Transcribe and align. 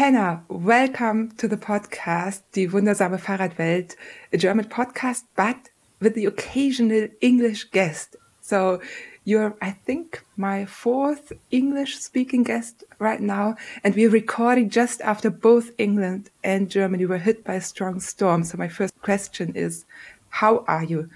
Hannah, 0.00 0.42
welcome 0.48 1.30
to 1.32 1.46
the 1.46 1.58
podcast, 1.58 2.40
Die 2.52 2.66
wundersame 2.66 3.20
Fahrradwelt, 3.20 3.96
a 4.32 4.38
German 4.38 4.64
podcast, 4.64 5.24
but 5.36 5.68
with 6.00 6.14
the 6.14 6.24
occasional 6.24 7.08
English 7.20 7.64
guest. 7.64 8.16
So 8.40 8.80
you're, 9.24 9.54
I 9.60 9.72
think, 9.72 10.24
my 10.38 10.64
fourth 10.64 11.34
English 11.50 11.98
speaking 11.98 12.44
guest 12.44 12.82
right 12.98 13.20
now. 13.20 13.56
And 13.84 13.94
we're 13.94 14.08
recording 14.08 14.70
just 14.70 15.02
after 15.02 15.28
both 15.28 15.72
England 15.76 16.30
and 16.42 16.70
Germany 16.70 17.04
were 17.04 17.18
hit 17.18 17.44
by 17.44 17.56
a 17.56 17.60
strong 17.60 18.00
storm. 18.00 18.42
So 18.44 18.56
my 18.56 18.68
first 18.68 18.98
question 19.02 19.54
is, 19.54 19.84
how 20.30 20.64
are 20.66 20.82
you? 20.82 21.10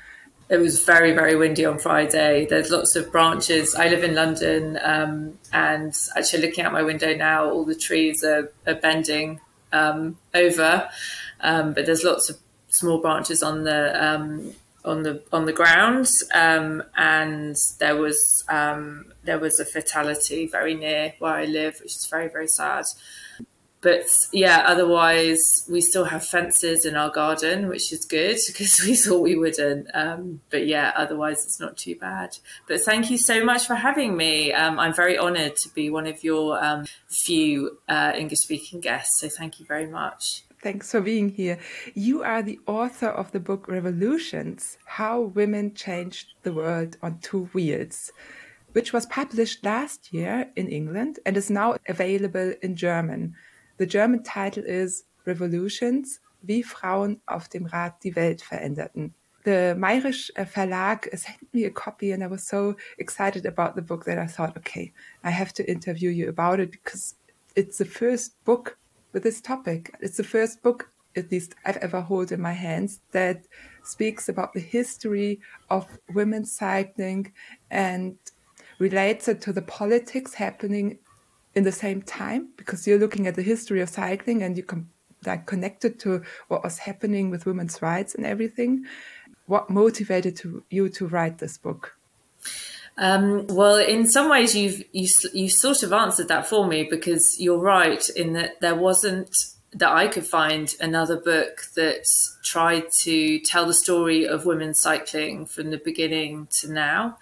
It 0.49 0.59
was 0.59 0.85
very, 0.85 1.13
very 1.13 1.37
windy 1.37 1.65
on 1.65 1.79
Friday. 1.79 2.47
There's 2.47 2.71
lots 2.71 2.97
of 2.97 3.11
branches. 3.11 3.75
I 3.75 3.89
live 3.89 4.05
in 4.05 4.15
London, 4.15 4.79
um, 4.83 5.39
and 5.53 5.95
actually 6.17 6.47
looking 6.47 6.65
out 6.65 6.73
my 6.73 6.83
window 6.83 7.15
now, 7.17 7.51
all 7.51 7.65
the 7.65 7.75
trees 7.75 8.23
are, 8.23 8.53
are 8.67 8.75
bending 8.75 9.41
um, 9.73 10.19
over, 10.35 10.89
um, 11.41 11.73
but 11.73 11.87
there's 11.87 12.05
lots 12.05 12.29
of 12.29 12.37
small 12.69 13.01
branches 13.01 13.43
on 13.43 13.65
the 13.65 14.05
um, 14.05 14.53
on 14.85 15.03
the 15.03 15.23
on 15.33 15.47
the 15.47 15.53
ground, 15.53 16.09
um, 16.35 16.83
and 16.97 17.57
there 17.81 17.97
was 17.97 18.45
um, 18.49 19.13
there 19.25 19.39
was 19.39 19.59
a 19.59 19.65
fatality 19.65 20.47
very 20.47 20.75
near 20.75 21.15
where 21.21 21.35
I 21.35 21.47
live, 21.47 21.79
which 21.81 21.97
is 21.97 22.07
very, 22.11 22.29
very 22.29 22.49
sad 22.49 22.85
but 23.85 24.07
yeah, 24.33 24.65
otherwise 24.67 25.39
we 25.71 25.83
still 25.83 26.07
have 26.07 26.25
fences 26.25 26.87
in 26.87 26.97
our 26.97 27.11
garden, 27.11 27.69
which 27.69 27.93
is 27.93 28.07
good 28.07 28.39
because 28.47 28.81
we 28.81 28.97
thought 28.97 29.21
we 29.21 29.37
wouldn't. 29.37 29.89
Um, 29.95 30.41
but 30.51 30.67
yeah, 30.67 30.93
otherwise 30.97 31.45
it's 31.45 31.61
not 31.61 31.77
too 31.77 31.95
bad. 31.95 32.39
But 32.67 32.81
thank 32.81 33.11
you 33.11 33.19
so 33.19 33.45
much 33.45 33.67
for 33.67 33.75
having 33.75 34.17
me. 34.17 34.55
Um, 34.55 34.81
I'm 34.81 34.95
very 34.95 35.19
honoured 35.19 35.57
to 35.57 35.69
be 35.69 35.91
one 35.91 36.07
of 36.07 36.25
your 36.25 36.65
um, 36.65 36.87
few 37.11 37.79
uh, 37.87 38.13
English 38.17 38.41
speaking 38.41 38.81
guests. 38.81 39.21
So 39.21 39.29
thank 39.29 39.61
you 39.61 39.67
very 39.67 39.87
much. 39.87 40.45
Thanks 40.63 40.91
for 40.91 41.03
being 41.03 41.29
here. 41.29 41.59
You 41.93 42.23
are 42.23 42.43
the 42.43 42.59
author 42.67 43.11
of 43.11 43.33
the 43.33 43.41
book 43.41 43.69
Revolutions 43.69 44.79
How 44.87 45.21
Women 45.21 45.75
Changed 45.75 46.29
the 46.43 46.55
World 46.55 46.97
on 47.03 47.19
Two 47.19 47.51
Wheels, 47.53 48.11
which 48.73 48.95
was 48.95 49.05
published 49.05 49.63
last 49.63 50.15
year 50.15 50.49
in 50.57 50.69
England 50.69 51.19
and 51.27 51.37
is 51.37 51.51
now 51.51 51.77
available 51.87 52.55
in 52.63 52.77
German. 52.77 53.35
The 53.77 53.87
German 53.87 54.23
title 54.23 54.65
is 54.65 55.05
Revolutions, 55.27 56.21
wie 56.43 56.63
Frauen 56.63 57.21
auf 57.27 57.49
dem 57.49 57.67
Rad 57.67 58.03
die 58.05 58.15
Welt 58.15 58.43
veränderten. 58.43 59.15
The 59.45 59.75
Mairisch 59.77 60.33
uh, 60.39 60.45
Verlag 60.45 61.09
sent 61.17 61.53
me 61.53 61.67
a 61.67 61.71
copy 61.71 62.13
and 62.13 62.23
I 62.23 62.29
was 62.29 62.47
so 62.47 62.77
excited 62.99 63.45
about 63.47 63.75
the 63.75 63.83
book 63.83 64.05
that 64.05 64.19
I 64.19 64.27
thought, 64.27 64.57
okay, 64.57 64.93
I 65.23 65.31
have 65.31 65.53
to 65.55 65.69
interview 65.69 66.11
you 66.11 66.29
about 66.29 66.61
it 66.61 66.71
because 66.71 67.17
it's 67.55 67.79
the 67.79 67.85
first 67.85 68.43
book 68.45 68.79
with 69.13 69.23
this 69.23 69.41
topic. 69.41 69.95
It's 70.01 70.17
the 70.17 70.25
first 70.25 70.63
book, 70.63 70.91
at 71.17 71.31
least 71.31 71.55
I've 71.65 71.77
ever 71.79 72.01
held 72.01 72.33
in 72.33 72.41
my 72.41 72.53
hands, 72.53 73.01
that 73.13 73.47
speaks 73.83 74.29
about 74.29 74.55
the 74.55 74.61
history 74.61 75.41
of 75.69 75.87
women's 76.15 76.53
cycling 76.53 77.33
and 77.71 78.17
relates 78.79 79.29
it 79.29 79.41
to 79.43 79.53
the 79.53 79.63
politics 79.63 80.35
happening 80.35 80.99
in 81.55 81.65
the 81.65 81.73
same 81.73 82.03
time 82.03 82.49
because 82.57 82.87
you're 82.87 82.99
looking 82.99 83.27
at 83.27 83.35
the 83.35 83.43
history 83.43 83.81
of 83.81 83.89
cycling 83.89 84.43
and 84.43 84.57
you 84.57 84.63
can 84.63 84.89
like 85.27 85.47
connected 85.47 85.99
to 86.01 86.23
what 86.49 86.63
was 86.63 86.79
happening 86.79 87.31
with 87.31 87.47
women's 87.47 87.81
rights 87.81 88.15
and 88.15 88.27
everything. 88.27 88.85
What 89.47 89.71
motivated 89.71 90.37
to, 90.39 90.63
you 90.71 90.89
to 90.91 91.07
write 91.07 91.39
this 91.39 91.59
book? 91.59 91.97
Um, 92.97 93.47
well, 93.49 93.77
in 93.77 94.09
some 94.09 94.31
ways, 94.31 94.55
you've 94.55 94.85
you 94.93 95.09
you 95.33 95.49
sort 95.49 95.83
of 95.83 95.93
answered 95.93 96.29
that 96.29 96.47
for 96.47 96.67
me 96.67 96.85
because 96.85 97.37
you're 97.41 97.59
right 97.59 98.09
in 98.11 98.35
that 98.35 98.61
there 98.61 98.77
wasn't 98.77 99.35
that 99.73 99.91
I 99.91 100.07
could 100.07 100.25
find 100.25 100.73
another 100.81 101.17
book 101.17 101.63
that 101.75 102.05
tried 102.45 102.85
to 103.03 103.41
tell 103.41 103.67
the 103.67 103.75
story 103.75 104.27
of 104.27 104.47
women 104.47 104.75
cycling 104.75 105.47
from 105.47 105.71
the 105.71 105.79
beginning 105.79 106.47
to 106.61 106.73
now 106.73 107.19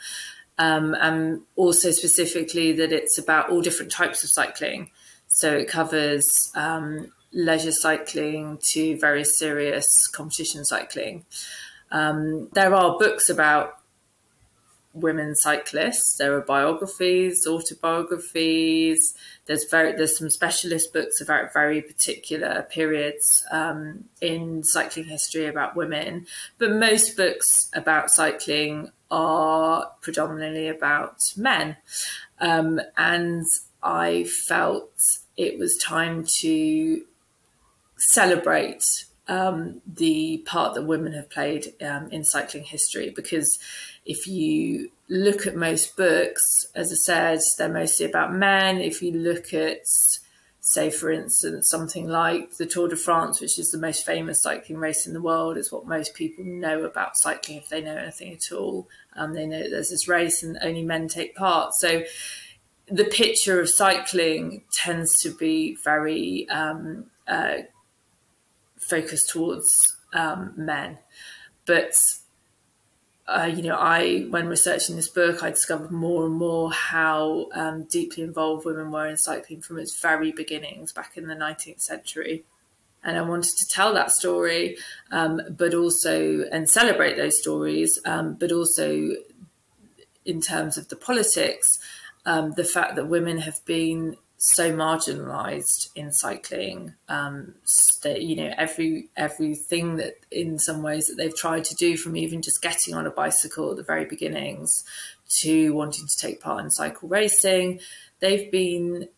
um, 0.59 0.95
and 0.95 1.43
also 1.57 1.91
specifically 1.91 2.73
that 2.73 2.93
it's 2.93 3.19
about 3.19 3.51
all 3.51 3.63
different 3.63 3.93
types 3.93 4.23
of 4.25 4.31
cycling. 4.31 4.91
So 5.29 5.53
it 5.53 5.69
covers 5.69 6.53
um, 6.55 7.13
leisure 7.33 7.73
cycling 7.73 8.59
to 8.73 8.99
very 8.99 9.25
serious 9.25 10.07
competition 10.09 10.65
cycling. 10.65 11.25
Um, 11.91 12.49
there 12.53 12.75
are 12.75 12.99
books 12.99 13.29
about 13.29 13.79
women 14.95 15.35
cyclists. 15.35 16.17
There 16.19 16.37
are 16.37 16.43
biographies, 16.43 17.47
autobiographies. 17.47 19.15
There's 19.47 19.65
very 19.65 19.93
there's 19.93 20.19
some 20.19 20.31
specialist 20.31 20.93
books 20.93 21.21
about 21.21 21.53
very 21.53 21.81
particular 21.81 22.67
periods 22.71 23.45
um, 23.51 24.05
in 24.21 24.63
cycling 24.65 25.07
history 25.07 25.47
about 25.47 25.77
women. 25.77 26.27
But 26.59 26.73
most 26.73 27.17
books 27.17 27.71
about 27.75 28.11
cycling 28.11 28.91
are 29.13 29.93
predominantly 30.01 30.69
about 30.69 31.19
men. 31.37 31.77
Um, 32.41 32.81
and 32.97 33.45
I 33.83 34.25
felt 34.25 34.91
it 35.37 35.59
was 35.59 35.77
time 35.77 36.25
to 36.41 37.05
celebrate 37.99 38.85
um, 39.29 39.83
the 39.87 40.39
part 40.47 40.75
that 40.75 40.83
women 40.83 41.13
have 41.13 41.31
played 41.31 41.75
um, 41.83 42.09
in 42.11 42.25
cycling 42.25 42.65
history 42.65 43.13
because 43.15 43.59
if 44.05 44.27
you 44.27 44.91
look 45.09 45.47
at 45.47 45.55
most 45.55 45.97
books, 45.97 46.67
as 46.75 46.91
I 46.91 46.97
said, 46.97 47.41
they're 47.59 47.69
mostly 47.69 48.07
about 48.07 48.35
men. 48.35 48.81
If 48.81 49.03
you 49.03 49.13
look 49.13 49.53
at 49.55 49.87
say, 50.63 50.91
for 50.91 51.11
instance, 51.11 51.69
something 51.69 52.07
like 52.09 52.57
the 52.57 52.67
Tour 52.67 52.89
de 52.89 52.97
France, 52.97 53.41
which 53.41 53.59
is 53.59 53.71
the 53.71 53.79
most 53.79 54.07
famous 54.07 54.43
cycling 54.43 54.79
race 54.79 55.07
in 55.07 55.13
the 55.13 55.21
world, 55.21 55.57
is 55.57 55.73
what 55.73 55.87
most 55.87 56.15
people 56.15 56.45
know 56.45 56.85
about 56.85 57.17
cycling 57.17 57.59
if 57.59 57.69
they 57.69 57.81
know 57.81 57.97
anything 57.97 58.33
at 58.33 58.53
all. 58.53 58.89
Um, 59.17 59.35
they 59.35 59.47
know 59.47 59.69
there's 59.69 59.91
this 59.91 60.09
race 60.09 60.43
and 60.43 60.59
only 60.63 60.83
men 60.83 61.09
take 61.09 61.35
part. 61.35 61.75
So 61.75 62.03
the 62.87 63.05
picture 63.05 63.61
of 63.61 63.69
cycling 63.69 64.65
tends 64.73 65.19
to 65.23 65.31
be 65.31 65.77
very 65.85 66.49
um, 66.49 67.07
uh, 67.27 67.59
focused 68.79 69.31
towards 69.31 69.97
um, 70.13 70.53
men. 70.57 70.99
But 71.65 71.95
uh, 73.27 73.51
you 73.55 73.63
know, 73.63 73.77
I 73.77 74.27
when 74.31 74.49
researching 74.49 74.97
this 74.97 75.09
book, 75.09 75.43
I 75.43 75.51
discovered 75.51 75.91
more 75.91 76.27
and 76.27 76.35
more 76.35 76.73
how 76.73 77.49
um, 77.55 77.85
deeply 77.85 78.25
involved 78.25 78.67
women 78.67 78.91
were 78.91 79.07
in 79.07 79.17
cycling 79.17 79.61
from 79.61 79.79
its 79.79 79.99
very 80.01 80.33
beginnings 80.33 80.93
back 80.93 81.17
in 81.17 81.29
the 81.29 81.35
19th 81.35 81.81
century. 81.81 82.45
And 83.05 83.17
I 83.17 83.23
wanted 83.23 83.57
to 83.57 83.67
tell 83.69 83.93
that 83.95 84.13
story, 84.13 84.77
um, 85.11 85.41
but 85.51 85.75
also 85.75 86.45
and 86.53 86.69
celebrate 86.69 87.17
those 87.17 87.41
stories, 87.41 87.99
um, 88.05 88.35
but 88.35 88.53
also 88.53 89.11
in 90.25 90.41
terms 90.41 90.79
of 90.79 90.89
the 90.89 90.97
politics, 90.97 91.79
um, 92.27 92.53
the 92.53 92.65
fact 92.65 92.95
that 92.97 93.09
women 93.09 93.39
have 93.39 93.65
been 93.65 94.17
so 94.45 94.73
marginalized 94.73 95.89
in 95.95 96.11
cycling 96.11 96.93
um, 97.09 97.55
you 98.05 98.35
know 98.35 98.53
every 98.59 99.09
everything 99.17 99.95
that 99.99 100.15
in 100.33 100.59
some 100.59 100.83
ways 100.83 101.07
that 101.07 101.15
they've 101.17 101.37
tried 101.37 101.63
to 101.63 101.77
do 101.77 101.97
from 101.97 102.17
even 102.17 102.43
just 102.43 102.61
getting 102.61 102.93
on 102.93 103.07
a 103.07 103.11
bicycle 103.11 103.71
at 103.71 103.77
the 103.77 103.85
very 103.85 104.05
beginnings 104.05 104.83
to 105.29 105.73
wanting 105.75 106.09
to 106.09 106.27
take 106.27 106.41
part 106.41 106.61
in 106.61 106.73
cycle 106.73 107.09
racing 107.09 107.79
they've 108.19 108.51
been 108.51 109.09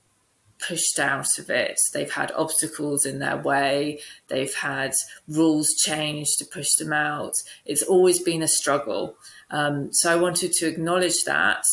pushed 0.67 0.99
out 0.99 1.39
of 1.39 1.51
it. 1.51 1.79
They've 1.93 2.11
had 2.11 2.33
obstacles 2.33 3.05
in 3.05 3.19
their 3.19 3.37
way. 3.37 4.01
They've 4.29 4.55
had 4.55 4.93
rules 5.29 5.69
changed 5.85 6.39
to 6.39 6.45
push 6.45 6.75
them 6.79 6.93
out. 6.93 7.33
It's 7.65 7.83
always 7.83 8.21
been 8.23 8.43
a 8.43 8.49
struggle. 8.49 9.17
Um, 9.51 9.93
so 9.93 10.11
i 10.11 10.17
wanted 10.17 10.53
to 10.53 10.67
acknowledge 10.67 11.25
that 11.25 11.65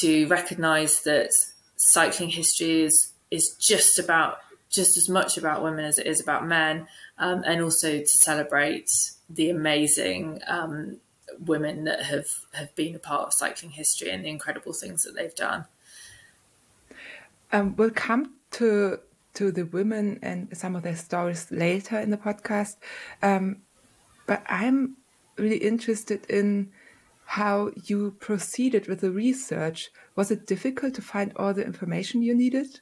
to 0.00 0.26
recognize 0.26 1.02
that 1.02 1.30
cycling 1.76 2.30
history 2.30 2.82
is 2.82 3.12
is 3.30 3.56
just 3.60 3.98
about 3.98 4.38
just 4.70 4.96
as 4.96 5.08
much 5.08 5.38
about 5.38 5.62
women 5.62 5.84
as 5.84 5.98
it 5.98 6.06
is 6.06 6.20
about 6.20 6.46
men, 6.46 6.86
um, 7.18 7.42
and 7.46 7.62
also 7.62 7.98
to 7.98 8.06
celebrate 8.06 8.88
the 9.30 9.48
amazing 9.48 10.40
um, 10.46 10.98
women 11.38 11.84
that 11.84 12.02
have 12.02 12.26
have 12.52 12.74
been 12.74 12.94
a 12.94 12.98
part 12.98 13.26
of 13.26 13.32
cycling 13.32 13.72
history 13.72 14.10
and 14.10 14.24
the 14.24 14.28
incredible 14.28 14.72
things 14.72 15.02
that 15.02 15.14
they've 15.14 15.34
done. 15.34 15.64
Um, 17.52 17.76
we'll 17.76 17.90
come 17.90 18.34
to 18.52 19.00
to 19.34 19.52
the 19.52 19.64
women 19.64 20.18
and 20.22 20.56
some 20.56 20.74
of 20.74 20.82
their 20.82 20.96
stories 20.96 21.50
later 21.50 21.98
in 21.98 22.10
the 22.10 22.16
podcast, 22.16 22.76
um, 23.22 23.58
but 24.26 24.42
I'm 24.48 24.96
really 25.36 25.58
interested 25.58 26.24
in 26.30 26.70
how 27.26 27.70
you 27.84 28.12
proceeded 28.18 28.86
with 28.86 29.00
the 29.00 29.10
research. 29.10 29.90
Was 30.14 30.30
it 30.30 30.46
difficult 30.46 30.94
to 30.94 31.02
find 31.02 31.32
all 31.36 31.52
the 31.52 31.64
information 31.64 32.22
you 32.22 32.34
needed? 32.34 32.80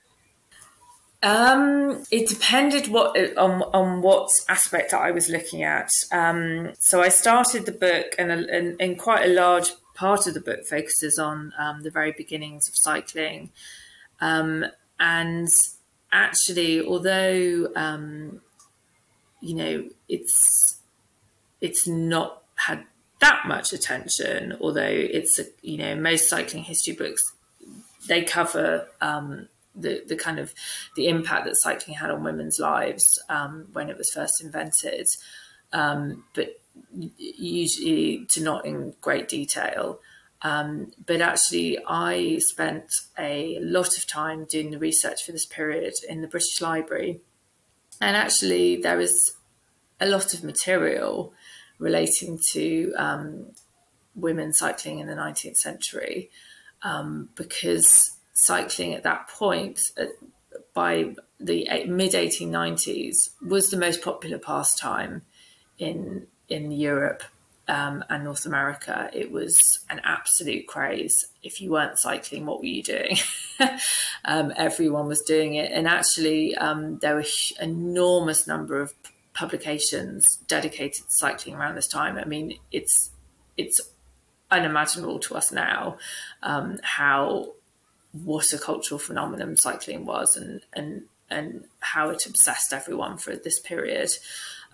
Um, 1.25 2.05
it 2.11 2.29
depended 2.29 2.89
what 2.89 3.17
on 3.39 3.63
on 3.73 4.03
what 4.03 4.31
aspect 4.51 4.93
I 4.93 5.11
was 5.11 5.31
looking 5.31 5.63
at. 5.63 5.91
Um, 6.13 6.73
so 6.79 7.01
I 7.01 7.09
started 7.09 7.65
the 7.65 7.73
book, 7.73 8.15
and, 8.19 8.31
and, 8.31 8.77
and, 8.79 8.99
quite 8.99 9.25
a 9.25 9.33
large 9.33 9.73
part 9.95 10.27
of 10.27 10.35
the 10.35 10.41
book 10.41 10.67
focuses 10.67 11.19
on 11.19 11.55
um, 11.59 11.83
the 11.83 11.91
very 11.91 12.13
beginnings 12.13 12.69
of 12.69 12.75
cycling, 12.77 13.51
um, 14.21 14.65
and 14.99 15.49
actually, 16.13 16.81
although 16.85 17.69
um, 17.77 18.41
you 19.41 19.55
know 19.55 19.89
it's 20.09 20.81
it's 21.61 21.87
not 21.87 22.43
had 22.57 22.85
that 23.21 23.43
much 23.47 23.73
attention, 23.73 24.57
although 24.61 24.83
it's 24.83 25.39
a, 25.39 25.45
you 25.63 25.79
know 25.79 25.95
most 25.97 26.29
cycling 26.29 26.65
history 26.65 26.95
books 26.95 27.23
they 28.09 28.23
cover 28.23 28.89
um, 29.01 29.49
the 29.75 30.03
the 30.07 30.17
kind 30.17 30.39
of 30.39 30.55
the 30.97 31.09
impact 31.09 31.45
that 31.47 31.57
cycling 31.57 31.97
had 31.97 32.11
on 32.11 32.25
women's 32.25 32.59
lives 32.59 33.05
um, 33.29 33.67
when 33.73 33.89
it 33.89 33.97
was 33.97 34.11
first 34.15 34.43
invented, 34.43 35.07
um, 35.73 36.25
but 36.35 36.61
usually 37.19 38.27
to 38.31 38.43
not 38.43 38.65
in 38.65 38.95
great 39.01 39.29
detail. 39.29 40.01
Um, 40.45 40.93
but 41.05 41.23
actually, 41.23 41.79
I 41.89 42.39
spent 42.39 42.93
a 43.19 43.59
lot 43.63 43.97
of 43.97 44.07
time 44.07 44.45
doing 44.45 44.71
the 44.71 44.79
research 44.79 45.25
for 45.25 45.33
this 45.33 45.47
period 45.47 45.95
in 46.07 46.21
the 46.21 46.29
British 46.29 46.61
Library, 46.61 47.21
and 48.01 48.15
actually 48.15 48.77
there 48.77 49.01
is 49.01 49.19
a 50.01 50.07
lot 50.07 50.35
of 50.35 50.45
material 50.45 51.33
relating 51.79 52.39
to 52.53 52.93
um, 52.99 53.47
women 54.15 54.53
cycling 54.53 54.99
in 54.99 55.07
the 55.07 55.15
19th 55.15 55.57
century. 55.57 56.31
Um, 56.83 57.31
because 57.35 58.11
cycling 58.35 58.93
at 58.93 59.05
that 59.05 59.29
point, 59.29 59.81
uh, 59.99 60.05
by 60.75 61.15
the 61.41 61.67
mid 61.87 62.13
1890s, 62.13 63.15
was 63.41 63.71
the 63.71 63.79
most 63.79 64.03
popular 64.03 64.39
pastime 64.39 65.23
in 65.79 66.27
in 66.49 66.71
Europe 66.71 67.23
um, 67.69 68.05
and 68.09 68.25
North 68.25 68.47
America. 68.47 69.09
It 69.13 69.31
was 69.31 69.59
an 69.91 70.01
absolute 70.05 70.67
craze. 70.67 71.15
If 71.43 71.61
you 71.61 71.71
weren't 71.71 71.99
cycling, 71.99 72.47
what 72.47 72.61
were 72.61 72.67
you 72.67 72.83
doing? 72.83 73.17
um, 74.25 74.53
everyone 74.57 75.07
was 75.07 75.23
doing 75.27 75.55
it, 75.55 75.73
and 75.73 75.87
actually, 75.87 76.55
um, 76.57 76.99
there 76.99 77.15
were 77.15 77.25
an 77.61 77.71
enormous 77.71 78.47
number 78.47 78.81
of 78.81 78.93
publications 79.35 80.37
dedicated 80.47 81.03
to 81.03 81.09
cycling 81.09 81.57
around 81.57 81.75
this 81.75 81.89
time. 81.89 82.17
I 82.17 82.25
mean, 82.25 82.59
it's 82.71 83.11
it's 83.57 83.81
unimaginable 84.51 85.19
to 85.19 85.35
us 85.35 85.51
now 85.51 85.97
um, 86.43 86.79
how 86.83 87.53
what 88.13 88.53
a 88.53 88.59
cultural 88.59 88.99
phenomenon 88.99 89.57
cycling 89.57 90.07
was 90.07 90.37
and 90.37 90.61
and 90.73 91.03
and 91.31 91.65
how 91.81 92.11
it 92.11 92.27
obsessed 92.27 92.73
everyone 92.73 93.17
for 93.17 93.35
this 93.35 93.59
period. 93.61 94.11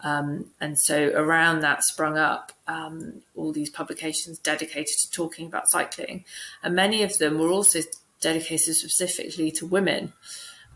Um, 0.02 0.46
and 0.60 0.78
so 0.78 1.10
around 1.14 1.60
that 1.60 1.82
sprung 1.84 2.16
up 2.16 2.52
um, 2.66 3.22
all 3.34 3.52
these 3.52 3.70
publications 3.70 4.38
dedicated 4.38 4.94
to 5.02 5.10
talking 5.10 5.46
about 5.46 5.70
cycling. 5.70 6.24
And 6.62 6.74
many 6.74 7.02
of 7.02 7.18
them 7.18 7.38
were 7.38 7.50
also 7.50 7.80
dedicated 8.20 8.76
specifically 8.76 9.50
to 9.52 9.66
women, 9.66 10.12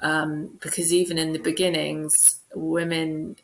um, 0.02 0.58
because 0.60 0.92
even 0.92 1.18
in 1.18 1.32
the 1.32 1.38
beginnings, 1.38 2.12
women 2.54 3.36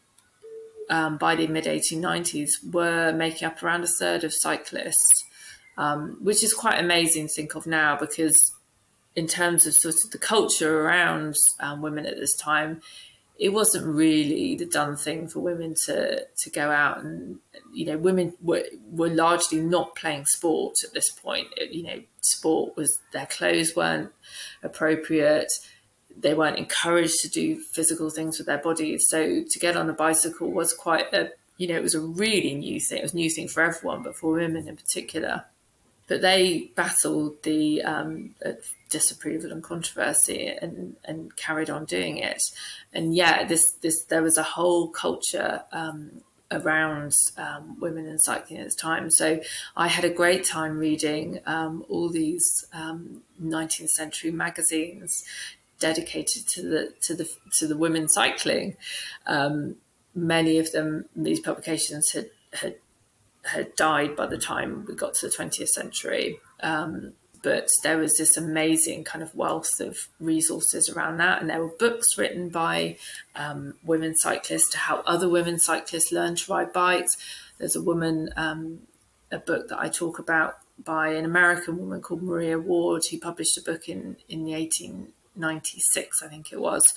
um, 0.90 1.16
by 1.16 1.36
the 1.36 1.46
mid 1.46 1.64
1890s 1.64 2.50
were 2.72 3.12
making 3.12 3.46
up 3.46 3.62
around 3.62 3.84
a 3.84 3.86
third 3.86 4.24
of 4.24 4.34
cyclists, 4.34 5.24
um, 5.78 6.18
which 6.20 6.42
is 6.42 6.52
quite 6.52 6.78
amazing 6.78 7.28
to 7.28 7.32
think 7.34 7.54
of 7.54 7.66
now 7.66 7.96
because 7.96 8.52
in 9.16 9.26
terms 9.26 9.66
of 9.66 9.74
sort 9.74 9.94
of 10.04 10.10
the 10.10 10.18
culture 10.18 10.82
around 10.82 11.36
um, 11.60 11.82
women 11.82 12.06
at 12.06 12.16
this 12.16 12.36
time, 12.36 12.80
it 13.40 13.54
wasn't 13.54 13.87
really 13.87 14.54
the 14.54 14.66
done 14.66 14.96
thing 14.96 15.26
for 15.26 15.40
women 15.40 15.75
to 15.87 16.26
to 16.37 16.50
go 16.50 16.70
out 16.70 17.02
and 17.02 17.38
you 17.72 17.87
know 17.87 17.96
women 17.96 18.34
were 18.42 18.64
were 18.92 19.08
largely 19.08 19.58
not 19.58 19.96
playing 19.96 20.26
sport 20.26 20.75
at 20.84 20.92
this 20.92 21.10
point. 21.10 21.48
It, 21.56 21.72
you 21.72 21.82
know, 21.82 22.02
sport 22.20 22.76
was 22.76 23.00
their 23.12 23.26
clothes 23.26 23.75
weren't 23.75 24.12
appropriate. 24.62 25.50
They 26.14 26.34
weren't 26.34 26.58
encouraged 26.58 27.20
to 27.22 27.28
do 27.28 27.58
physical 27.72 28.10
things 28.10 28.37
with 28.37 28.46
their 28.46 28.58
bodies. 28.58 29.06
So 29.08 29.42
to 29.48 29.58
get 29.58 29.76
on 29.76 29.88
a 29.88 29.94
bicycle 29.94 30.50
was 30.50 30.75
quite 30.75 31.12
a 31.14 31.31
you 31.56 31.66
know 31.66 31.76
it 31.76 31.82
was 31.82 31.94
a 31.94 32.00
really 32.00 32.54
new 32.54 32.78
thing. 32.78 32.98
It 32.98 33.04
was 33.04 33.14
a 33.14 33.16
new 33.16 33.31
thing 33.31 33.48
for 33.48 33.62
everyone, 33.62 34.02
but 34.02 34.16
for 34.16 34.32
women 34.32 34.69
in 34.69 34.76
particular. 34.76 35.46
But 36.08 36.20
they 36.20 36.72
battled 36.75 37.42
the 37.44 37.82
um, 37.82 38.34
disapproval 38.90 39.52
and 39.52 39.62
controversy 39.62 40.46
and, 40.46 40.96
and 41.04 41.34
carried 41.37 41.70
on 41.70 41.84
doing 41.84 42.19
it. 42.19 42.42
And 42.92 43.14
yeah, 43.14 43.44
this 43.44 43.72
this 43.81 44.04
there 44.04 44.22
was 44.22 44.37
a 44.37 44.42
whole 44.42 44.88
culture 44.88 45.62
um, 45.72 46.22
around 46.50 47.14
um, 47.37 47.78
women 47.81 48.06
in 48.06 48.19
cycling 48.19 48.60
at 48.60 48.70
the 48.70 48.76
time. 48.76 49.10
So 49.10 49.40
I 49.76 49.88
had 49.88 50.04
a 50.04 50.10
great 50.10 50.44
time 50.44 50.78
reading 50.78 51.40
um, 51.46 51.84
all 51.88 52.10
these 52.10 52.66
19th 52.75 53.81
um, 53.81 53.88
century 53.88 54.32
magazines 54.32 55.25
dedicated 55.78 56.46
to 56.48 56.62
the 56.62 56.92
to 57.00 57.14
the 57.14 57.28
to 57.58 57.66
the 57.66 57.76
women 57.76 58.08
cycling. 58.08 58.76
Um, 59.26 59.76
many 60.14 60.58
of 60.58 60.72
them, 60.72 61.06
these 61.16 61.40
publications 61.40 62.12
had 62.12 62.31
had 62.52 62.76
had 63.44 63.75
died 63.76 64.14
by 64.16 64.26
the 64.26 64.38
time 64.38 64.84
we 64.87 64.94
got 64.94 65.14
to 65.14 65.26
the 65.26 65.34
20th 65.34 65.69
century. 65.69 66.38
But 67.42 67.70
there 67.82 67.98
was 67.98 68.16
this 68.16 68.37
amazing 68.37 69.04
kind 69.04 69.22
of 69.22 69.34
wealth 69.34 69.81
of 69.81 70.08
resources 70.19 70.88
around 70.90 71.19
that. 71.19 71.40
And 71.40 71.48
there 71.48 71.60
were 71.60 71.75
books 71.78 72.19
written 72.19 72.48
by 72.48 72.96
um, 73.34 73.75
women 73.82 74.14
cyclists 74.16 74.70
to 74.72 74.78
help 74.78 75.02
other 75.06 75.28
women 75.28 75.58
cyclists 75.58 76.12
learn 76.12 76.37
to 76.37 76.52
ride 76.52 76.72
bikes. 76.72 77.16
There's 77.58 77.76
a 77.76 77.82
woman, 77.82 78.31
um, 78.37 78.81
a 79.31 79.38
book 79.38 79.69
that 79.69 79.78
I 79.78 79.88
talk 79.88 80.19
about 80.19 80.58
by 80.84 81.08
an 81.08 81.25
American 81.25 81.78
woman 81.78 82.00
called 82.00 82.22
Maria 82.22 82.58
Ward, 82.58 83.02
who 83.10 83.19
published 83.19 83.56
a 83.58 83.62
book 83.62 83.88
in, 83.88 84.16
in 84.28 84.44
the 84.44 84.52
1896, 84.52 86.22
I 86.22 86.28
think 86.28 86.52
it 86.52 86.60
was, 86.60 86.94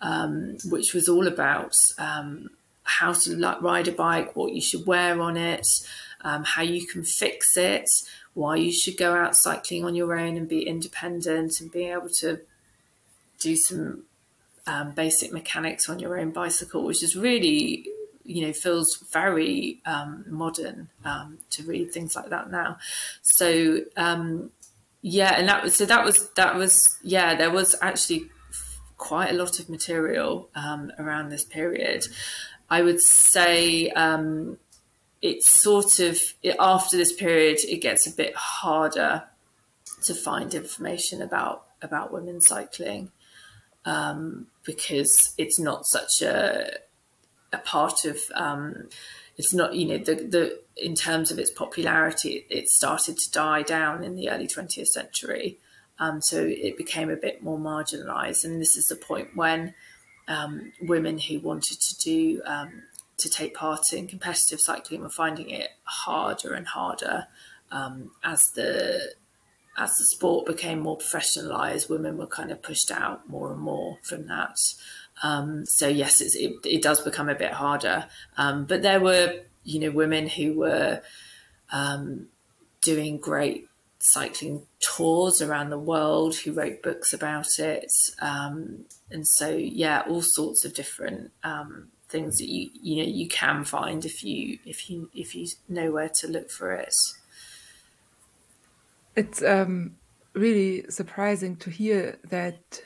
um, 0.00 0.56
which 0.66 0.94
was 0.94 1.08
all 1.08 1.26
about 1.26 1.74
um, 1.98 2.50
how 2.84 3.12
to 3.12 3.58
ride 3.60 3.88
a 3.88 3.92
bike, 3.92 4.36
what 4.36 4.52
you 4.52 4.60
should 4.60 4.86
wear 4.86 5.20
on 5.20 5.36
it, 5.36 5.66
um, 6.22 6.44
how 6.44 6.62
you 6.62 6.86
can 6.86 7.02
fix 7.04 7.56
it, 7.56 7.88
why 8.36 8.54
you 8.54 8.70
should 8.70 8.98
go 8.98 9.14
out 9.14 9.34
cycling 9.34 9.82
on 9.82 9.94
your 9.94 10.14
own 10.14 10.36
and 10.36 10.46
be 10.46 10.60
independent 10.68 11.58
and 11.58 11.72
be 11.72 11.84
able 11.86 12.10
to 12.10 12.38
do 13.40 13.56
some 13.56 14.02
um, 14.66 14.90
basic 14.90 15.32
mechanics 15.32 15.88
on 15.88 15.98
your 15.98 16.20
own 16.20 16.32
bicycle, 16.32 16.84
which 16.84 17.02
is 17.02 17.16
really, 17.16 17.86
you 18.24 18.46
know, 18.46 18.52
feels 18.52 18.98
very 19.10 19.80
um, 19.86 20.26
modern 20.28 20.90
um, 21.02 21.38
to 21.48 21.62
read 21.62 21.90
things 21.92 22.14
like 22.14 22.28
that 22.28 22.50
now. 22.50 22.76
So 23.22 23.80
um, 23.96 24.50
yeah, 25.00 25.34
and 25.38 25.48
that 25.48 25.62
was 25.62 25.74
so 25.74 25.86
that 25.86 26.04
was 26.04 26.28
that 26.32 26.56
was 26.56 26.98
yeah, 27.02 27.36
there 27.36 27.50
was 27.50 27.74
actually 27.80 28.28
quite 28.98 29.30
a 29.30 29.34
lot 29.34 29.58
of 29.58 29.70
material 29.70 30.50
um, 30.54 30.92
around 30.98 31.30
this 31.30 31.44
period. 31.44 32.04
I 32.68 32.82
would 32.82 33.00
say 33.00 33.88
um, 33.90 34.58
it's 35.22 35.50
sort 35.50 35.98
of 35.98 36.18
after 36.60 36.96
this 36.96 37.12
period 37.12 37.58
it 37.64 37.80
gets 37.80 38.06
a 38.06 38.10
bit 38.10 38.34
harder 38.36 39.24
to 40.04 40.14
find 40.14 40.54
information 40.54 41.22
about 41.22 41.64
about 41.82 42.12
women 42.12 42.40
cycling 42.40 43.10
um, 43.84 44.46
because 44.64 45.34
it's 45.38 45.58
not 45.58 45.86
such 45.86 46.22
a 46.22 46.78
a 47.52 47.58
part 47.58 48.04
of 48.04 48.18
um, 48.34 48.88
it's 49.36 49.54
not 49.54 49.74
you 49.74 49.86
know 49.86 49.98
the 49.98 50.14
the 50.14 50.60
in 50.76 50.94
terms 50.94 51.30
of 51.30 51.38
its 51.38 51.50
popularity 51.50 52.44
it 52.50 52.68
started 52.68 53.16
to 53.16 53.30
die 53.30 53.62
down 53.62 54.04
in 54.04 54.14
the 54.16 54.28
early 54.30 54.46
20th 54.46 54.86
century. 54.86 55.58
Um, 55.98 56.20
so 56.20 56.44
it 56.44 56.76
became 56.76 57.08
a 57.08 57.16
bit 57.16 57.42
more 57.42 57.58
marginalized. 57.58 58.44
And 58.44 58.60
this 58.60 58.76
is 58.76 58.84
the 58.84 58.96
point 58.96 59.34
when 59.34 59.72
um, 60.28 60.72
women 60.82 61.18
who 61.18 61.40
wanted 61.40 61.80
to 61.80 61.96
do 61.96 62.42
um, 62.44 62.82
to 63.18 63.28
take 63.28 63.54
part 63.54 63.80
in 63.92 64.06
competitive 64.06 64.60
cycling 64.60 65.00
were 65.00 65.08
finding 65.08 65.50
it 65.50 65.70
harder 65.84 66.52
and 66.52 66.66
harder 66.66 67.26
um, 67.70 68.10
as 68.22 68.44
the 68.54 69.14
as 69.78 69.90
the 69.90 70.06
sport 70.06 70.46
became 70.46 70.80
more 70.80 70.96
professionalized. 70.96 71.90
Women 71.90 72.16
were 72.16 72.26
kind 72.26 72.50
of 72.50 72.62
pushed 72.62 72.90
out 72.90 73.28
more 73.28 73.52
and 73.52 73.60
more 73.60 73.98
from 74.02 74.26
that. 74.28 74.56
Um, 75.22 75.64
so 75.66 75.88
yes, 75.88 76.20
it, 76.20 76.54
it 76.64 76.82
does 76.82 77.00
become 77.00 77.28
a 77.28 77.34
bit 77.34 77.52
harder. 77.52 78.06
Um, 78.36 78.64
but 78.64 78.82
there 78.82 79.00
were 79.00 79.40
you 79.64 79.80
know 79.80 79.90
women 79.90 80.28
who 80.28 80.54
were 80.54 81.02
um, 81.72 82.28
doing 82.82 83.18
great 83.18 83.68
cycling 83.98 84.66
tours 84.78 85.42
around 85.42 85.70
the 85.70 85.78
world 85.78 86.36
who 86.36 86.52
wrote 86.52 86.82
books 86.82 87.12
about 87.12 87.58
it. 87.58 87.90
Um, 88.20 88.84
and 89.10 89.26
so, 89.26 89.50
yeah, 89.50 90.02
all 90.06 90.22
sorts 90.22 90.64
of 90.64 90.74
different 90.74 91.32
um, 91.42 91.88
things 92.08 92.38
that 92.38 92.48
you 92.48 92.70
you 92.82 93.02
know 93.02 93.08
you 93.08 93.28
can 93.28 93.64
find 93.64 94.04
if 94.04 94.22
you 94.22 94.58
if 94.64 94.88
you 94.88 95.10
if 95.14 95.34
you 95.34 95.46
know 95.68 95.90
where 95.90 96.08
to 96.08 96.28
look 96.28 96.50
for 96.50 96.72
it. 96.72 96.94
It's 99.16 99.42
um, 99.42 99.96
really 100.34 100.84
surprising 100.90 101.56
to 101.56 101.70
hear 101.70 102.18
that 102.28 102.82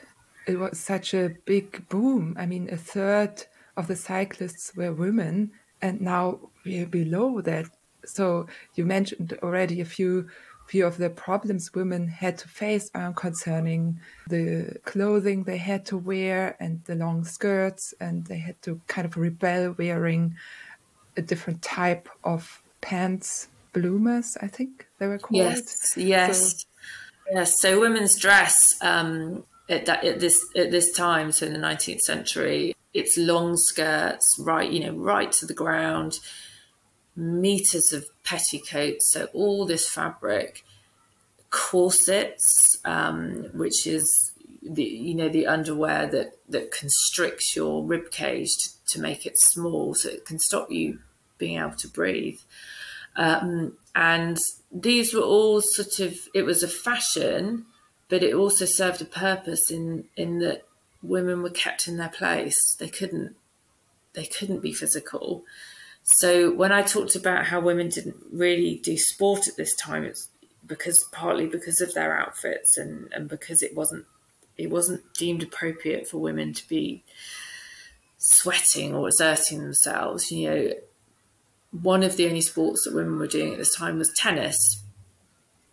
it 0.47 0.57
was 0.57 0.79
such 0.79 1.13
a 1.13 1.35
big 1.45 1.87
boom. 1.89 2.35
I 2.39 2.45
mean, 2.45 2.69
a 2.71 2.77
third 2.77 3.45
of 3.77 3.87
the 3.87 3.95
cyclists 3.95 4.75
were 4.75 4.93
women, 4.93 5.51
and 5.81 6.01
now 6.01 6.39
we're 6.65 6.87
below 6.87 7.41
that. 7.41 7.65
So 8.05 8.47
you 8.75 8.85
mentioned 8.85 9.37
already 9.43 9.81
a 9.81 9.85
few 9.85 10.29
few 10.67 10.85
of 10.85 10.97
the 10.97 11.09
problems 11.09 11.73
women 11.73 12.07
had 12.07 12.37
to 12.37 12.47
face 12.47 12.89
um, 12.95 13.13
concerning 13.13 13.99
the 14.29 14.77
clothing 14.85 15.43
they 15.43 15.57
had 15.57 15.85
to 15.87 15.97
wear 15.97 16.55
and 16.59 16.81
the 16.85 16.95
long 16.95 17.25
skirts, 17.25 17.93
and 17.99 18.25
they 18.25 18.37
had 18.37 18.61
to 18.61 18.79
kind 18.87 19.05
of 19.05 19.17
rebel 19.17 19.75
wearing 19.77 20.35
a 21.17 21.21
different 21.21 21.61
type 21.61 22.07
of 22.23 22.61
pants, 22.79 23.49
bloomers, 23.73 24.37
I 24.41 24.47
think 24.47 24.87
they 24.97 25.07
were 25.07 25.17
called. 25.17 25.37
Yes, 25.37 25.97
yes, 25.97 26.61
so, 26.61 26.67
yes. 27.33 27.55
So 27.59 27.79
women's 27.79 28.17
dress 28.17 28.69
um, 28.81 29.43
at, 29.69 29.85
that, 29.87 30.03
at 30.05 30.19
this 30.19 30.39
at 30.55 30.71
this 30.71 30.91
time, 30.93 31.31
so 31.31 31.45
in 31.45 31.53
the 31.53 31.59
nineteenth 31.59 32.01
century, 32.01 32.73
it's 32.93 33.17
long 33.17 33.57
skirts, 33.57 34.37
right, 34.39 34.69
you 34.71 34.79
know, 34.79 34.93
right 34.93 35.31
to 35.33 35.45
the 35.45 35.53
ground, 35.53 36.19
meters 37.15 37.91
of 37.93 38.05
petticoats, 38.23 39.11
so 39.11 39.27
all 39.33 39.65
this 39.65 39.89
fabric, 39.89 40.63
corsets, 41.49 42.79
um, 42.85 43.49
which 43.53 43.85
is 43.85 44.31
the 44.61 44.83
you 44.83 45.15
know 45.15 45.29
the 45.29 45.47
underwear 45.47 46.07
that 46.07 46.33
that 46.47 46.71
constricts 46.71 47.55
your 47.55 47.83
rib 47.83 48.11
cage 48.11 48.49
to, 48.49 48.69
to 48.93 49.01
make 49.01 49.25
it 49.25 49.39
small, 49.39 49.93
so 49.93 50.09
it 50.09 50.25
can 50.25 50.39
stop 50.39 50.71
you 50.71 50.99
being 51.37 51.57
able 51.59 51.75
to 51.75 51.87
breathe. 51.87 52.39
Um, 53.15 53.77
and 53.95 54.37
these 54.71 55.13
were 55.13 55.21
all 55.21 55.61
sort 55.61 55.99
of 55.99 56.17
it 56.33 56.43
was 56.43 56.63
a 56.63 56.67
fashion, 56.67 57.65
but 58.09 58.23
it 58.23 58.33
also 58.33 58.65
served 58.65 59.01
a 59.01 59.05
purpose 59.05 59.69
in 59.69 60.05
in 60.15 60.39
that 60.39 60.65
women 61.03 61.41
were 61.41 61.49
kept 61.49 61.87
in 61.87 61.97
their 61.97 62.09
place. 62.09 62.75
They 62.79 62.89
couldn't 62.89 63.35
they 64.13 64.25
couldn't 64.25 64.61
be 64.61 64.73
physical. 64.73 65.43
So 66.03 66.51
when 66.51 66.71
I 66.71 66.81
talked 66.81 67.15
about 67.15 67.45
how 67.45 67.59
women 67.59 67.89
didn't 67.89 68.17
really 68.31 68.81
do 68.83 68.97
sport 68.97 69.47
at 69.47 69.55
this 69.55 69.75
time, 69.75 70.03
it's 70.03 70.29
because 70.65 71.03
partly 71.11 71.47
because 71.47 71.81
of 71.81 71.93
their 71.93 72.17
outfits 72.17 72.77
and, 72.77 73.11
and 73.13 73.27
because 73.27 73.61
it 73.61 73.75
wasn't 73.75 74.05
it 74.57 74.69
wasn't 74.69 75.01
deemed 75.13 75.43
appropriate 75.43 76.07
for 76.07 76.17
women 76.17 76.53
to 76.53 76.67
be 76.67 77.03
sweating 78.17 78.93
or 78.93 79.07
exerting 79.07 79.59
themselves. 79.59 80.31
You 80.31 80.49
know, 80.49 80.73
one 81.71 82.03
of 82.03 82.17
the 82.17 82.27
only 82.27 82.41
sports 82.41 82.83
that 82.83 82.93
women 82.93 83.17
were 83.17 83.27
doing 83.27 83.53
at 83.53 83.57
this 83.57 83.75
time 83.75 83.97
was 83.97 84.13
tennis. 84.17 84.83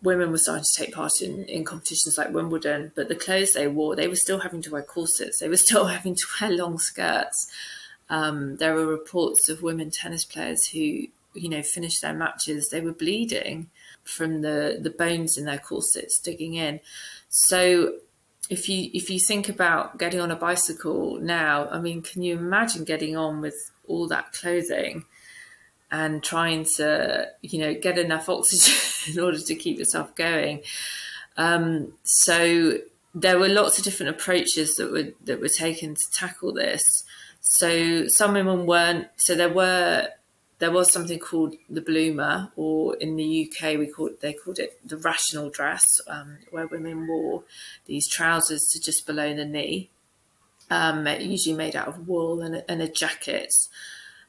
Women 0.01 0.31
were 0.31 0.37
starting 0.37 0.63
to 0.63 0.83
take 0.83 0.95
part 0.95 1.11
in, 1.21 1.43
in 1.45 1.65
competitions 1.65 2.17
like 2.17 2.33
Wimbledon, 2.33 2.93
but 2.95 3.09
the 3.09 3.15
clothes 3.15 3.51
they 3.51 3.67
wore, 3.67 3.95
they 3.95 4.07
were 4.07 4.15
still 4.15 4.39
having 4.39 4.61
to 4.61 4.71
wear 4.71 4.81
corsets. 4.81 5.39
They 5.39 5.49
were 5.49 5.57
still 5.57 5.85
having 5.95 6.15
to 6.15 6.25
wear 6.39 6.51
long 6.51 6.79
skirts. 6.79 7.51
Um, 8.09 8.57
there 8.57 8.73
were 8.73 8.85
reports 8.85 9.49
of 9.49 9.61
women 9.61 9.91
tennis 9.91 10.25
players 10.25 10.67
who, 10.67 11.07
you 11.33 11.49
know, 11.49 11.61
finished 11.61 12.01
their 12.01 12.13
matches. 12.13 12.69
They 12.69 12.81
were 12.81 12.93
bleeding 12.93 13.69
from 14.03 14.41
the 14.41 14.79
the 14.81 14.89
bones 14.89 15.37
in 15.37 15.45
their 15.45 15.59
corsets 15.59 16.19
digging 16.19 16.55
in. 16.55 16.79
So 17.29 17.93
if 18.49 18.67
you 18.67 18.89
if 18.93 19.09
you 19.09 19.19
think 19.19 19.47
about 19.47 19.97
getting 19.99 20.19
on 20.19 20.31
a 20.31 20.35
bicycle 20.35 21.19
now, 21.19 21.69
I 21.69 21.79
mean, 21.79 22.01
can 22.01 22.23
you 22.23 22.37
imagine 22.37 22.83
getting 22.83 23.15
on 23.15 23.41
with 23.41 23.71
all 23.87 24.07
that 24.07 24.33
clothing 24.33 25.05
and 25.91 26.23
trying 26.23 26.65
to 26.77 27.27
you 27.41 27.59
know 27.59 27.73
get 27.73 27.97
enough 27.97 28.27
oxygen 28.27 28.75
in 29.13 29.23
order 29.23 29.39
to 29.39 29.55
keep 29.55 29.77
yourself 29.77 30.15
going? 30.15 30.63
Um, 31.37 31.93
so 32.03 32.79
there 33.13 33.39
were 33.39 33.47
lots 33.47 33.77
of 33.77 33.83
different 33.83 34.15
approaches 34.15 34.75
that 34.75 34.91
were 34.91 35.09
that 35.25 35.39
were 35.39 35.49
taken 35.49 35.95
to 35.95 36.11
tackle 36.13 36.53
this. 36.53 37.03
So 37.41 38.07
some 38.07 38.33
women 38.33 38.65
weren't. 38.65 39.07
So 39.15 39.35
there 39.35 39.49
were 39.49 40.09
there 40.59 40.71
was 40.71 40.91
something 40.91 41.19
called 41.19 41.55
the 41.69 41.81
bloomer, 41.81 42.51
or 42.55 42.95
in 42.97 43.15
the 43.15 43.49
UK 43.49 43.77
we 43.77 43.87
called 43.87 44.19
they 44.21 44.33
called 44.33 44.59
it 44.59 44.79
the 44.85 44.97
rational 44.97 45.49
dress, 45.49 46.01
um, 46.07 46.37
where 46.51 46.67
women 46.67 47.07
wore 47.07 47.43
these 47.85 48.07
trousers 48.07 48.67
to 48.71 48.79
just 48.79 49.07
below 49.07 49.33
the 49.33 49.45
knee, 49.45 49.89
um, 50.69 51.07
usually 51.07 51.55
made 51.55 51.75
out 51.75 51.87
of 51.87 52.07
wool 52.07 52.41
and 52.41 52.57
a, 52.57 52.71
and 52.71 52.81
a 52.81 52.87
jacket. 52.87 53.53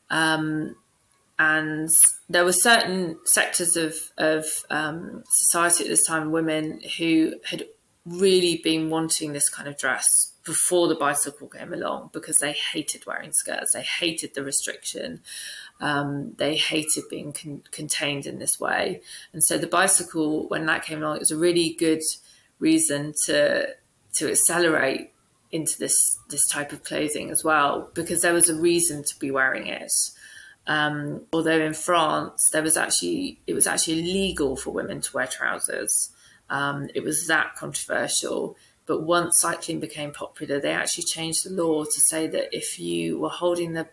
Um, 0.09 0.77
and 1.39 1.89
there 2.29 2.45
were 2.45 2.53
certain 2.53 3.19
sectors 3.25 3.77
of 3.77 3.95
of 4.17 4.45
um, 4.71 5.25
society 5.31 5.85
at 5.85 5.91
this 5.91 6.07
time, 6.07 6.31
women 6.31 6.81
who 6.97 7.35
had 7.45 7.67
really 8.07 8.61
been 8.63 8.89
wanting 8.89 9.33
this 9.33 9.49
kind 9.49 9.69
of 9.69 9.77
dress 9.77 10.33
before 10.51 10.89
the 10.89 10.97
bicycle 10.97 11.47
came 11.47 11.73
along 11.73 12.11
because 12.13 12.37
they 12.39 12.51
hated 12.51 13.07
wearing 13.07 13.31
skirts, 13.33 13.73
they 13.73 13.85
hated 13.85 14.35
the 14.35 14.43
restriction, 14.43 15.21
um, 15.81 16.35
they 16.39 16.57
hated 16.57 17.05
being 17.09 17.33
con- 17.33 17.63
contained 17.71 18.27
in 18.27 18.41
this 18.41 18.59
way. 18.59 19.01
And 19.33 19.45
so 19.45 19.59
the 19.59 19.69
bicycle, 19.69 20.49
when 20.49 20.67
that 20.67 20.85
came 20.85 20.99
along, 21.05 21.15
it 21.15 21.21
was 21.21 21.31
a 21.31 21.37
really 21.37 21.77
good 21.79 22.01
reason 22.59 23.15
to 23.27 23.69
to 24.15 24.29
accelerate 24.29 25.13
into 25.53 25.79
this 25.79 26.19
this 26.31 26.45
type 26.49 26.73
of 26.73 26.83
clothing 26.83 27.31
as 27.31 27.45
well 27.45 27.89
because 27.95 28.23
there 28.23 28.35
was 28.35 28.49
a 28.49 28.61
reason 28.61 29.05
to 29.05 29.17
be 29.21 29.31
wearing 29.31 29.69
it. 29.69 29.93
Um, 30.67 31.23
although 31.33 31.61
in 31.61 31.75
France 31.75 32.51
there 32.53 32.65
was 32.65 32.77
actually 32.77 33.39
it 33.47 33.55
was 33.55 33.69
actually 33.69 34.01
illegal 34.01 34.57
for 34.57 34.73
women 34.73 35.01
to 35.01 35.13
wear 35.15 35.29
trousers. 35.29 36.11
Um, 36.49 36.89
it 36.93 37.05
was 37.05 37.29
that 37.29 37.55
controversial 37.55 38.57
but 38.91 39.05
once 39.05 39.39
cycling 39.39 39.79
became 39.79 40.11
popular, 40.11 40.59
they 40.59 40.73
actually 40.73 41.05
changed 41.05 41.45
the 41.45 41.63
law 41.63 41.85
to 41.85 42.01
say 42.01 42.27
that 42.27 42.49
if 42.51 42.77
you 42.81 43.21
were 43.21 43.29
holding 43.29 43.75
the 43.75 43.87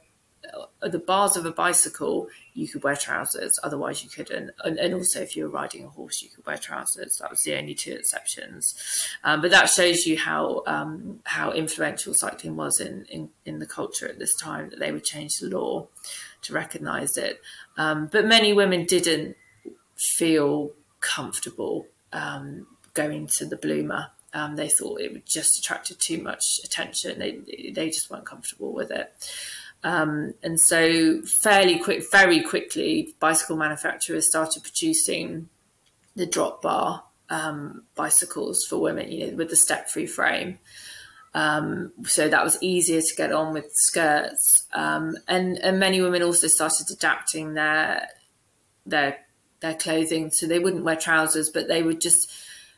uh, 0.82 0.88
the 0.88 0.98
bars 0.98 1.38
of 1.38 1.46
a 1.46 1.52
bicycle, 1.52 2.28
you 2.56 2.68
could 2.68 2.82
wear 2.82 2.96
trousers. 2.96 3.54
Otherwise, 3.62 4.04
you 4.04 4.10
couldn't. 4.10 4.50
And, 4.64 4.80
and, 4.80 4.96
also, 4.96 5.22
if 5.22 5.36
you 5.36 5.44
were 5.44 5.52
riding 5.52 5.86
a 5.86 5.90
horse, 5.90 6.24
you 6.24 6.30
could 6.30 6.48
wear 6.48 6.58
trousers. 6.58 7.18
That 7.22 7.30
was 7.30 7.44
the 7.44 7.56
only 7.56 7.76
two 7.76 7.92
exceptions. 7.92 8.74
Um, 9.24 9.40
but 9.40 9.52
that 9.52 9.70
shows 9.70 10.08
you 10.08 10.18
how 10.18 10.64
um, 10.66 11.20
how 11.26 11.52
influential 11.52 12.16
cycling 12.16 12.56
was 12.56 12.80
in, 12.80 13.06
in, 13.12 13.30
in 13.46 13.60
the 13.60 13.68
culture 13.68 14.08
at 14.08 14.18
this 14.18 14.36
time 14.36 14.72
that 14.72 14.80
they 14.80 14.92
would 14.92 15.04
change 15.04 15.34
the 15.40 15.56
law 15.56 15.90
to 16.42 16.54
recognise 16.54 17.18
it. 17.18 17.40
Um, 17.78 18.10
but 18.12 18.26
many 18.26 18.52
women 18.52 18.86
didn't 18.86 19.38
feel 20.18 20.72
comfortable 21.02 21.86
um, 22.12 22.66
going 22.96 23.30
to 23.38 23.46
the 23.46 23.58
bloomer 23.58 24.08
um, 24.34 24.56
they 24.56 24.70
thought 24.70 25.02
it 25.02 25.12
would 25.14 25.26
just 25.26 25.58
attracted 25.60 26.00
too 26.00 26.22
much 26.22 26.60
attention. 26.64 27.20
They 27.20 27.72
they 27.72 27.90
just 27.90 28.10
weren't 28.10 28.26
comfortable 28.26 28.74
with 28.74 28.92
it. 28.92 29.14
Um, 29.84 30.34
and 30.44 30.60
so, 30.60 31.22
fairly 31.22 31.80
quick, 31.80 32.04
very 32.12 32.42
quickly, 32.42 33.16
bicycle 33.20 33.58
manufacturers 33.58 34.28
started 34.28 34.64
producing 34.64 35.50
the 36.16 36.26
drop 36.26 36.62
bar 36.62 37.04
um, 37.30 37.84
bicycles 37.96 38.66
for 38.68 38.78
women, 38.78 39.12
you 39.12 39.28
know, 39.28 39.38
with 39.38 39.50
the 39.50 39.56
step-free 39.56 40.08
frame. 40.08 40.60
Um, 41.34 41.92
so 42.06 42.28
that 42.28 42.44
was 42.44 42.58
easier 42.62 43.02
to 43.02 43.16
get 43.16 43.32
on 43.32 43.54
with 43.54 43.70
skirts, 43.72 44.66
um, 44.74 45.16
and 45.28 45.58
and 45.60 45.80
many 45.80 46.02
women 46.02 46.24
also 46.24 46.48
started 46.48 46.88
adapting 46.92 47.54
their 47.54 48.08
their 48.86 49.20
their 49.60 49.76
clothing 49.76 50.32
so 50.32 50.48
they 50.48 50.60
wouldn't 50.60 50.84
wear 50.84 50.96
trousers, 50.96 51.50
but 51.50 51.68
they 51.68 51.84
would 51.84 52.02
just 52.02 52.32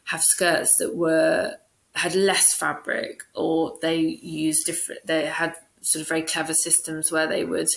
have 0.10 0.24
skirts 0.24 0.76
that 0.78 0.96
were 0.96 1.56
had 1.94 2.16
less 2.16 2.54
fabric 2.54 3.24
or 3.36 3.78
they 3.82 3.98
used 3.98 4.66
different 4.66 5.06
they 5.06 5.26
had 5.26 5.56
sort 5.82 6.02
of 6.02 6.08
very 6.08 6.22
clever 6.22 6.54
systems 6.54 7.12
where 7.12 7.28
they 7.28 7.44
would 7.44 7.68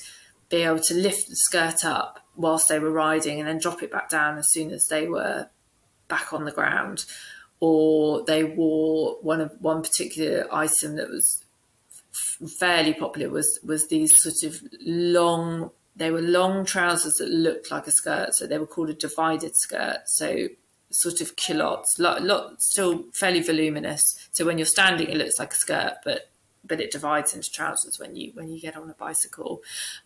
be 0.48 0.58
able 0.58 0.78
to 0.78 0.94
lift 0.94 1.28
the 1.28 1.36
skirt 1.36 1.84
up 1.84 2.20
whilst 2.36 2.68
they 2.68 2.78
were 2.78 2.90
riding 2.90 3.38
and 3.38 3.48
then 3.48 3.58
drop 3.58 3.82
it 3.82 3.90
back 3.90 4.08
down 4.08 4.38
as 4.38 4.50
soon 4.50 4.70
as 4.70 4.84
they 4.84 5.08
were 5.08 5.48
back 6.08 6.32
on 6.32 6.44
the 6.44 6.52
ground. 6.52 7.04
Or 7.58 8.22
they 8.24 8.44
wore 8.44 9.16
one 9.22 9.40
of 9.40 9.52
one 9.60 9.82
particular 9.82 10.46
item 10.52 10.96
that 10.96 11.08
was 11.08 11.44
fairly 12.58 12.92
popular 12.92 13.30
was 13.30 13.60
was 13.64 13.88
these 13.88 14.20
sort 14.22 14.42
of 14.42 14.60
long 14.80 15.70
they 15.94 16.10
were 16.10 16.20
long 16.20 16.64
trousers 16.64 17.14
that 17.14 17.28
looked 17.28 17.70
like 17.70 17.86
a 17.86 17.90
skirt 17.90 18.34
so 18.34 18.46
they 18.46 18.58
were 18.58 18.66
called 18.66 18.90
a 18.90 18.94
divided 18.94 19.56
skirt. 19.56 20.00
So 20.06 20.48
sort 20.92 21.20
of 21.20 21.36
culottes, 21.36 21.98
lot, 21.98 22.22
lot, 22.22 22.62
still 22.62 23.04
fairly 23.12 23.42
voluminous. 23.42 24.02
So 24.32 24.44
when 24.44 24.58
you're 24.58 24.66
standing, 24.66 25.08
it 25.08 25.16
looks 25.16 25.38
like 25.38 25.52
a 25.52 25.56
skirt, 25.56 25.94
but 26.04 26.28
but 26.64 26.80
it 26.80 26.92
divides 26.92 27.34
into 27.34 27.50
trousers 27.50 27.98
when 27.98 28.14
you 28.16 28.30
when 28.34 28.48
you 28.48 28.60
get 28.60 28.76
on 28.76 28.88
a 28.88 28.94
bicycle. 28.94 29.62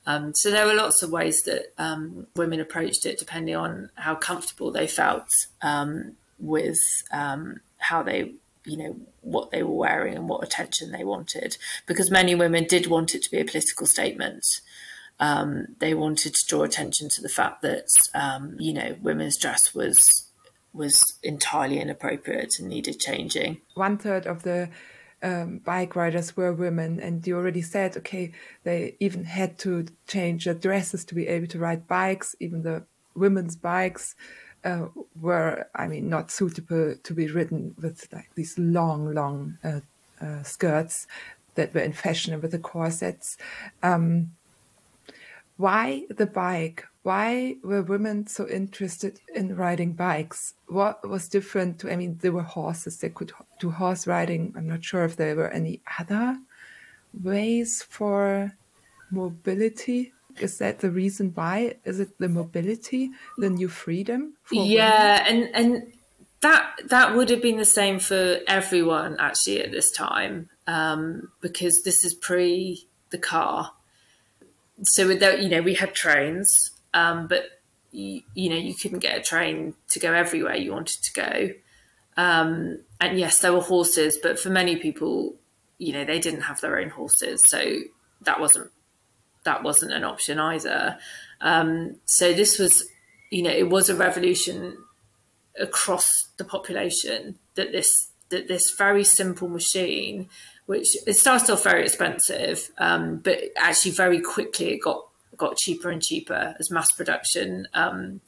Um, 0.07 0.35
so 0.35 0.51
there 0.51 0.67
were 0.67 0.75
lots 0.75 1.03
of 1.03 1.11
ways 1.11 1.43
that 1.43 1.73
um, 1.79 2.27
women 2.35 2.61
approached 2.61 3.05
it, 3.07 3.19
depending 3.19 3.57
on 3.57 3.91
how 3.97 4.15
comfortable 4.15 4.71
they 4.71 4.87
felt 4.87 5.29
um, 5.63 6.17
with 6.39 6.79
um, 7.13 7.61
how 7.79 8.03
they, 8.03 8.33
you 8.65 8.77
know, 8.77 8.97
what 9.21 9.51
they 9.51 9.63
were 9.63 9.75
wearing 9.75 10.15
and 10.15 10.29
what 10.29 10.43
attention 10.43 10.93
they 10.93 11.05
wanted. 11.05 11.57
Because 11.87 12.11
many 12.11 12.35
women 12.35 12.65
did 12.65 12.87
want 12.87 13.15
it 13.15 13.23
to 13.23 13.31
be 13.31 13.39
a 13.39 13.45
political 13.45 13.87
statement. 13.87 14.45
Um, 15.19 15.77
they 15.79 15.95
wanted 15.95 16.35
to 16.35 16.47
draw 16.47 16.63
attention 16.63 17.09
to 17.11 17.23
the 17.23 17.29
fact 17.29 17.63
that 17.63 17.89
um, 18.15 18.57
you 18.59 18.73
know 18.73 18.97
women's 19.03 19.39
dress 19.39 19.75
was 19.75 20.26
was 20.77 21.19
entirely 21.23 21.81
inappropriate 21.81 22.59
and 22.59 22.69
needed 22.69 23.01
changing. 23.01 23.61
One 23.75 23.99
third 23.99 24.27
of 24.27 24.43
the 24.43 24.69
um, 25.23 25.59
bike 25.59 25.97
riders 25.97 26.37
were 26.37 26.53
women, 26.53 27.01
and 27.01 27.27
you 27.27 27.37
already 27.37 27.63
said, 27.63 27.97
okay, 27.97 28.33
they 28.65 28.97
even 29.01 29.25
had 29.25 29.59
to 29.61 29.87
change 30.07 30.45
their 30.45 30.55
dresses 30.55 31.05
to 31.07 31.15
be 31.15 31.27
able 31.27 31.47
to 31.49 31.59
ride 31.59 31.89
bikes, 31.89 32.37
even 32.39 32.63
the 32.63 32.85
women's 33.15 33.57
bikes. 33.57 34.15
uh, 34.67 34.89
were, 35.21 35.69
I 35.75 35.87
mean, 35.87 36.09
not 36.09 36.31
suitable 36.31 36.97
to 37.03 37.15
be 37.15 37.29
ridden 37.29 37.75
with 37.81 38.09
like 38.13 38.31
these 38.35 38.59
long, 38.59 39.15
long 39.15 39.59
uh, 39.63 39.81
uh, 40.21 40.43
skirts 40.43 41.07
that 41.55 41.73
were 41.73 41.81
in 41.81 41.93
fashion 41.93 42.35
and 42.35 42.43
with 42.43 42.51
the 42.51 42.59
corsets. 42.59 43.37
Um, 43.83 44.33
why 45.57 46.05
the 46.11 46.27
bike? 46.27 46.85
Why 47.03 47.57
were 47.63 47.83
women 47.83 48.27
so 48.27 48.49
interested 48.49 49.21
in 49.35 49.57
riding 49.57 49.93
bikes? 49.93 50.55
What 50.67 51.09
was 51.09 51.29
different 51.29 51.79
to, 51.81 51.93
I 51.93 51.97
mean, 51.97 52.19
there 52.21 52.33
were 52.33 52.43
horses, 52.43 52.99
they 52.99 53.11
could 53.11 53.33
do 53.61 53.71
horse 53.71 54.07
riding. 54.07 54.53
I'm 54.57 54.67
not 54.67 54.85
sure 54.85 55.05
if 55.05 55.17
there 55.17 55.37
were 55.37 55.51
any 55.51 55.81
other 56.01 56.39
ways 57.23 57.83
for 57.89 58.53
mobility. 59.11 60.13
Is 60.39 60.59
that 60.59 60.81
the 60.81 60.91
reason 60.91 61.33
why? 61.35 61.77
Is 61.85 62.01
it 62.01 62.19
the 62.19 62.29
mobility, 62.29 63.11
the 63.39 63.51
new 63.51 63.69
freedom? 63.69 64.35
yeah, 64.51 65.27
women? 65.29 65.49
and 65.55 65.73
and 65.75 65.93
that 66.41 66.73
that 66.89 67.17
would 67.17 67.31
have 67.31 67.41
been 67.41 67.57
the 67.57 67.65
same 67.65 67.99
for 67.99 68.41
everyone 68.47 69.17
actually 69.19 69.63
at 69.63 69.73
this 69.73 69.91
time 69.93 70.51
um, 70.67 71.31
because 71.41 71.83
this 71.83 72.05
is 72.05 72.15
pre 72.15 72.87
the 73.11 73.19
car. 73.19 73.73
So 74.83 75.07
with 75.07 75.21
that, 75.21 75.43
you 75.43 75.49
know, 75.49 75.63
we 75.63 75.75
had 75.75 75.95
trains, 75.95 76.71
um, 76.93 77.27
but 77.29 77.45
you, 77.93 78.23
you, 78.35 78.51
know, 78.51 78.57
you 78.57 78.75
couldn't 78.75 78.99
get 78.99 79.19
a 79.19 79.23
train 79.23 79.75
to 79.89 79.99
go 79.99 80.13
everywhere 80.13 80.57
you 80.57 80.73
wanted 80.73 81.03
to 81.03 81.13
go. 81.13 81.51
Um, 82.17 82.81
and 83.01 83.19
yes, 83.19 83.41
there 83.41 83.53
were 83.53 83.61
horses, 83.61 84.19
but 84.23 84.39
for 84.39 84.51
many 84.51 84.77
people, 84.77 85.37
you 85.79 85.93
know, 85.93 86.05
they 86.05 86.19
didn't 86.19 86.43
have 86.43 86.61
their 86.61 86.79
own 86.79 86.91
horses, 86.91 87.45
so 87.47 87.79
that 88.23 88.41
wasn't 88.41 88.71
that 89.45 89.63
wasn't 89.63 89.93
an 89.93 90.05
option 90.05 90.39
either. 90.39 90.99
Um, 91.41 91.97
so 92.05 92.33
this 92.33 92.59
was, 92.59 92.85
you 93.31 93.43
know, 93.43 93.51
it 93.51 93.69
was 93.69 93.89
a 93.89 93.95
revolution 93.95 94.77
across 95.59 96.11
the 96.37 96.45
population 96.45 97.39
that 97.55 97.73
this 97.73 98.11
that 98.31 98.49
this 98.49 98.75
very 98.77 99.05
simple 99.05 99.49
machine, 99.49 100.29
which 100.67 100.97
it 101.07 101.15
started 101.15 101.51
off 101.51 101.65
very 101.65 101.85
expensive, 101.85 102.71
um, 102.79 103.19
but 103.19 103.39
actually 103.57 103.93
very 103.93 104.21
quickly 104.21 104.75
it 104.75 104.83
got 104.83 105.07
got 105.37 105.57
cheaper 105.57 105.91
and 105.91 106.03
cheaper 106.03 106.55
as 106.59 106.71
mass 106.71 106.91
production 106.91 107.69
um, 107.75 108.21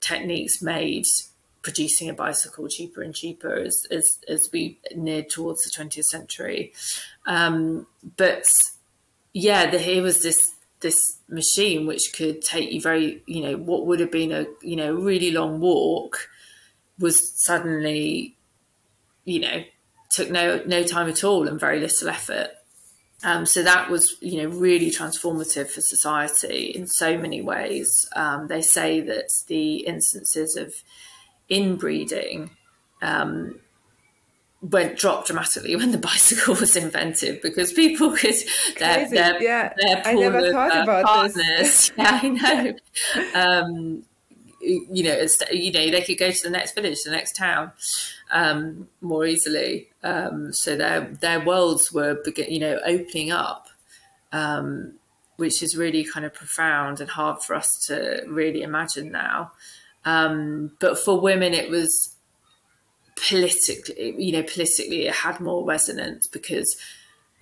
techniques 0.00 0.60
made 0.62 1.04
producing 1.62 2.08
a 2.08 2.14
bicycle 2.14 2.66
cheaper 2.68 3.02
and 3.02 3.14
cheaper 3.14 3.54
as 3.54 3.86
as, 3.90 4.18
as 4.28 4.48
we 4.52 4.78
neared 4.94 5.28
towards 5.28 5.62
the 5.62 5.70
20th 5.70 6.04
century. 6.04 6.72
Um, 7.26 7.86
but 8.16 8.50
yeah, 9.32 9.70
the, 9.70 9.78
here 9.78 10.02
was 10.02 10.22
this 10.22 10.54
this 10.80 11.18
machine 11.28 11.86
which 11.86 12.12
could 12.14 12.40
take 12.40 12.72
you 12.72 12.80
very, 12.80 13.22
you 13.26 13.42
know, 13.42 13.56
what 13.56 13.86
would 13.86 14.00
have 14.00 14.10
been 14.10 14.32
a 14.32 14.46
you 14.62 14.76
know 14.76 14.94
really 14.94 15.30
long 15.30 15.60
walk 15.60 16.28
was 16.98 17.32
suddenly, 17.42 18.36
you 19.24 19.40
know, 19.40 19.64
took 20.10 20.30
no 20.30 20.62
no 20.66 20.82
time 20.82 21.08
at 21.08 21.24
all 21.24 21.48
and 21.48 21.58
very 21.58 21.80
little 21.80 22.08
effort. 22.08 22.50
Um, 23.22 23.44
so 23.44 23.62
that 23.62 23.90
was, 23.90 24.16
you 24.20 24.42
know, 24.42 24.48
really 24.48 24.90
transformative 24.90 25.68
for 25.68 25.82
society 25.82 26.72
in 26.74 26.86
so 26.86 27.18
many 27.18 27.42
ways. 27.42 28.08
Um, 28.16 28.46
they 28.46 28.62
say 28.62 29.00
that 29.02 29.28
the 29.46 29.80
instances 29.80 30.56
of 30.56 30.72
inbreeding 31.50 32.50
um, 33.02 33.60
went 34.62 34.96
dropped 34.96 35.26
dramatically 35.26 35.76
when 35.76 35.90
the 35.90 35.98
bicycle 35.98 36.54
was 36.54 36.76
invented 36.76 37.42
because 37.42 37.72
people 37.72 38.12
could 38.16 38.34
their, 38.78 39.08
their, 39.08 39.42
yeah 39.42 39.72
their 39.76 40.02
I 40.06 40.14
never 40.14 40.52
thought 40.52 40.76
uh, 40.76 40.82
about 40.82 41.04
partners. 41.04 41.34
this. 41.34 41.92
yeah, 41.98 42.20
I 42.22 42.28
know. 43.34 44.02
You 44.60 45.02
know, 45.02 45.26
you 45.50 45.72
know, 45.72 45.90
they 45.90 46.02
could 46.02 46.18
go 46.18 46.30
to 46.30 46.42
the 46.42 46.50
next 46.50 46.74
village, 46.74 46.98
the 47.04 47.10
next 47.10 47.36
town, 47.36 47.72
um, 48.30 48.88
more 49.00 49.26
easily. 49.26 49.88
Um, 50.02 50.52
so 50.52 50.76
their 50.76 51.00
their 51.20 51.44
worlds 51.44 51.92
were, 51.92 52.22
you 52.36 52.60
know, 52.60 52.78
opening 52.84 53.30
up, 53.30 53.68
um, 54.32 54.94
which 55.36 55.62
is 55.62 55.76
really 55.76 56.04
kind 56.04 56.26
of 56.26 56.34
profound 56.34 57.00
and 57.00 57.10
hard 57.10 57.42
for 57.42 57.54
us 57.54 57.70
to 57.86 58.22
really 58.28 58.62
imagine 58.62 59.10
now. 59.10 59.52
Um, 60.04 60.72
but 60.80 60.98
for 60.98 61.20
women, 61.20 61.54
it 61.54 61.70
was 61.70 62.14
politically, 63.28 64.14
you 64.18 64.32
know, 64.32 64.42
politically 64.42 65.06
it 65.06 65.14
had 65.14 65.40
more 65.40 65.64
resonance 65.64 66.26
because, 66.28 66.76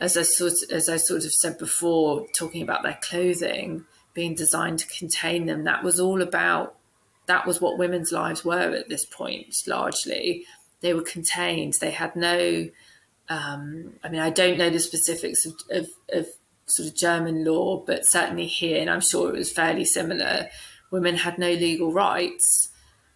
as 0.00 0.16
I 0.16 0.22
sort 0.22 0.54
as 0.70 0.88
I 0.88 0.96
sort 0.96 1.24
of 1.24 1.32
said 1.32 1.58
before, 1.58 2.26
talking 2.36 2.62
about 2.62 2.84
their 2.84 2.98
clothing 3.02 3.84
being 4.14 4.34
designed 4.34 4.78
to 4.80 4.86
contain 4.86 5.46
them, 5.46 5.64
that 5.64 5.84
was 5.84 6.00
all 6.00 6.22
about 6.22 6.77
that 7.28 7.46
was 7.46 7.60
what 7.60 7.78
women's 7.78 8.12
lives 8.12 8.44
were 8.44 8.74
at 8.74 8.88
this 8.88 9.04
point 9.04 9.54
largely. 9.66 10.44
They 10.80 10.94
were 10.94 11.02
contained. 11.02 11.74
They 11.80 11.92
had 11.92 12.16
no. 12.16 12.68
Um, 13.28 13.94
I 14.02 14.08
mean, 14.08 14.20
I 14.20 14.30
don't 14.30 14.58
know 14.58 14.70
the 14.70 14.80
specifics 14.80 15.44
of, 15.44 15.52
of, 15.70 15.86
of 16.10 16.26
sort 16.66 16.88
of 16.88 16.96
German 16.96 17.44
law, 17.44 17.84
but 17.86 18.06
certainly 18.06 18.46
here, 18.46 18.80
and 18.80 18.90
I'm 18.90 19.02
sure 19.02 19.28
it 19.28 19.38
was 19.38 19.52
fairly 19.52 19.84
similar. 19.84 20.48
Women 20.90 21.16
had 21.16 21.38
no 21.38 21.50
legal 21.50 21.92
rights 21.92 22.70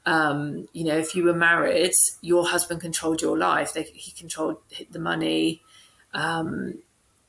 um, 0.05 0.69
you 0.73 0.85
know, 0.85 0.97
if 0.97 1.15
you 1.15 1.25
were 1.25 1.35
married, 1.35 1.93
your 2.21 2.47
husband 2.47 2.81
controlled 2.81 3.23
your 3.23 3.39
life. 3.39 3.73
They, 3.73 3.85
he 3.85 4.13
controlled 4.13 4.59
the 4.91 4.99
money. 4.99 5.63
Um, 6.13 6.79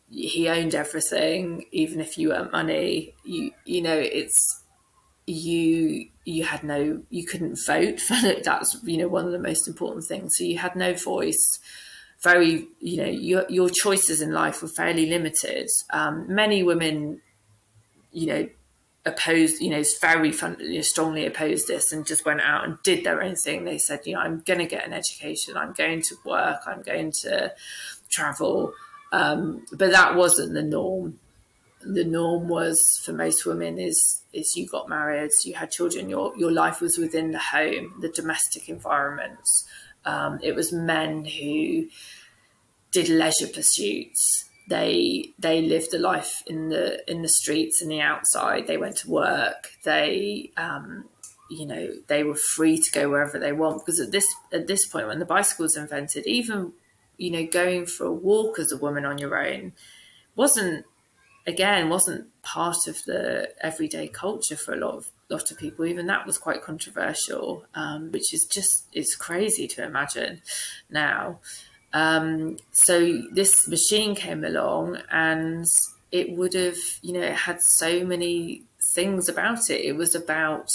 he 0.10 0.50
owned 0.50 0.74
everything. 0.74 1.66
Even 1.72 2.00
if 2.00 2.18
you 2.18 2.34
earned 2.34 2.52
money, 2.52 3.14
you 3.24 3.52
you 3.66 3.82
know, 3.82 3.96
it's 3.96 4.63
you 5.26 6.08
you 6.26 6.44
had 6.44 6.64
no 6.64 7.02
you 7.10 7.26
couldn't 7.26 7.58
vote. 7.66 8.00
for 8.00 8.16
That's 8.44 8.78
you 8.84 8.98
know 8.98 9.08
one 9.08 9.26
of 9.26 9.32
the 9.32 9.40
most 9.40 9.68
important 9.68 10.06
things. 10.06 10.36
So 10.38 10.44
you 10.44 10.58
had 10.58 10.76
no 10.76 10.94
voice. 10.94 11.60
Very, 12.22 12.68
you 12.80 12.98
know, 12.98 13.10
your 13.10 13.46
your 13.50 13.70
choices 13.70 14.22
in 14.22 14.32
life 14.32 14.62
were 14.62 14.70
fairly 14.70 15.08
limited. 15.08 15.68
Um, 15.90 16.26
many 16.34 16.64
women, 16.64 17.22
you 18.14 18.28
know, 18.28 18.48
opposed, 19.06 19.62
you 19.62 19.70
know, 19.70 19.84
very 20.00 20.32
fun, 20.32 20.56
you 20.60 20.76
know, 20.76 20.82
strongly 20.82 21.26
opposed 21.26 21.68
this 21.68 21.92
and 21.92 22.08
just 22.08 22.26
went 22.26 22.42
out 22.42 22.64
and 22.64 22.78
did 22.84 23.04
their 23.04 23.22
own 23.22 23.36
thing. 23.36 23.66
They 23.66 23.78
said, 23.78 24.02
you 24.06 24.14
know, 24.14 24.22
I'm 24.22 24.42
going 24.46 24.60
to 24.60 24.66
get 24.66 24.86
an 24.88 24.94
education, 24.94 25.58
I'm 25.58 25.74
going 25.74 26.02
to 26.04 26.16
work, 26.26 26.62
I'm 26.66 26.82
going 26.82 27.12
to 27.24 27.54
travel. 28.10 28.74
Um, 29.12 29.66
but 29.72 29.92
that 29.92 30.16
wasn't 30.16 30.54
the 30.54 30.64
norm. 30.64 31.20
The 31.86 32.04
norm 32.04 32.48
was 32.48 32.80
for 33.04 33.14
most 33.14 33.46
women 33.46 33.78
is 33.78 34.22
is 34.32 34.56
you 34.56 34.68
got 34.68 34.90
married, 34.90 35.32
you 35.44 35.54
had 35.54 35.72
children, 35.72 36.10
your 36.10 36.36
your 36.38 36.52
life 36.52 36.82
was 36.82 36.98
within 36.98 37.32
the 37.32 37.40
home, 37.40 37.96
the 38.02 38.10
domestic 38.10 38.70
environment. 38.70 39.48
Um, 40.06 40.40
it 40.42 40.56
was 40.56 40.72
men 40.72 41.26
who 41.26 41.88
did 42.92 43.10
leisure 43.10 43.48
pursuits. 43.48 44.46
They 44.68 45.30
they 45.38 45.62
lived 45.62 45.94
a 45.94 46.00
life 46.00 46.42
in 46.48 46.70
the 46.70 47.10
in 47.10 47.22
the 47.22 47.30
streets 47.30 47.82
and 47.82 47.92
the 47.92 48.02
outside. 48.02 48.68
They 48.68 48.78
went 48.78 48.98
to 48.98 49.10
work. 49.10 49.72
They 49.84 50.52
um, 50.58 51.06
you 51.50 51.66
know 51.66 51.90
they 52.08 52.24
were 52.24 52.36
free 52.36 52.78
to 52.78 52.92
go 52.92 53.10
wherever 53.10 53.38
they 53.38 53.52
want. 53.52 53.86
Because 53.86 54.00
at 54.00 54.12
this 54.12 54.28
at 54.52 54.68
this 54.68 54.88
point 54.88 55.08
when 55.08 55.20
the 55.20 55.26
bicycle 55.26 55.64
was 55.64 55.78
invented 55.78 56.26
even 56.26 56.74
you 57.18 57.32
know 57.32 57.46
going 57.46 57.86
for 57.86 58.06
a 58.06 58.14
walk 58.14 58.60
as 58.60 58.72
a 58.72 58.78
woman 58.78 59.06
on 59.06 59.18
your 59.18 59.38
own 59.38 59.74
wasn't 60.36 60.86
again 61.46 61.90
wasn't 61.90 62.28
part 62.42 62.88
of 62.88 63.04
the 63.06 63.50
everyday 63.62 64.08
culture 64.08 64.56
for 64.56 64.74
a 64.74 64.78
lot 64.78 64.96
of 64.96 65.12
lot 65.30 65.52
of 65.52 65.58
people. 65.58 65.86
Even 65.86 66.08
that 66.08 66.26
was 66.26 66.38
quite 66.38 66.62
controversial 66.62 67.66
um, 67.74 68.12
which 68.12 68.34
is 68.34 68.46
just 68.46 68.88
it's 68.94 69.16
crazy 69.16 69.68
to 69.68 69.84
imagine 69.84 70.42
now. 70.90 71.40
Um, 71.94 72.58
so 72.72 73.22
this 73.32 73.68
machine 73.68 74.16
came 74.16 74.44
along 74.44 74.98
and 75.12 75.66
it 76.12 76.36
would 76.36 76.54
have, 76.54 76.78
you 77.02 77.14
know, 77.14 77.22
it 77.22 77.34
had 77.34 77.62
so 77.62 78.06
many 78.06 78.64
things 78.94 79.28
about 79.30 79.70
it. 79.70 79.84
It 79.84 79.96
was 79.96 80.16
about 80.16 80.70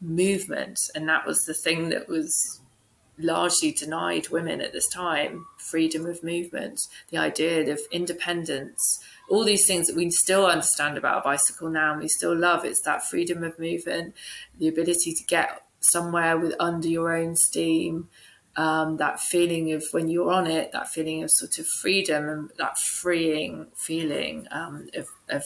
movement, 0.00 0.78
and 0.94 1.08
that 1.08 1.26
was 1.26 1.44
the 1.44 1.54
thing 1.54 1.88
that 1.88 2.08
was 2.08 2.60
largely 3.18 3.72
denied 3.72 4.28
women 4.28 4.60
at 4.60 4.72
this 4.72 4.88
time 4.88 5.46
freedom 5.58 6.06
of 6.06 6.22
movement, 6.22 6.80
the 7.10 7.18
idea 7.18 7.70
of 7.72 7.80
independence, 7.90 9.00
all 9.28 9.44
these 9.44 9.66
things 9.66 9.86
that 9.86 9.96
we 9.96 10.10
still 10.10 10.46
understand 10.46 10.96
about 10.96 11.18
a 11.18 11.22
bicycle 11.22 11.68
now 11.68 11.92
and 11.92 12.00
we 12.00 12.08
still 12.08 12.36
love. 12.36 12.64
It's 12.64 12.82
that 12.82 13.04
freedom 13.04 13.44
of 13.44 13.58
movement, 13.58 14.14
the 14.58 14.68
ability 14.68 15.14
to 15.14 15.24
get 15.24 15.62
somewhere 15.80 16.38
with 16.38 16.54
under 16.58 16.88
your 16.88 17.14
own 17.16 17.36
steam, 17.36 18.08
um, 18.56 18.96
that 18.96 19.20
feeling 19.20 19.72
of 19.72 19.84
when 19.92 20.08
you're 20.08 20.32
on 20.32 20.46
it, 20.46 20.72
that 20.72 20.88
feeling 20.88 21.22
of 21.22 21.30
sort 21.30 21.58
of 21.58 21.66
freedom 21.66 22.28
and 22.28 22.50
that 22.58 22.78
freeing 22.78 23.68
feeling 23.76 24.48
um, 24.50 24.88
of, 24.94 25.06
of, 25.28 25.44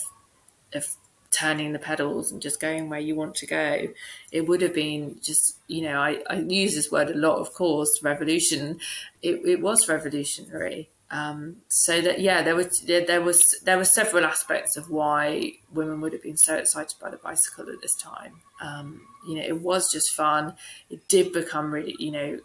of 0.73 0.87
turning 1.33 1.73
the 1.73 1.79
pedals 1.79 2.31
and 2.31 2.43
just 2.43 2.61
going 2.61 2.89
where 2.89 3.01
you 3.01 3.15
want 3.15 3.35
to 3.37 3.47
go. 3.47 3.89
It 4.31 4.47
would 4.47 4.63
have 4.63 4.75
been 4.75 5.19
just, 5.21 5.59
you 5.67 5.83
know, 5.83 5.99
I, 5.99 6.23
I 6.29 6.37
use 6.41 6.75
this 6.75 6.91
word 6.91 7.11
a 7.11 7.17
lot, 7.17 7.39
of 7.39 7.53
course, 7.53 8.01
revolution. 8.03 8.79
It, 9.23 9.41
it 9.45 9.61
was 9.61 9.89
revolutionary. 9.89 10.91
Um, 11.13 11.57
so 11.69 12.01
that 12.01 12.21
yeah, 12.21 12.41
there 12.41 12.57
was 12.57 12.71
there 12.87 13.21
was 13.21 13.55
there 13.65 13.77
were 13.77 13.85
several 13.85 14.25
aspects 14.25 14.79
of 14.79 14.91
why 14.91 15.53
women 15.71 16.01
would 16.01 16.15
have 16.15 16.23
been 16.23 16.39
so 16.39 16.57
excited 16.57 16.97
by 16.99 17.11
the 17.11 17.19
bicycle 17.19 17.69
at 17.69 17.83
this 17.83 17.95
time. 17.97 18.41
Um, 18.63 19.03
you 19.29 19.35
know, 19.35 19.43
it 19.43 19.61
was 19.61 19.93
just 19.93 20.15
fun. 20.15 20.55
It 20.89 21.07
did 21.09 21.33
become 21.35 21.71
really 21.71 21.97
you 21.99 22.13
know 22.13 22.39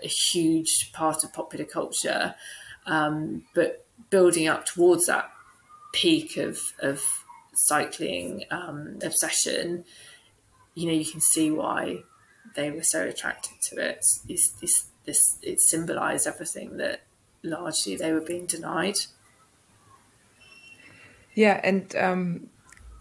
a 0.00 0.06
huge 0.06 0.92
part 0.92 1.24
of 1.24 1.32
popular 1.32 1.64
culture, 1.64 2.36
um, 2.86 3.42
but 3.52 3.84
building 4.10 4.46
up 4.46 4.64
towards 4.64 5.06
that 5.06 5.32
peak 5.92 6.36
of 6.36 6.60
of 6.80 7.24
cycling 7.56 8.44
um, 8.50 8.98
obsession, 9.02 9.84
you 10.74 10.86
know, 10.86 10.92
you 10.92 11.10
can 11.10 11.20
see 11.20 11.50
why 11.50 11.98
they 12.54 12.70
were 12.70 12.82
so 12.82 13.02
attracted 13.06 13.54
to 13.70 13.80
it. 13.80 14.04
It's, 14.28 14.54
it's, 14.60 14.90
this 15.04 15.38
it 15.42 15.60
symbolized 15.60 16.26
everything 16.26 16.76
that 16.78 17.02
largely 17.42 17.96
they 17.96 18.12
were 18.12 18.20
being 18.20 18.46
denied. 18.46 18.96
Yeah, 21.34 21.60
and 21.62 21.94
um, 21.96 22.50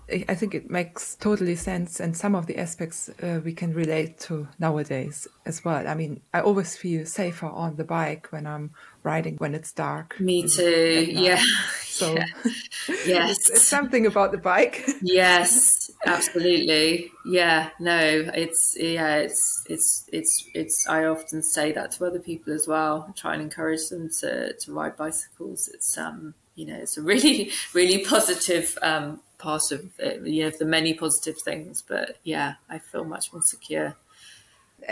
I 0.08 0.36
think 0.36 0.54
it 0.54 0.70
makes 0.70 1.16
totally 1.16 1.56
sense, 1.56 2.00
and 2.00 2.16
some 2.16 2.36
of 2.36 2.46
the 2.46 2.60
aspects 2.60 3.10
uh, 3.24 3.42
we 3.44 3.54
can 3.54 3.74
relate 3.74 4.20
to 4.22 4.48
nowadays 4.60 5.28
as 5.46 5.66
well. 5.66 5.88
I 5.88 5.96
mean, 5.96 6.22
I 6.32 6.42
always 6.42 6.78
feel 6.78 7.08
safer 7.08 7.48
on 7.48 7.78
the 7.78 7.84
bike 7.84 8.28
when 8.30 8.46
I'm 8.46 8.72
riding 9.02 9.38
when 9.38 9.56
it's 9.56 9.72
dark. 9.72 10.20
Me 10.20 10.48
too. 10.48 11.08
Yeah. 11.10 11.42
So, 11.96 12.14
yeah. 12.14 12.26
yes, 13.06 13.38
it's, 13.38 13.50
it's, 13.52 13.68
something 13.70 14.06
about 14.06 14.34
the 14.34 14.38
bike. 14.38 14.86
yes, 15.02 15.90
absolutely. 16.06 17.10
Yeah. 17.26 17.70
No, 17.80 17.98
it's 18.34 18.76
yeah, 18.78 19.16
it's 19.16 19.64
it's 19.70 20.04
it's 20.12 20.44
it's. 20.54 20.86
I 20.90 21.06
often 21.06 21.42
say 21.42 21.72
that 21.72 21.92
to 21.92 22.06
other 22.06 22.20
people 22.20 22.52
as 22.52 22.68
well. 22.68 23.06
I 23.08 23.14
try 23.14 23.36
and 23.36 23.42
encourage 23.42 23.88
them 23.90 24.10
to 24.20 24.54
to 24.54 24.74
ride 24.74 24.98
bicycles. 24.98 25.70
It's 25.74 25.98
um 25.98 26.34
you 26.56 26.66
know 26.66 26.76
it's 26.76 26.98
a 26.98 27.02
really 27.02 27.52
really 27.74 28.04
positive 28.04 28.78
um 28.82 29.20
part 29.38 29.72
of 29.72 30.00
it, 30.00 30.26
you 30.26 30.44
know 30.44 30.52
the 30.58 30.66
many 30.66 30.94
positive 30.94 31.36
things. 31.44 31.84
But 31.88 32.18
yeah, 32.24 32.56
I 32.70 32.80
feel 32.80 33.06
much 33.06 33.32
more 33.32 33.42
secure. 33.44 33.96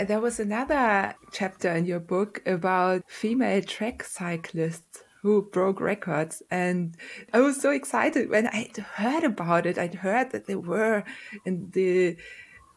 There 0.07 0.19
was 0.19 0.39
another 0.39 1.15
chapter 1.31 1.71
in 1.71 1.85
your 1.85 1.99
book 1.99 2.41
about 2.45 3.09
female 3.09 3.61
track 3.61 4.03
cyclists 4.03 5.03
who 5.21 5.41
broke 5.41 5.79
records. 5.79 6.43
And 6.51 6.97
I 7.33 7.39
was 7.39 7.61
so 7.61 7.69
excited 7.71 8.29
when 8.29 8.47
I 8.47 8.69
heard 8.95 9.23
about 9.23 9.65
it. 9.65 9.77
I'd 9.77 9.95
heard 9.95 10.31
that 10.31 10.47
there 10.47 10.59
were 10.59 11.03
in 11.45 11.69
the 11.71 12.17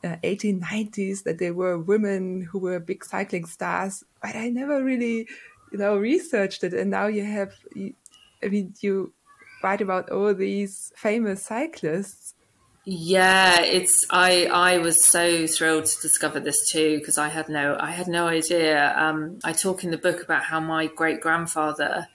uh, 0.05 0.17
1890s 0.23 1.25
that 1.25 1.39
there 1.39 1.55
were 1.55 1.79
women 1.79 2.43
who 2.43 2.61
were 2.61 2.79
big 2.79 3.05
cycling 3.05 3.47
stars, 3.47 4.05
but 4.23 4.37
I 4.37 4.49
never 4.51 4.83
really, 4.85 5.27
you 5.73 5.79
know, 5.79 5.97
researched 5.97 6.63
it. 6.63 6.73
And 6.73 6.91
now 6.91 7.07
you 7.07 7.25
have, 7.25 7.53
I 8.43 8.49
mean, 8.49 8.75
you 8.81 9.13
write 9.63 9.81
about 9.81 10.11
all 10.11 10.35
these 10.35 10.93
famous 10.97 11.45
cyclists. 11.45 12.35
Yeah, 12.89 13.63
it's 13.63 14.05
I 14.11 14.47
I 14.47 14.79
was 14.79 15.03
so 15.03 15.49
thrilled 15.49 15.87
to 15.87 16.01
discover 16.01 16.39
this 16.39 16.69
too 16.69 16.99
because 16.99 17.19
I 17.19 17.29
had 17.29 17.49
no 17.49 17.77
I 17.81 17.91
had 17.91 18.07
no 18.07 18.29
idea. 18.29 18.95
Um, 18.97 19.41
I 19.43 19.53
talk 19.53 19.83
in 19.83 19.91
the 19.91 19.99
book 19.99 20.23
about 20.23 20.45
how 20.45 20.61
my 20.61 20.87
great 20.87 21.21
grandfather 21.21 22.07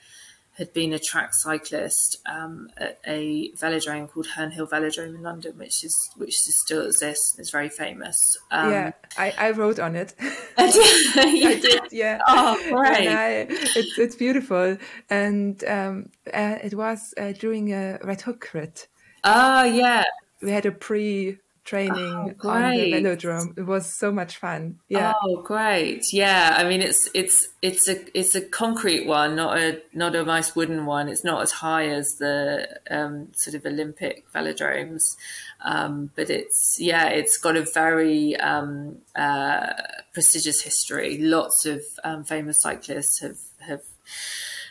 had 0.57 0.73
been 0.73 0.93
a 0.93 0.99
track 0.99 1.31
cyclist 1.33 2.17
um, 2.25 2.69
at 2.77 2.99
a 3.07 3.51
velodrome 3.53 4.09
called 4.09 4.27
Herne 4.27 4.51
Hill 4.51 4.67
Velodrome 4.67 5.15
in 5.15 5.21
London, 5.21 5.57
which 5.57 5.83
is 5.83 5.95
which 6.17 6.35
still 6.35 6.85
exists. 6.85 7.37
It's 7.39 7.51
very 7.51 7.69
famous. 7.69 8.17
Um, 8.51 8.71
yeah, 8.71 8.91
I, 9.17 9.33
I 9.37 9.51
wrote 9.51 9.79
on 9.79 9.95
it. 9.95 10.13
I 10.57 11.59
did, 11.61 11.81
yeah. 11.91 12.19
Oh, 12.27 12.61
great! 12.69 13.07
I, 13.07 13.47
it's 13.49 13.97
it's 13.97 14.15
beautiful, 14.15 14.77
and 15.09 15.63
um, 15.63 16.09
uh, 16.33 16.57
it 16.61 16.73
was 16.73 17.13
uh, 17.17 17.31
during 17.31 17.73
a 17.73 17.99
Red 18.03 18.21
Hook 18.21 18.41
crit. 18.41 18.87
Oh 19.23 19.63
yeah, 19.63 20.03
we 20.41 20.51
had 20.51 20.65
a 20.65 20.71
pre 20.71 21.37
training 21.63 22.35
oh, 22.43 22.49
on 22.49 22.71
the 22.71 22.91
velodrome. 22.91 23.57
It 23.57 23.65
was 23.65 23.85
so 23.85 24.11
much 24.11 24.37
fun. 24.37 24.79
Yeah. 24.87 25.13
Oh, 25.23 25.41
great! 25.41 26.03
Yeah, 26.11 26.55
I 26.57 26.63
mean, 26.63 26.81
it's 26.81 27.09
it's 27.13 27.49
it's 27.61 27.87
a 27.87 28.17
it's 28.17 28.35
a 28.35 28.41
concrete 28.41 29.05
one, 29.05 29.35
not 29.35 29.57
a 29.57 29.81
not 29.93 30.15
a 30.15 30.23
nice 30.23 30.55
wooden 30.55 30.85
one. 30.85 31.07
It's 31.07 31.23
not 31.23 31.41
as 31.41 31.51
high 31.51 31.87
as 31.87 32.15
the 32.15 32.67
um, 32.89 33.29
sort 33.33 33.55
of 33.55 33.65
Olympic 33.65 34.25
velodromes, 34.33 35.15
um, 35.61 36.11
but 36.15 36.29
it's 36.29 36.77
yeah, 36.79 37.07
it's 37.07 37.37
got 37.37 37.55
a 37.55 37.65
very 37.73 38.35
um, 38.37 38.97
uh, 39.15 39.73
prestigious 40.13 40.61
history. 40.61 41.17
Lots 41.19 41.65
of 41.65 41.81
um, 42.03 42.23
famous 42.23 42.61
cyclists 42.61 43.19
have 43.21 43.37
have 43.59 43.83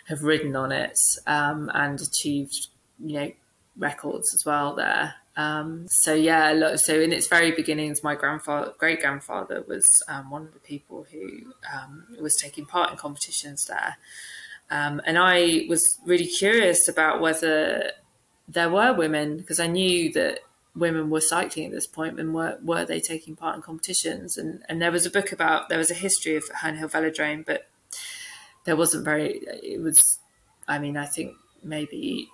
have 0.08 0.22
ridden 0.22 0.56
on 0.56 0.72
it 0.72 0.98
um, 1.26 1.70
and 1.72 2.00
achieved 2.00 2.68
you 2.98 3.20
know 3.20 3.32
records 3.78 4.34
as 4.34 4.44
well 4.44 4.74
there. 4.74 5.14
Um, 5.36 5.86
so 6.02 6.12
yeah, 6.12 6.76
so 6.76 7.00
in 7.00 7.12
its 7.12 7.28
very 7.28 7.52
beginnings, 7.52 8.02
my 8.02 8.14
grandfather, 8.14 8.72
great 8.78 9.00
grandfather, 9.00 9.64
was 9.66 9.86
um, 10.08 10.30
one 10.30 10.42
of 10.42 10.52
the 10.52 10.60
people 10.60 11.06
who 11.10 11.52
um, 11.72 12.06
was 12.20 12.36
taking 12.36 12.66
part 12.66 12.90
in 12.90 12.96
competitions 12.96 13.64
there, 13.66 13.96
um, 14.70 15.00
and 15.06 15.18
I 15.18 15.66
was 15.68 15.98
really 16.04 16.26
curious 16.26 16.88
about 16.88 17.20
whether 17.20 17.92
there 18.48 18.70
were 18.70 18.92
women 18.92 19.38
because 19.38 19.60
I 19.60 19.66
knew 19.68 20.12
that 20.12 20.40
women 20.74 21.10
were 21.10 21.20
cycling 21.20 21.66
at 21.66 21.72
this 21.72 21.86
point, 21.86 22.18
and 22.18 22.34
were 22.34 22.58
were 22.62 22.84
they 22.84 23.00
taking 23.00 23.36
part 23.36 23.56
in 23.56 23.62
competitions? 23.62 24.36
And 24.36 24.62
and 24.68 24.82
there 24.82 24.92
was 24.92 25.06
a 25.06 25.10
book 25.10 25.32
about 25.32 25.68
there 25.68 25.78
was 25.78 25.90
a 25.90 25.94
history 25.94 26.36
of 26.36 26.44
Herne 26.48 26.76
Hill 26.76 26.88
Velodrome, 26.88 27.46
but 27.46 27.68
there 28.64 28.76
wasn't 28.76 29.04
very. 29.04 29.40
It 29.62 29.80
was, 29.80 30.02
I 30.68 30.78
mean, 30.78 30.96
I 30.96 31.06
think 31.06 31.34
maybe 31.62 32.28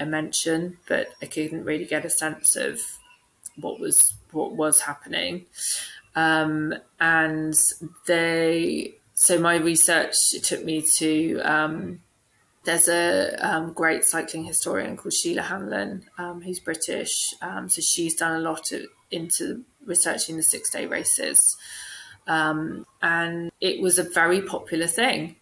a 0.00 0.06
mention, 0.06 0.78
but 0.88 1.08
I 1.22 1.26
couldn't 1.26 1.64
really 1.64 1.84
get 1.84 2.04
a 2.04 2.10
sense 2.10 2.56
of 2.56 2.80
what 3.56 3.78
was 3.78 4.14
what 4.32 4.52
was 4.52 4.80
happening. 4.80 5.46
Um, 6.16 6.74
and 6.98 7.54
they, 8.06 8.94
so 9.14 9.38
my 9.38 9.56
research 9.56 10.14
took 10.42 10.64
me 10.64 10.84
to. 10.98 11.40
Um, 11.40 12.00
there's 12.64 12.88
a 12.88 13.36
um, 13.40 13.72
great 13.72 14.04
cycling 14.04 14.44
historian 14.44 14.96
called 14.96 15.14
Sheila 15.14 15.42
Hanlon, 15.42 16.04
um, 16.18 16.42
who's 16.42 16.60
British. 16.60 17.34
Um, 17.40 17.70
so 17.70 17.80
she's 17.80 18.14
done 18.14 18.36
a 18.36 18.40
lot 18.40 18.70
of, 18.72 18.82
into 19.10 19.64
researching 19.86 20.36
the 20.36 20.42
six 20.42 20.70
day 20.70 20.86
races. 20.86 21.56
Um, 22.26 22.84
and 23.00 23.50
it 23.60 23.80
was 23.80 23.98
a 23.98 24.02
very 24.02 24.42
popular 24.42 24.86
thing. 24.86 25.36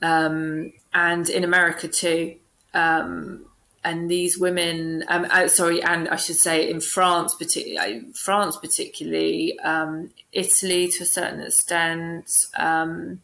and 0.00 1.28
in 1.28 1.44
America 1.44 1.86
too. 1.86 2.36
Um, 2.72 3.46
and 3.84 4.10
these 4.10 4.38
women, 4.38 5.04
um, 5.08 5.26
sorry, 5.48 5.82
and 5.82 6.08
I 6.08 6.16
should 6.16 6.36
say 6.36 6.70
in 6.70 6.80
France, 6.80 7.34
particularly, 7.34 7.98
uh, 7.98 8.12
France 8.14 8.56
particularly, 8.56 9.58
um, 9.60 10.10
Italy 10.32 10.88
to 10.88 11.02
a 11.02 11.06
certain 11.06 11.40
extent. 11.40 12.30
Um, 12.56 13.20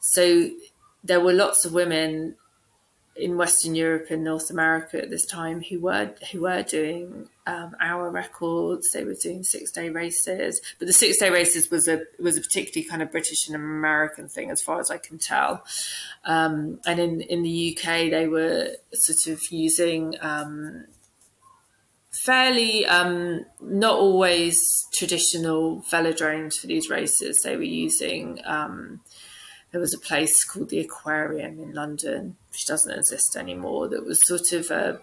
so 0.00 0.50
there 1.04 1.20
were 1.20 1.32
lots 1.32 1.64
of 1.64 1.72
women 1.72 2.36
in 3.18 3.36
Western 3.36 3.74
Europe 3.74 4.06
and 4.10 4.22
North 4.22 4.50
America 4.50 5.02
at 5.02 5.10
this 5.10 5.26
time 5.26 5.62
who 5.62 5.80
were 5.80 6.14
who 6.30 6.42
were 6.42 6.62
doing 6.62 7.28
um, 7.46 7.74
hour 7.80 8.10
records. 8.10 8.88
They 8.92 9.04
were 9.04 9.16
doing 9.20 9.42
six 9.42 9.70
day 9.72 9.90
races, 9.90 10.60
but 10.78 10.86
the 10.86 10.92
six 10.92 11.18
day 11.18 11.30
races 11.30 11.70
was 11.70 11.88
a 11.88 12.02
was 12.18 12.36
a 12.36 12.40
particularly 12.40 12.88
kind 12.88 13.02
of 13.02 13.10
British 13.10 13.48
and 13.48 13.56
American 13.56 14.28
thing, 14.28 14.50
as 14.50 14.62
far 14.62 14.80
as 14.80 14.90
I 14.90 14.98
can 14.98 15.18
tell. 15.18 15.64
Um, 16.24 16.80
and 16.86 17.00
in 17.00 17.20
in 17.22 17.42
the 17.42 17.76
UK, 17.76 18.10
they 18.10 18.28
were 18.28 18.70
sort 18.92 19.26
of 19.34 19.42
using. 19.50 20.14
Um, 20.20 20.86
fairly 22.10 22.84
um, 22.86 23.44
not 23.60 23.94
always 23.94 24.86
traditional 24.92 25.82
velodromes 25.90 26.58
for 26.58 26.66
these 26.66 26.90
races. 26.90 27.40
They 27.42 27.56
were 27.56 27.62
using 27.62 28.40
um, 28.44 29.00
there 29.70 29.80
was 29.80 29.94
a 29.94 29.98
place 29.98 30.44
called 30.44 30.70
the 30.70 30.80
Aquarium 30.80 31.60
in 31.60 31.74
London, 31.74 32.36
which 32.50 32.66
doesn't 32.66 32.96
exist 32.96 33.36
anymore. 33.36 33.88
That 33.88 34.04
was 34.04 34.26
sort 34.26 34.52
of 34.52 34.70
a 34.70 35.00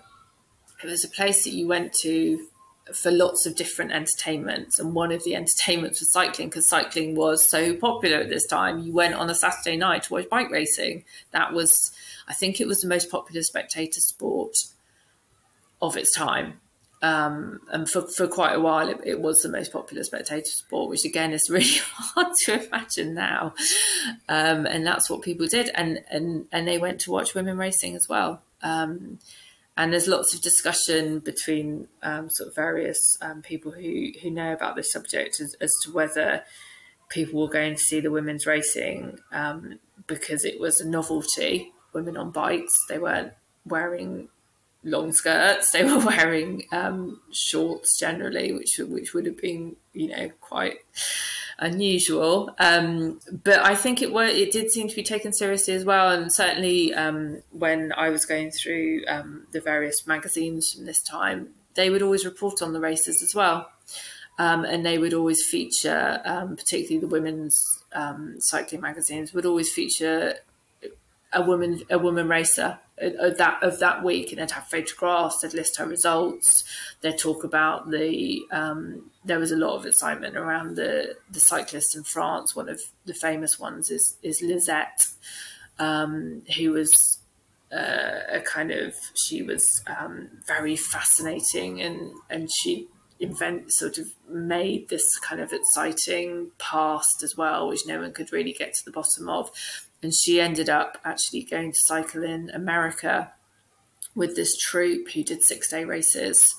it 0.83 0.87
was 0.87 1.03
a 1.03 1.09
place 1.09 1.43
that 1.43 1.53
you 1.53 1.67
went 1.67 1.93
to 2.01 2.47
for 2.93 3.09
lots 3.09 3.47
of 3.47 3.55
different 3.55 3.91
entertainments, 3.91 4.79
and 4.79 4.93
one 4.93 5.11
of 5.11 5.23
the 5.23 5.35
entertainments 5.35 5.99
was 5.99 6.11
cycling 6.11 6.49
because 6.49 6.67
cycling 6.67 7.15
was 7.15 7.43
so 7.45 7.75
popular 7.75 8.17
at 8.17 8.29
this 8.29 8.45
time. 8.45 8.79
You 8.79 8.93
went 8.93 9.15
on 9.15 9.29
a 9.29 9.35
Saturday 9.35 9.75
night 9.75 10.03
to 10.03 10.13
watch 10.13 10.29
bike 10.29 10.51
racing. 10.51 11.03
That 11.31 11.53
was, 11.53 11.91
I 12.27 12.33
think, 12.33 12.61
it 12.61 12.67
was 12.67 12.81
the 12.81 12.87
most 12.87 13.09
popular 13.09 13.41
spectator 13.41 14.01
sport 14.01 14.57
of 15.81 15.97
its 15.97 16.13
time. 16.13 16.59
Um, 17.01 17.59
and 17.71 17.89
for, 17.89 18.07
for 18.07 18.27
quite 18.27 18.55
a 18.55 18.59
while, 18.59 18.89
it, 18.89 18.99
it, 19.03 19.19
was 19.19 19.41
the 19.41 19.49
most 19.49 19.71
popular 19.71 20.03
spectator 20.03 20.45
sport, 20.45 20.89
which 20.89 21.05
again 21.05 21.33
is 21.33 21.47
really 21.49 21.79
hard 21.85 22.33
to 22.45 22.65
imagine 22.65 23.13
now. 23.13 23.53
Um, 24.27 24.65
and 24.65 24.85
that's 24.85 25.09
what 25.09 25.21
people 25.21 25.47
did, 25.47 25.69
and 25.75 25.99
and 26.09 26.47
and 26.51 26.67
they 26.67 26.77
went 26.77 27.01
to 27.01 27.11
watch 27.11 27.35
women 27.35 27.57
racing 27.57 27.95
as 27.95 28.07
well. 28.09 28.41
Um, 28.61 29.19
and 29.77 29.91
there's 29.91 30.07
lots 30.07 30.33
of 30.33 30.41
discussion 30.41 31.19
between 31.19 31.87
um, 32.01 32.29
sort 32.29 32.49
of 32.49 32.55
various 32.55 33.17
um, 33.21 33.41
people 33.41 33.71
who 33.71 34.11
who 34.21 34.31
know 34.31 34.53
about 34.53 34.75
this 34.75 34.91
subject 34.91 35.39
as, 35.41 35.55
as, 35.59 35.71
to 35.83 35.91
whether 35.91 36.43
people 37.09 37.41
were 37.41 37.49
going 37.49 37.75
to 37.75 37.81
see 37.81 37.99
the 37.99 38.11
women's 38.11 38.45
racing 38.45 39.19
um, 39.31 39.77
because 40.07 40.45
it 40.45 40.59
was 40.59 40.79
a 40.79 40.87
novelty 40.87 41.73
women 41.93 42.15
on 42.17 42.31
bikes. 42.31 42.73
They 42.87 42.97
weren't 42.97 43.33
wearing 43.65 44.29
long 44.85 45.11
skirts. 45.11 45.71
They 45.71 45.83
were 45.83 45.99
wearing 45.99 46.63
um, 46.71 47.19
shorts 47.31 47.99
generally, 47.99 48.53
which 48.53 48.77
which 48.79 49.13
would 49.13 49.25
have 49.25 49.37
been 49.37 49.75
you 49.93 50.09
know 50.09 50.29
quite 50.39 50.77
unusual. 51.59 52.55
Um, 52.59 53.19
but 53.43 53.59
I 53.59 53.75
think 53.75 54.01
it 54.01 54.13
were 54.13 54.25
it 54.25 54.51
did 54.51 54.71
seem 54.71 54.87
to 54.87 54.95
be 54.95 55.03
taken 55.03 55.33
seriously 55.33 55.73
as 55.73 55.83
well. 55.83 56.11
And 56.11 56.31
certainly 56.31 56.93
um, 56.93 57.41
when 57.51 57.91
I 57.97 58.09
was 58.09 58.25
going 58.25 58.51
through 58.51 59.03
um, 59.07 59.47
the 59.51 59.59
various 59.59 60.07
magazines 60.07 60.71
from 60.71 60.85
this 60.85 61.01
time, 61.01 61.49
they 61.73 61.89
would 61.89 62.01
always 62.01 62.25
report 62.25 62.61
on 62.61 62.71
the 62.71 62.79
races 62.79 63.21
as 63.21 63.35
well. 63.35 63.69
Um, 64.37 64.65
and 64.65 64.85
they 64.85 64.97
would 64.97 65.13
always 65.13 65.45
feature, 65.45 66.19
um, 66.25 66.57
particularly 66.57 66.99
the 66.99 67.07
women's 67.07 67.57
cycling 68.39 68.81
magazines, 68.81 69.33
would 69.33 69.45
always 69.45 69.71
feature 69.71 70.35
a 71.35 71.41
woman 71.41 71.83
a 71.89 71.99
woman 71.99 72.27
racer 72.27 72.79
of 72.97 73.37
that 73.37 73.61
of 73.61 73.79
that 73.79 74.03
week, 74.03 74.31
and 74.31 74.39
they'd 74.39 74.51
have 74.51 74.67
photographs. 74.67 75.39
They'd 75.39 75.53
list 75.53 75.77
her 75.77 75.85
results. 75.85 76.63
They'd 77.01 77.17
talk 77.17 77.43
about 77.43 77.91
the. 77.91 78.41
Um, 78.51 79.11
there 79.23 79.39
was 79.39 79.51
a 79.51 79.57
lot 79.57 79.75
of 79.75 79.85
excitement 79.85 80.37
around 80.37 80.75
the 80.75 81.15
the 81.29 81.39
cyclists 81.39 81.95
in 81.95 82.03
France. 82.03 82.55
One 82.55 82.69
of 82.69 82.81
the 83.05 83.13
famous 83.13 83.59
ones 83.59 83.91
is 83.91 84.17
is 84.23 84.41
Lisette, 84.41 85.07
um, 85.77 86.43
who 86.57 86.71
was 86.71 87.19
uh, 87.71 88.19
a 88.29 88.41
kind 88.41 88.71
of 88.71 88.93
she 89.15 89.43
was 89.43 89.83
um, 89.87 90.29
very 90.47 90.77
fascinating, 90.77 91.81
and 91.81 92.13
and 92.29 92.49
she 92.51 92.87
invent 93.19 93.71
sort 93.71 93.97
of 93.97 94.07
made 94.29 94.89
this 94.89 95.17
kind 95.19 95.39
of 95.39 95.53
exciting 95.53 96.51
past 96.57 97.23
as 97.23 97.35
well, 97.35 97.67
which 97.67 97.85
no 97.85 97.99
one 97.99 98.11
could 98.13 98.31
really 98.31 98.53
get 98.53 98.73
to 98.73 98.85
the 98.85 98.91
bottom 98.91 99.29
of 99.29 99.51
and 100.05 100.13
she 100.13 100.39
ended 100.39 100.69
up 100.69 100.99
actually 101.03 101.41
going 101.41 101.71
to 101.71 101.79
cycle 101.79 102.23
in 102.23 102.51
America 102.51 103.31
with 104.13 104.35
this 104.35 104.55
troupe 104.55 105.09
who 105.09 105.23
did 105.23 105.41
six 105.41 105.67
day 105.67 105.83
races, 105.83 106.53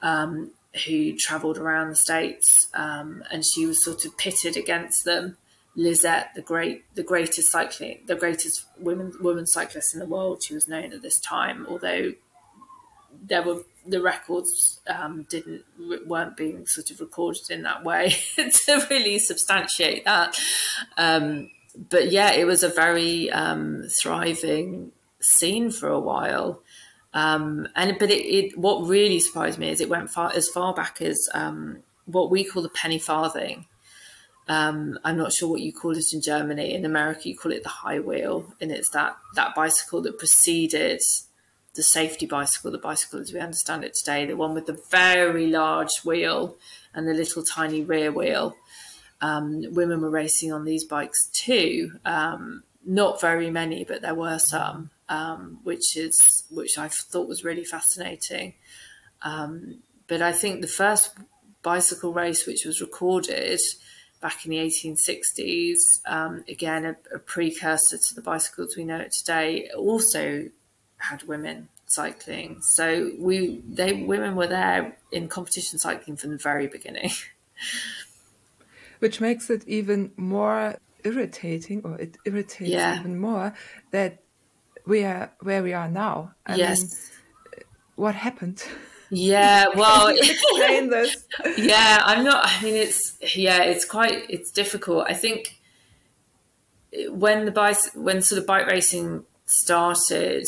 um, 0.00 0.52
who 0.86 1.14
travelled 1.14 1.58
around 1.58 1.90
the 1.90 1.96
states, 1.96 2.68
um, 2.72 3.22
and 3.30 3.44
she 3.44 3.66
was 3.66 3.84
sort 3.84 4.06
of 4.06 4.16
pitted 4.16 4.56
against 4.56 5.04
them. 5.04 5.36
Lisette, 5.76 6.30
the 6.34 6.40
great, 6.40 6.82
the 6.94 7.02
greatest 7.02 7.52
cycling, 7.52 8.00
the 8.06 8.16
greatest 8.16 8.64
women 8.78 9.12
woman 9.20 9.46
cyclist 9.46 9.92
in 9.92 10.00
the 10.00 10.06
world, 10.06 10.42
she 10.42 10.54
was 10.54 10.66
known 10.66 10.94
at 10.94 11.02
this 11.02 11.20
time. 11.20 11.66
Although 11.68 12.14
there 13.22 13.42
were 13.42 13.64
the 13.86 14.00
records 14.00 14.80
um, 14.86 15.26
didn't 15.28 15.62
weren't 16.06 16.38
being 16.38 16.66
sort 16.66 16.90
of 16.90 17.00
recorded 17.00 17.50
in 17.50 17.64
that 17.64 17.84
way 17.84 18.16
to 18.36 18.86
really 18.88 19.18
substantiate 19.18 20.06
that. 20.06 20.40
Um, 20.96 21.50
but 21.78 22.10
yeah, 22.10 22.32
it 22.32 22.46
was 22.46 22.62
a 22.62 22.68
very 22.68 23.30
um, 23.30 23.84
thriving 24.02 24.92
scene 25.20 25.70
for 25.70 25.88
a 25.88 26.00
while. 26.00 26.62
Um, 27.14 27.68
and 27.74 27.98
but 27.98 28.10
it, 28.10 28.24
it, 28.24 28.58
what 28.58 28.86
really 28.86 29.20
surprised 29.20 29.58
me 29.58 29.70
is 29.70 29.80
it 29.80 29.88
went 29.88 30.10
far 30.10 30.32
as 30.34 30.48
far 30.48 30.74
back 30.74 31.00
as 31.00 31.28
um, 31.32 31.78
what 32.04 32.30
we 32.30 32.44
call 32.44 32.62
the 32.62 32.68
penny 32.68 32.98
farthing. 32.98 33.66
Um, 34.48 34.98
I'm 35.04 35.16
not 35.16 35.32
sure 35.32 35.48
what 35.48 35.60
you 35.60 35.72
call 35.72 35.96
it 35.96 36.12
in 36.12 36.22
Germany. 36.22 36.74
In 36.74 36.84
America, 36.84 37.28
you 37.28 37.36
call 37.36 37.52
it 37.52 37.62
the 37.62 37.68
high 37.68 38.00
wheel, 38.00 38.52
and 38.60 38.72
it's 38.72 38.90
that 38.90 39.16
that 39.34 39.54
bicycle 39.54 40.02
that 40.02 40.18
preceded 40.18 41.00
the 41.74 41.82
safety 41.82 42.26
bicycle, 42.26 42.72
the 42.72 42.78
bicycle 42.78 43.20
as 43.20 43.32
we 43.32 43.38
understand 43.38 43.84
it 43.84 43.94
today, 43.94 44.26
the 44.26 44.36
one 44.36 44.54
with 44.54 44.66
the 44.66 44.80
very 44.90 45.46
large 45.46 46.00
wheel 46.04 46.56
and 46.92 47.06
the 47.06 47.14
little 47.14 47.44
tiny 47.44 47.82
rear 47.82 48.10
wheel 48.10 48.56
um, 49.20 49.64
women 49.74 50.00
were 50.00 50.10
racing 50.10 50.52
on 50.52 50.64
these 50.64 50.84
bikes 50.84 51.28
too. 51.32 51.92
Um, 52.04 52.62
not 52.84 53.20
very 53.20 53.50
many, 53.50 53.84
but 53.84 54.02
there 54.02 54.14
were 54.14 54.38
some, 54.38 54.90
um, 55.08 55.58
which 55.62 55.96
is 55.96 56.44
which 56.50 56.78
I 56.78 56.88
thought 56.88 57.28
was 57.28 57.44
really 57.44 57.64
fascinating. 57.64 58.54
Um, 59.22 59.82
but 60.06 60.22
I 60.22 60.32
think 60.32 60.60
the 60.60 60.68
first 60.68 61.16
bicycle 61.62 62.12
race, 62.12 62.46
which 62.46 62.64
was 62.64 62.80
recorded 62.80 63.60
back 64.20 64.44
in 64.44 64.50
the 64.50 64.58
1860s, 64.58 66.00
um, 66.06 66.44
again 66.48 66.84
a, 66.84 66.96
a 67.14 67.18
precursor 67.18 67.98
to 67.98 68.14
the 68.14 68.22
bicycles 68.22 68.76
we 68.76 68.84
know 68.84 69.04
today, 69.10 69.68
also 69.76 70.48
had 70.98 71.22
women 71.24 71.68
cycling. 71.86 72.60
So 72.62 73.12
we 73.18 73.62
they 73.68 73.92
women 73.92 74.36
were 74.36 74.46
there 74.46 74.96
in 75.10 75.28
competition 75.28 75.78
cycling 75.78 76.16
from 76.16 76.30
the 76.30 76.38
very 76.38 76.68
beginning. 76.68 77.10
which 78.98 79.20
makes 79.20 79.50
it 79.50 79.66
even 79.66 80.12
more 80.16 80.76
irritating, 81.04 81.82
or 81.84 81.96
it 81.96 82.16
irritates 82.24 82.70
yeah. 82.70 82.98
even 82.98 83.18
more 83.18 83.54
that 83.90 84.22
we 84.86 85.04
are 85.04 85.30
where 85.40 85.62
we 85.62 85.72
are 85.72 85.88
now. 85.88 86.32
I 86.46 86.56
yes. 86.56 86.80
Mean, 86.80 87.64
what 87.96 88.14
happened? 88.14 88.64
Yeah, 89.10 89.66
well, 89.74 90.08
explain 90.08 90.90
this. 90.90 91.24
Yeah, 91.56 92.02
I'm 92.04 92.24
not. 92.24 92.46
I 92.46 92.62
mean, 92.62 92.74
it's 92.74 93.18
yeah, 93.36 93.62
it's 93.62 93.84
quite 93.84 94.24
it's 94.28 94.50
difficult. 94.50 95.06
I 95.08 95.14
think 95.14 95.60
when 97.10 97.44
the 97.44 97.50
bike 97.50 97.76
when 97.94 98.22
sort 98.22 98.40
of 98.40 98.46
bike 98.46 98.66
racing 98.66 99.24
started, 99.46 100.44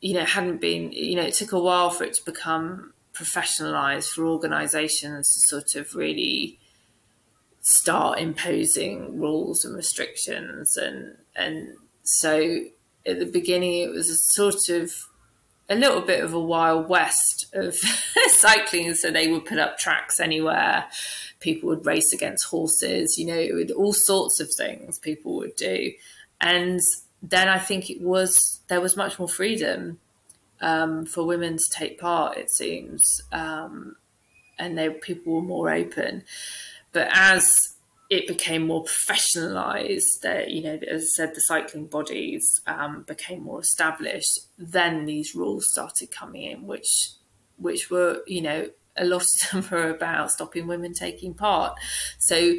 you 0.00 0.14
know, 0.14 0.20
it 0.20 0.28
hadn't 0.28 0.60
been. 0.60 0.92
You 0.92 1.16
know, 1.16 1.22
it 1.22 1.34
took 1.34 1.52
a 1.52 1.60
while 1.60 1.90
for 1.90 2.04
it 2.04 2.14
to 2.14 2.24
become 2.24 2.92
professionalized 3.14 4.10
for 4.10 4.24
organizations 4.26 5.26
to 5.26 5.40
sort 5.48 5.74
of 5.74 5.94
really 5.94 6.57
start 7.68 8.18
imposing 8.18 9.20
rules 9.20 9.62
and 9.62 9.76
restrictions 9.76 10.74
and 10.74 11.14
and 11.36 11.74
so 12.02 12.60
at 13.04 13.18
the 13.18 13.26
beginning 13.26 13.82
it 13.82 13.90
was 13.90 14.08
a 14.08 14.16
sort 14.16 14.70
of 14.70 14.90
a 15.68 15.74
little 15.74 16.00
bit 16.00 16.24
of 16.24 16.32
a 16.32 16.40
wild 16.40 16.88
west 16.88 17.46
of 17.52 17.74
cycling 18.28 18.94
so 18.94 19.10
they 19.10 19.28
would 19.28 19.44
put 19.44 19.58
up 19.58 19.76
tracks 19.76 20.18
anywhere. 20.18 20.86
People 21.40 21.68
would 21.68 21.84
race 21.84 22.10
against 22.10 22.46
horses 22.46 23.18
you 23.18 23.26
know 23.26 23.38
it 23.38 23.52
would 23.52 23.70
all 23.70 23.92
sorts 23.92 24.40
of 24.40 24.48
things 24.56 24.98
people 24.98 25.36
would 25.36 25.54
do. 25.54 25.92
And 26.40 26.80
then 27.20 27.48
i 27.48 27.58
think 27.58 27.90
it 27.90 28.00
was 28.00 28.60
there 28.68 28.80
was 28.80 28.96
much 28.96 29.18
more 29.18 29.28
freedom 29.28 29.98
um, 30.60 31.04
for 31.04 31.26
women 31.26 31.56
to 31.56 31.70
take 31.70 31.98
part 31.98 32.38
it 32.38 32.50
seems 32.50 33.20
um, 33.32 33.96
and 34.58 34.78
they 34.78 34.88
people 34.88 35.34
were 35.34 35.42
more 35.42 35.70
open 35.70 36.22
but 36.98 37.08
as 37.12 37.76
it 38.10 38.26
became 38.26 38.66
more 38.66 38.82
professionalized, 38.82 40.18
that 40.24 40.50
you 40.50 40.64
know, 40.64 40.80
as 40.90 41.02
I 41.02 41.06
said, 41.06 41.34
the 41.36 41.40
cycling 41.40 41.86
bodies 41.86 42.60
um, 42.66 43.04
became 43.06 43.44
more 43.44 43.60
established. 43.60 44.40
Then 44.58 45.04
these 45.04 45.32
rules 45.32 45.70
started 45.70 46.10
coming 46.10 46.42
in, 46.42 46.66
which 46.66 47.12
which 47.56 47.88
were 47.88 48.24
you 48.26 48.42
know 48.42 48.68
a 48.96 49.04
lot 49.04 49.22
of 49.22 49.52
them 49.52 49.68
were 49.70 49.90
about 49.90 50.32
stopping 50.32 50.66
women 50.66 50.92
taking 50.92 51.34
part. 51.34 51.78
So 52.18 52.54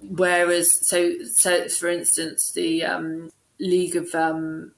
whereas 0.00 0.88
so 0.88 1.12
so 1.34 1.68
for 1.68 1.88
instance 1.90 2.50
the 2.56 2.82
um, 2.82 3.30
League 3.60 3.94
of 3.94 4.12
um, 4.16 4.72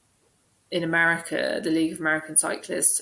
in 0.71 0.85
America, 0.85 1.63
the 1.65 1.71
League 1.71 1.95
of 1.95 2.01
American 2.01 2.37
Cyclists, 2.37 3.01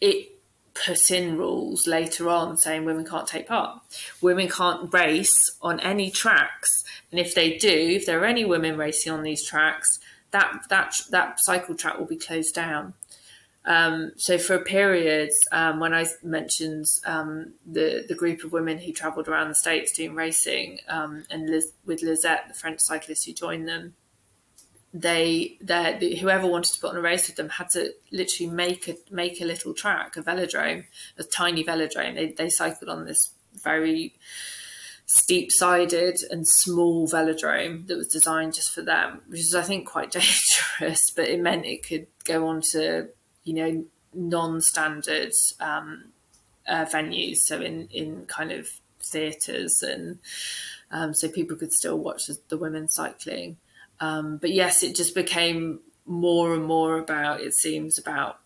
it 0.00 0.37
put 0.84 1.10
in 1.10 1.36
rules 1.36 1.86
later 1.86 2.28
on 2.28 2.56
saying 2.56 2.84
women 2.84 3.06
can't 3.06 3.26
take 3.26 3.48
part. 3.48 3.80
Women 4.20 4.48
can't 4.48 4.92
race 4.92 5.42
on 5.62 5.80
any 5.80 6.10
tracks, 6.10 6.84
and 7.10 7.20
if 7.20 7.34
they 7.34 7.56
do, 7.56 7.68
if 7.68 8.06
there 8.06 8.20
are 8.20 8.26
any 8.26 8.44
women 8.44 8.76
racing 8.76 9.12
on 9.12 9.22
these 9.22 9.46
tracks, 9.46 9.98
that 10.30 10.64
that 10.68 10.94
that 11.10 11.40
cycle 11.40 11.74
track 11.74 11.98
will 11.98 12.06
be 12.06 12.16
closed 12.16 12.54
down. 12.54 12.94
Um, 13.64 14.12
so 14.16 14.38
for 14.38 14.54
a 14.54 14.62
period, 14.62 15.30
um, 15.52 15.78
when 15.78 15.92
I 15.92 16.06
mentioned 16.22 16.86
um, 17.04 17.52
the 17.66 18.04
the 18.08 18.14
group 18.14 18.44
of 18.44 18.52
women 18.52 18.78
who 18.78 18.92
travelled 18.92 19.28
around 19.28 19.48
the 19.48 19.54
states 19.54 19.92
doing 19.92 20.14
racing, 20.14 20.78
um, 20.88 21.24
and 21.30 21.50
Liz, 21.50 21.72
with 21.84 22.02
Lisette, 22.02 22.48
the 22.48 22.54
French 22.54 22.80
cyclist 22.80 23.26
who 23.26 23.32
joined 23.32 23.68
them, 23.68 23.94
they 24.94 25.58
that 25.60 26.02
whoever 26.02 26.46
wanted 26.46 26.72
to 26.72 26.80
put 26.80 26.90
on 26.90 26.96
a 26.96 27.00
race 27.00 27.26
with 27.26 27.36
them 27.36 27.50
had 27.50 27.68
to 27.70 27.92
literally 28.10 28.50
make 28.50 28.88
a 28.88 28.96
make 29.10 29.40
a 29.40 29.44
little 29.44 29.74
track, 29.74 30.16
a 30.16 30.22
velodrome, 30.22 30.84
a 31.18 31.24
tiny 31.24 31.64
velodrome. 31.64 32.14
They 32.14 32.32
they 32.32 32.48
cycled 32.48 32.88
on 32.88 33.04
this 33.04 33.34
very 33.62 34.14
steep 35.08 35.50
sided 35.50 36.18
and 36.30 36.46
small 36.46 37.08
velodrome 37.08 37.86
that 37.86 37.96
was 37.96 38.08
designed 38.08 38.54
just 38.54 38.70
for 38.72 38.82
them, 38.82 39.22
which 39.28 39.40
is 39.40 39.54
I 39.54 39.62
think 39.62 39.86
quite 39.86 40.10
dangerous, 40.80 41.10
but 41.10 41.28
it 41.28 41.40
meant 41.40 41.66
it 41.66 41.86
could 41.86 42.06
go 42.24 42.46
on 42.46 42.62
to, 42.72 43.08
you 43.44 43.54
know, 43.54 43.84
non 44.14 44.60
standard 44.60 45.32
um, 45.60 46.12
uh, 46.66 46.84
venues. 46.84 47.38
So 47.38 47.60
in, 47.60 47.88
in 47.90 48.26
kind 48.26 48.52
of 48.52 48.68
theatres 49.02 49.82
and 49.82 50.18
um, 50.90 51.14
so 51.14 51.28
people 51.28 51.56
could 51.56 51.72
still 51.72 51.98
watch 51.98 52.22
the 52.48 52.58
women 52.58 52.88
cycling. 52.88 53.56
Um, 54.00 54.38
but 54.38 54.50
yes, 54.50 54.82
it 54.82 54.94
just 54.94 55.14
became 55.14 55.80
more 56.06 56.54
and 56.54 56.64
more 56.64 56.98
about, 56.98 57.40
it 57.40 57.54
seems, 57.54 57.98
about 57.98 58.38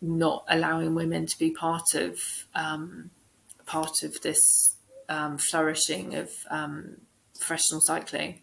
not 0.00 0.44
allowing 0.48 0.94
women 0.94 1.26
to 1.26 1.38
be 1.38 1.50
part 1.50 1.94
of 1.94 2.18
um, 2.54 3.10
part 3.66 4.02
of 4.02 4.20
this 4.22 4.76
um, 5.08 5.38
flourishing 5.38 6.14
of 6.14 6.30
um, 6.50 6.96
professional 7.38 7.80
cycling. 7.80 8.40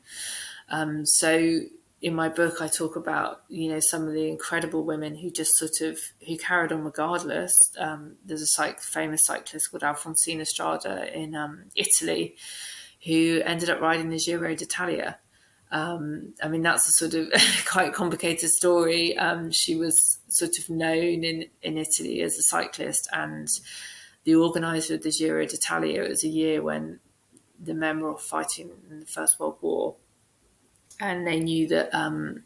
Um, 0.69 1.05
so 1.05 1.59
in 2.01 2.15
my 2.15 2.29
book, 2.29 2.61
I 2.61 2.67
talk 2.67 2.95
about 2.95 3.43
you 3.47 3.69
know 3.69 3.79
some 3.79 4.07
of 4.07 4.13
the 4.13 4.27
incredible 4.27 4.83
women 4.83 5.15
who 5.15 5.29
just 5.29 5.55
sort 5.55 5.81
of 5.81 5.99
who 6.27 6.37
carried 6.37 6.71
on 6.71 6.83
regardless. 6.83 7.53
Um, 7.77 8.15
there's 8.25 8.41
a 8.41 8.61
cyc- 8.61 8.79
famous 8.79 9.21
cyclist 9.25 9.69
called 9.69 9.83
Alfonsina 9.83 10.45
Strada 10.45 11.15
in 11.15 11.35
Italy 11.75 12.35
who 13.05 13.41
ended 13.43 13.69
up 13.69 13.81
riding 13.81 14.09
the 14.09 14.19
Giro 14.19 14.55
d'Italia. 14.55 15.17
Um, 15.71 16.33
I 16.43 16.47
mean, 16.47 16.61
that's 16.61 16.89
a 16.89 16.91
sort 16.91 17.13
of 17.13 17.31
quite 17.65 17.93
complicated 17.93 18.49
story. 18.49 19.17
Um, 19.17 19.51
she 19.51 19.75
was 19.75 20.19
sort 20.27 20.51
of 20.59 20.69
known 20.69 21.23
in, 21.23 21.45
in 21.61 21.77
Italy 21.77 22.21
as 22.21 22.37
a 22.37 22.43
cyclist, 22.43 23.07
and 23.13 23.47
the 24.23 24.35
organizer 24.35 24.95
of 24.95 25.03
the 25.03 25.11
Giro 25.11 25.45
d'Italia. 25.45 26.03
It 26.03 26.09
was 26.09 26.23
a 26.23 26.29
year 26.29 26.61
when 26.61 26.99
the 27.59 27.73
men 27.73 27.99
were 28.01 28.17
fighting 28.17 28.71
in 28.89 28.99
the 28.99 29.05
First 29.05 29.39
World 29.39 29.57
War 29.61 29.95
and 31.01 31.25
they 31.25 31.39
knew 31.39 31.67
that 31.67 31.93
um, 31.93 32.43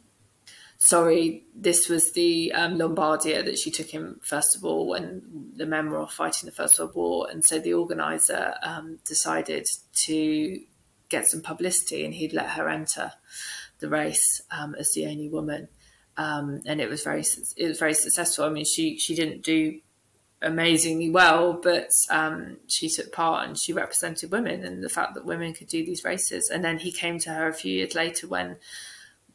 sorry, 0.78 1.44
this 1.54 1.90
was 1.90 2.14
the 2.14 2.52
um, 2.54 2.78
Lombardia 2.78 3.44
that 3.44 3.60
she 3.60 3.70
took 3.70 3.94
in 3.94 4.16
first 4.22 4.56
of 4.56 4.64
all 4.64 4.88
when 4.88 5.52
the 5.56 5.66
men 5.66 5.90
were 5.90 6.00
off 6.00 6.14
fighting 6.14 6.48
the 6.48 6.56
First 6.56 6.80
World 6.80 6.96
War, 6.96 7.28
and 7.30 7.44
so 7.44 7.60
the 7.60 7.74
organizer 7.74 8.56
um, 8.64 9.00
decided 9.06 9.66
to 10.06 10.60
get 11.18 11.28
some 11.28 11.42
publicity, 11.42 12.06
and 12.06 12.14
he'd 12.14 12.34
let 12.34 12.52
her 12.52 12.70
enter 12.70 13.14
the 13.80 13.90
race 13.90 14.42
um, 14.52 14.76
as 14.76 14.92
the 14.94 15.06
only 15.06 15.30
woman, 15.30 15.68
um, 16.18 16.62
and 16.66 16.80
it 16.80 16.90
was 16.90 17.04
very 17.04 17.24
it 17.58 17.68
was 17.68 17.80
very 17.80 17.94
successful. 17.94 18.46
I 18.46 18.50
mean, 18.50 18.66
she 18.66 18.98
she 18.98 19.16
didn't 19.16 19.42
do 19.42 19.80
amazingly 20.42 21.10
well, 21.10 21.54
but 21.54 21.90
um, 22.10 22.58
she 22.68 22.90
took 22.90 23.12
part 23.12 23.48
and 23.48 23.58
she 23.60 23.74
represented 23.74 24.32
women 24.32 24.64
and 24.64 24.84
the 24.84 24.90
fact 24.90 25.16
that 25.16 25.26
women 25.26 25.54
could 25.54 25.68
do 25.68 25.84
these 25.84 26.04
races. 26.04 26.50
And 26.54 26.64
then 26.64 26.78
he 26.78 26.92
came 26.92 27.20
to 27.20 27.32
her 27.32 27.48
a 27.48 27.54
few 27.54 27.74
years 27.74 27.96
later 27.96 28.28
when 28.28 28.58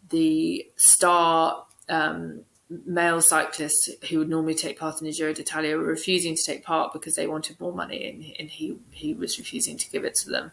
the 0.08 0.66
star 0.76 1.66
um, 1.88 2.44
male 2.68 3.20
cyclists 3.20 3.90
who 4.08 4.18
would 4.18 4.28
normally 4.28 4.54
take 4.54 4.78
part 4.78 5.00
in 5.00 5.06
the 5.06 5.12
Giro 5.12 5.32
d'Italia 5.32 5.76
were 5.76 5.84
refusing 5.84 6.36
to 6.36 6.42
take 6.44 6.64
part 6.64 6.92
because 6.92 7.16
they 7.16 7.26
wanted 7.26 7.58
more 7.60 7.74
money 7.74 8.08
and, 8.08 8.24
and 8.38 8.48
he, 8.48 8.78
he 8.90 9.12
was 9.12 9.38
refusing 9.38 9.76
to 9.76 9.90
give 9.90 10.04
it 10.04 10.14
to 10.14 10.30
them. 10.30 10.52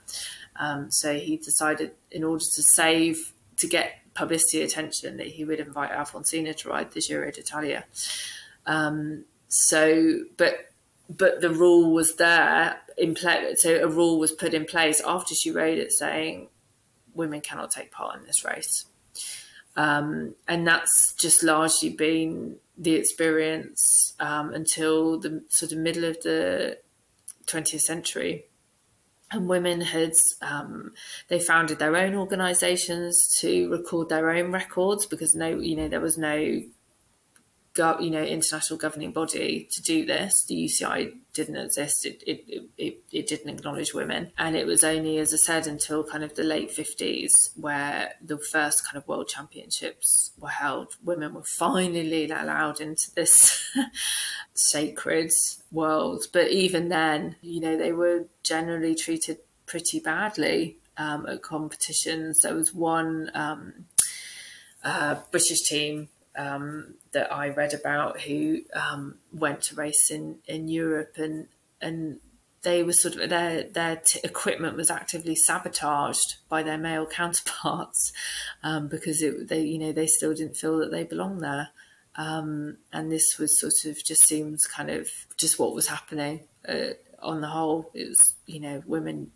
Um, 0.60 0.92
so 0.92 1.14
he 1.16 1.38
decided 1.38 1.92
in 2.12 2.24
order 2.24 2.44
to 2.56 2.64
save, 2.64 3.34
to 3.58 3.68
get 3.68 4.00
publicity 4.14 4.62
attention, 4.62 5.18
that 5.18 5.28
he 5.28 5.46
would 5.46 5.60
invite 5.60 5.92
Alfonsina 5.92 6.56
to 6.58 6.70
ride 6.70 6.92
the 6.92 7.02
Giro 7.02 7.32
d'Italia. 7.32 7.86
Um, 8.66 9.26
so, 9.48 10.22
but 10.38 10.72
but 11.10 11.40
the 11.40 11.50
rule 11.50 11.94
was 11.94 12.16
there 12.16 12.82
in 12.98 13.16
place. 13.16 13.62
So 13.62 13.76
a 13.76 13.88
rule 13.88 14.20
was 14.20 14.32
put 14.32 14.54
in 14.54 14.66
place 14.66 15.02
after 15.06 15.34
she 15.34 15.52
rode 15.52 15.78
it, 15.78 15.94
saying 15.94 16.50
women 17.14 17.42
cannot 17.42 17.72
take 17.72 17.92
part 17.92 18.20
in 18.20 18.26
this 18.26 18.44
race, 18.44 18.86
um, 19.76 20.36
and 20.48 20.68
that's 20.68 21.14
just 21.14 21.44
largely 21.44 21.90
been 21.90 22.58
the 22.78 22.94
experience 22.94 24.14
um, 24.20 24.54
until 24.54 25.20
the 25.20 25.44
sort 25.50 25.72
of 25.72 25.78
middle 25.78 26.04
of 26.04 26.22
the 26.24 26.78
20th 27.46 27.82
century. 27.82 28.46
And 29.30 29.50
women 29.50 29.82
had 29.82 30.14
um, 30.42 30.94
they 31.28 31.40
founded 31.40 31.80
their 31.80 31.98
own 31.98 32.16
organisations 32.16 33.28
to 33.40 33.70
record 33.70 34.08
their 34.08 34.30
own 34.30 34.54
records 34.54 35.06
because 35.06 35.36
no, 35.36 35.48
you 35.48 35.76
know, 35.76 35.90
there 35.90 36.00
was 36.00 36.18
no 36.18 36.62
you 37.78 38.10
know 38.10 38.24
international 38.24 38.80
governing 38.80 39.12
body 39.12 39.68
to 39.72 39.82
do 39.82 40.06
this. 40.06 40.44
The 40.48 40.56
UCI 40.56 41.14
didn't 41.34 41.58
exist. 41.58 42.06
It, 42.06 42.24
it 42.26 42.70
it, 42.78 43.04
it 43.12 43.28
didn't 43.28 43.50
acknowledge 43.50 43.94
women, 43.94 44.32
and 44.38 44.56
it 44.56 44.66
was 44.66 44.84
only, 44.84 45.18
as 45.18 45.34
I 45.34 45.38
said, 45.38 45.68
until 45.68 46.04
kind 46.04 46.24
of 46.24 46.36
the 46.36 46.44
late 46.44 46.72
fifties 46.72 47.52
where 47.56 48.14
the 48.22 48.38
first 48.38 48.86
kind 48.86 48.98
of 48.98 49.08
world 49.08 49.28
championships 49.28 50.32
were 50.40 50.50
held. 50.50 50.96
Women 51.04 51.34
were 51.34 51.44
finally 51.44 52.30
allowed 52.30 52.82
into 52.82 53.14
this 53.16 53.76
sacred 54.54 55.32
world, 55.72 56.26
but 56.34 56.50
even 56.50 56.90
then, 56.90 57.36
you 57.42 57.60
know, 57.60 57.78
they 57.78 57.92
were 57.92 58.26
generally 58.44 58.96
treated 58.96 59.38
pretty 59.66 60.00
badly 60.00 60.78
um, 60.98 61.26
at 61.26 61.42
competitions. 61.42 62.42
There 62.42 62.56
was 62.56 62.74
one. 62.74 63.32
Um, 63.34 63.86
uh, 64.84 65.16
British 65.32 65.64
team 65.64 66.08
um, 66.38 66.94
that 67.18 67.34
I 67.34 67.50
read 67.50 67.74
about 67.74 68.22
who 68.22 68.62
um, 68.76 69.16
went 69.34 69.64
to 69.64 69.76
race 69.76 70.12
in, 70.12 70.38
in 70.46 70.68
Europe 70.68 71.14
and 71.18 71.48
and 71.82 72.20
they 72.62 72.84
were 72.84 72.94
sort 72.94 73.16
of 73.16 73.30
their 73.30 73.64
their 73.64 73.96
t- 73.96 74.20
equipment 74.24 74.78
was 74.78 74.92
actively 74.92 75.36
sabotaged 75.36 76.36
by 76.48 76.62
their 76.62 76.78
male 76.78 77.08
counterparts 77.20 78.14
um, 78.62 78.88
because 78.88 79.24
it, 79.24 79.48
they 79.48 79.62
you 79.62 79.80
know 79.80 79.92
they 79.92 80.06
still 80.06 80.36
didn't 80.36 80.58
feel 80.58 80.78
that 80.78 80.92
they 80.92 81.04
belonged 81.04 81.42
there. 81.42 81.70
Um, 82.16 82.78
and 82.94 83.12
this 83.12 83.38
was 83.40 83.60
sort 83.60 83.86
of 83.86 84.04
just 84.04 84.28
seems 84.28 84.66
kind 84.66 84.92
of 84.92 85.10
just 85.38 85.58
what 85.58 85.74
was 85.74 85.88
happening 85.88 86.42
uh, 86.68 86.94
on 87.20 87.42
the 87.42 87.48
whole. 87.48 87.90
It 87.96 88.10
was 88.10 88.36
you 88.46 88.60
know 88.60 88.84
women 88.86 89.32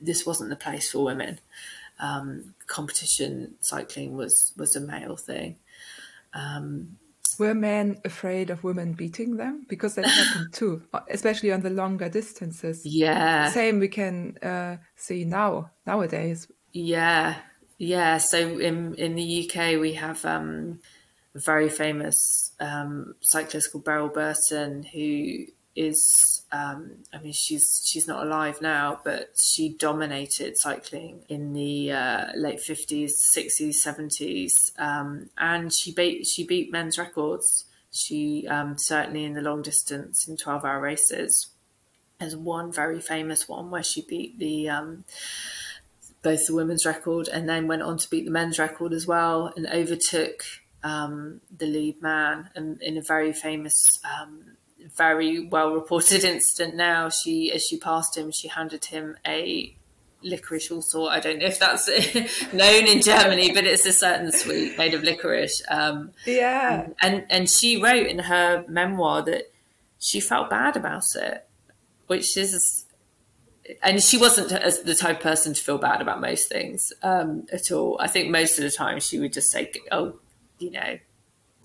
this 0.00 0.24
wasn't 0.24 0.48
the 0.48 0.56
place 0.56 0.90
for 0.90 1.04
women. 1.04 1.40
Um, 2.00 2.54
competition 2.66 3.56
cycling 3.60 4.16
was 4.16 4.54
was 4.56 4.74
a 4.76 4.80
male 4.80 5.16
thing. 5.16 5.56
Um, 6.34 6.98
were 7.38 7.54
men 7.54 7.98
afraid 8.04 8.50
of 8.50 8.64
women 8.64 8.92
beating 8.92 9.36
them? 9.36 9.64
Because 9.68 9.94
that 9.94 10.06
happened 10.06 10.52
too, 10.52 10.82
especially 11.10 11.52
on 11.52 11.62
the 11.62 11.70
longer 11.70 12.08
distances. 12.08 12.82
Yeah. 12.84 13.50
Same 13.50 13.78
we 13.78 13.88
can 13.88 14.36
uh, 14.38 14.78
see 14.96 15.24
now, 15.24 15.70
nowadays. 15.86 16.48
Yeah. 16.72 17.36
Yeah. 17.78 18.18
So 18.18 18.38
in, 18.58 18.94
in 18.94 19.14
the 19.14 19.50
UK, 19.50 19.80
we 19.80 19.94
have 19.94 20.24
um, 20.24 20.80
a 21.34 21.40
very 21.40 21.68
famous 21.68 22.52
um, 22.60 23.14
cyclist 23.20 23.72
called 23.72 23.84
Beryl 23.84 24.08
Burton 24.08 24.82
who 24.82 25.46
is 25.78 26.44
um, 26.50 27.04
I 27.12 27.18
mean 27.18 27.32
she's 27.32 27.82
she's 27.86 28.08
not 28.08 28.26
alive 28.26 28.60
now, 28.60 29.00
but 29.04 29.30
she 29.40 29.74
dominated 29.74 30.58
cycling 30.58 31.22
in 31.28 31.52
the 31.52 31.92
uh, 31.92 32.26
late 32.34 32.60
fifties, 32.60 33.14
sixties, 33.32 33.82
seventies, 33.82 34.54
um, 34.78 35.30
and 35.38 35.72
she 35.72 35.92
beat 35.92 36.26
she 36.26 36.44
beat 36.44 36.72
men's 36.72 36.98
records. 36.98 37.66
She 37.92 38.46
um, 38.48 38.76
certainly 38.78 39.24
in 39.24 39.34
the 39.34 39.42
long 39.42 39.62
distance 39.62 40.26
in 40.26 40.36
twelve 40.36 40.64
hour 40.64 40.80
races. 40.80 41.48
There's 42.18 42.36
one 42.36 42.72
very 42.72 43.00
famous 43.00 43.48
one 43.48 43.70
where 43.70 43.84
she 43.84 44.02
beat 44.02 44.38
the 44.38 44.68
um, 44.68 45.04
both 46.22 46.46
the 46.46 46.54
women's 46.54 46.84
record 46.84 47.28
and 47.28 47.48
then 47.48 47.68
went 47.68 47.82
on 47.82 47.98
to 47.98 48.10
beat 48.10 48.24
the 48.24 48.30
men's 48.30 48.58
record 48.58 48.92
as 48.92 49.06
well 49.06 49.52
and 49.56 49.66
overtook 49.68 50.42
um, 50.82 51.40
the 51.56 51.66
lead 51.66 52.02
man 52.02 52.50
and 52.54 52.82
in 52.82 52.96
a 52.96 53.02
very 53.02 53.32
famous 53.32 54.00
um, 54.04 54.56
very 54.96 55.46
well 55.46 55.72
reported 55.72 56.24
incident 56.24 56.74
now. 56.74 57.08
She, 57.08 57.52
as 57.52 57.64
she 57.64 57.78
passed 57.78 58.16
him, 58.16 58.30
she 58.30 58.48
handed 58.48 58.86
him 58.86 59.16
a 59.26 59.74
licorice 60.22 60.70
all 60.70 60.82
sort. 60.82 61.12
I 61.12 61.20
don't 61.20 61.38
know 61.38 61.46
if 61.46 61.58
that's 61.58 61.88
known 62.52 62.86
in 62.86 63.02
Germany, 63.02 63.52
but 63.52 63.64
it's 63.66 63.86
a 63.86 63.92
certain 63.92 64.32
sweet 64.32 64.76
made 64.78 64.94
of 64.94 65.02
licorice. 65.02 65.62
Um, 65.68 66.12
yeah. 66.26 66.88
And 67.00 67.24
and 67.30 67.48
she 67.48 67.80
wrote 67.82 68.06
in 68.06 68.20
her 68.20 68.64
memoir 68.68 69.22
that 69.22 69.52
she 69.98 70.20
felt 70.20 70.50
bad 70.50 70.76
about 70.76 71.04
it, 71.14 71.46
which 72.06 72.36
is. 72.36 72.84
And 73.82 74.02
she 74.02 74.16
wasn't 74.16 74.48
the 74.48 74.94
type 74.94 75.18
of 75.18 75.22
person 75.22 75.52
to 75.52 75.62
feel 75.62 75.76
bad 75.76 76.00
about 76.00 76.22
most 76.22 76.48
things 76.48 76.90
um, 77.02 77.46
at 77.52 77.70
all. 77.70 77.98
I 78.00 78.06
think 78.06 78.30
most 78.30 78.58
of 78.58 78.64
the 78.64 78.70
time 78.70 78.98
she 78.98 79.18
would 79.18 79.34
just 79.34 79.50
say, 79.50 79.70
"Oh, 79.92 80.18
you 80.58 80.70
know, 80.70 80.98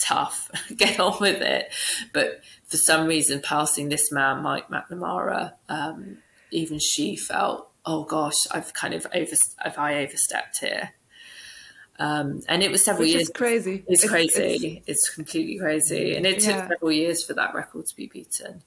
tough, 0.04 0.50
get 0.76 1.00
on 1.00 1.18
with 1.20 1.42
it. 1.42 1.72
But 2.14 2.42
for 2.66 2.78
some 2.78 3.08
reason, 3.08 3.42
passing 3.42 3.90
this 3.90 4.12
man, 4.12 4.44
Mike 4.44 4.70
McNamara, 4.70 5.54
um, 5.70 6.18
even 6.52 6.80
she 6.80 7.16
felt, 7.16 7.70
oh 7.86 8.04
gosh, 8.04 8.36
I've 8.52 8.74
kind 8.74 8.94
of 8.94 9.08
over, 9.14 9.36
have 9.60 9.78
I 9.78 10.04
overstepped 10.04 10.60
here? 10.60 10.92
Um, 12.00 12.42
and 12.50 12.64
it 12.64 12.72
was 12.72 12.84
several 12.84 13.04
Which 13.04 13.14
years. 13.14 13.30
It's 13.30 13.38
crazy. 13.38 13.84
It's, 13.88 14.04
it's 14.04 14.12
crazy. 14.12 14.84
It's, 14.86 15.08
it's, 15.08 15.14
completely 15.14 15.60
crazy, 15.60 16.16
and 16.16 16.26
it 16.26 16.40
took 16.40 16.56
yeah. 16.56 16.68
several 16.68 16.92
years 16.92 17.24
for 17.24 17.34
that 17.34 17.54
record 17.54 17.86
to 17.86 17.96
be 17.96 18.08
beaten. 18.08 18.64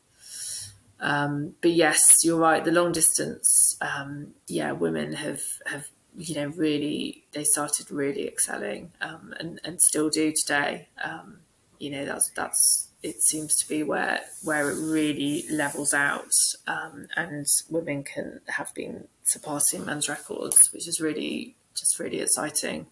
Um, 1.00 1.54
but 1.60 1.72
yes, 1.72 2.24
you're 2.24 2.38
right. 2.38 2.64
The 2.64 2.70
long 2.70 2.92
distance, 2.92 3.76
um, 3.80 4.28
yeah, 4.46 4.72
women 4.72 5.12
have 5.12 5.42
have 5.66 5.86
you 6.16 6.34
know, 6.34 6.48
really, 6.48 7.24
they 7.32 7.44
started 7.44 7.90
really 7.90 8.26
excelling 8.26 8.92
um, 9.00 9.34
and, 9.38 9.60
and 9.64 9.80
still 9.80 10.08
do 10.08 10.32
today. 10.32 10.88
Um, 11.02 11.38
you 11.78 11.90
know, 11.90 12.04
that's, 12.04 12.30
that's, 12.30 12.88
it 13.02 13.22
seems 13.22 13.54
to 13.56 13.68
be 13.68 13.82
where, 13.82 14.20
where 14.42 14.70
it 14.70 14.76
really 14.76 15.44
levels 15.50 15.92
out 15.92 16.32
um, 16.66 17.06
and 17.16 17.46
women 17.68 18.02
can 18.02 18.40
have 18.48 18.72
been 18.74 19.08
surpassing 19.24 19.84
men's 19.84 20.08
records, 20.08 20.72
which 20.72 20.88
is 20.88 21.00
really, 21.00 21.54
just 21.74 21.98
really 21.98 22.20
exciting. 22.20 22.86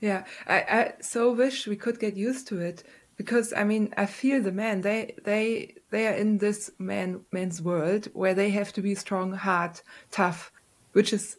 Yeah, 0.00 0.24
I, 0.46 0.54
I 0.54 0.94
so 1.02 1.32
wish 1.32 1.66
we 1.66 1.76
could 1.76 2.00
get 2.00 2.16
used 2.16 2.48
to 2.48 2.58
it 2.60 2.82
because 3.18 3.52
I 3.52 3.64
mean 3.64 3.92
I 3.98 4.06
feel 4.06 4.42
the 4.42 4.50
men 4.50 4.80
they 4.80 5.14
they 5.24 5.74
they 5.90 6.06
are 6.06 6.14
in 6.14 6.38
this 6.38 6.70
man 6.78 7.20
men's 7.30 7.60
world 7.60 8.06
where 8.14 8.32
they 8.32 8.48
have 8.50 8.72
to 8.74 8.80
be 8.80 8.94
strong, 8.94 9.32
hard, 9.32 9.82
tough, 10.10 10.52
which 10.92 11.12
is 11.12 11.36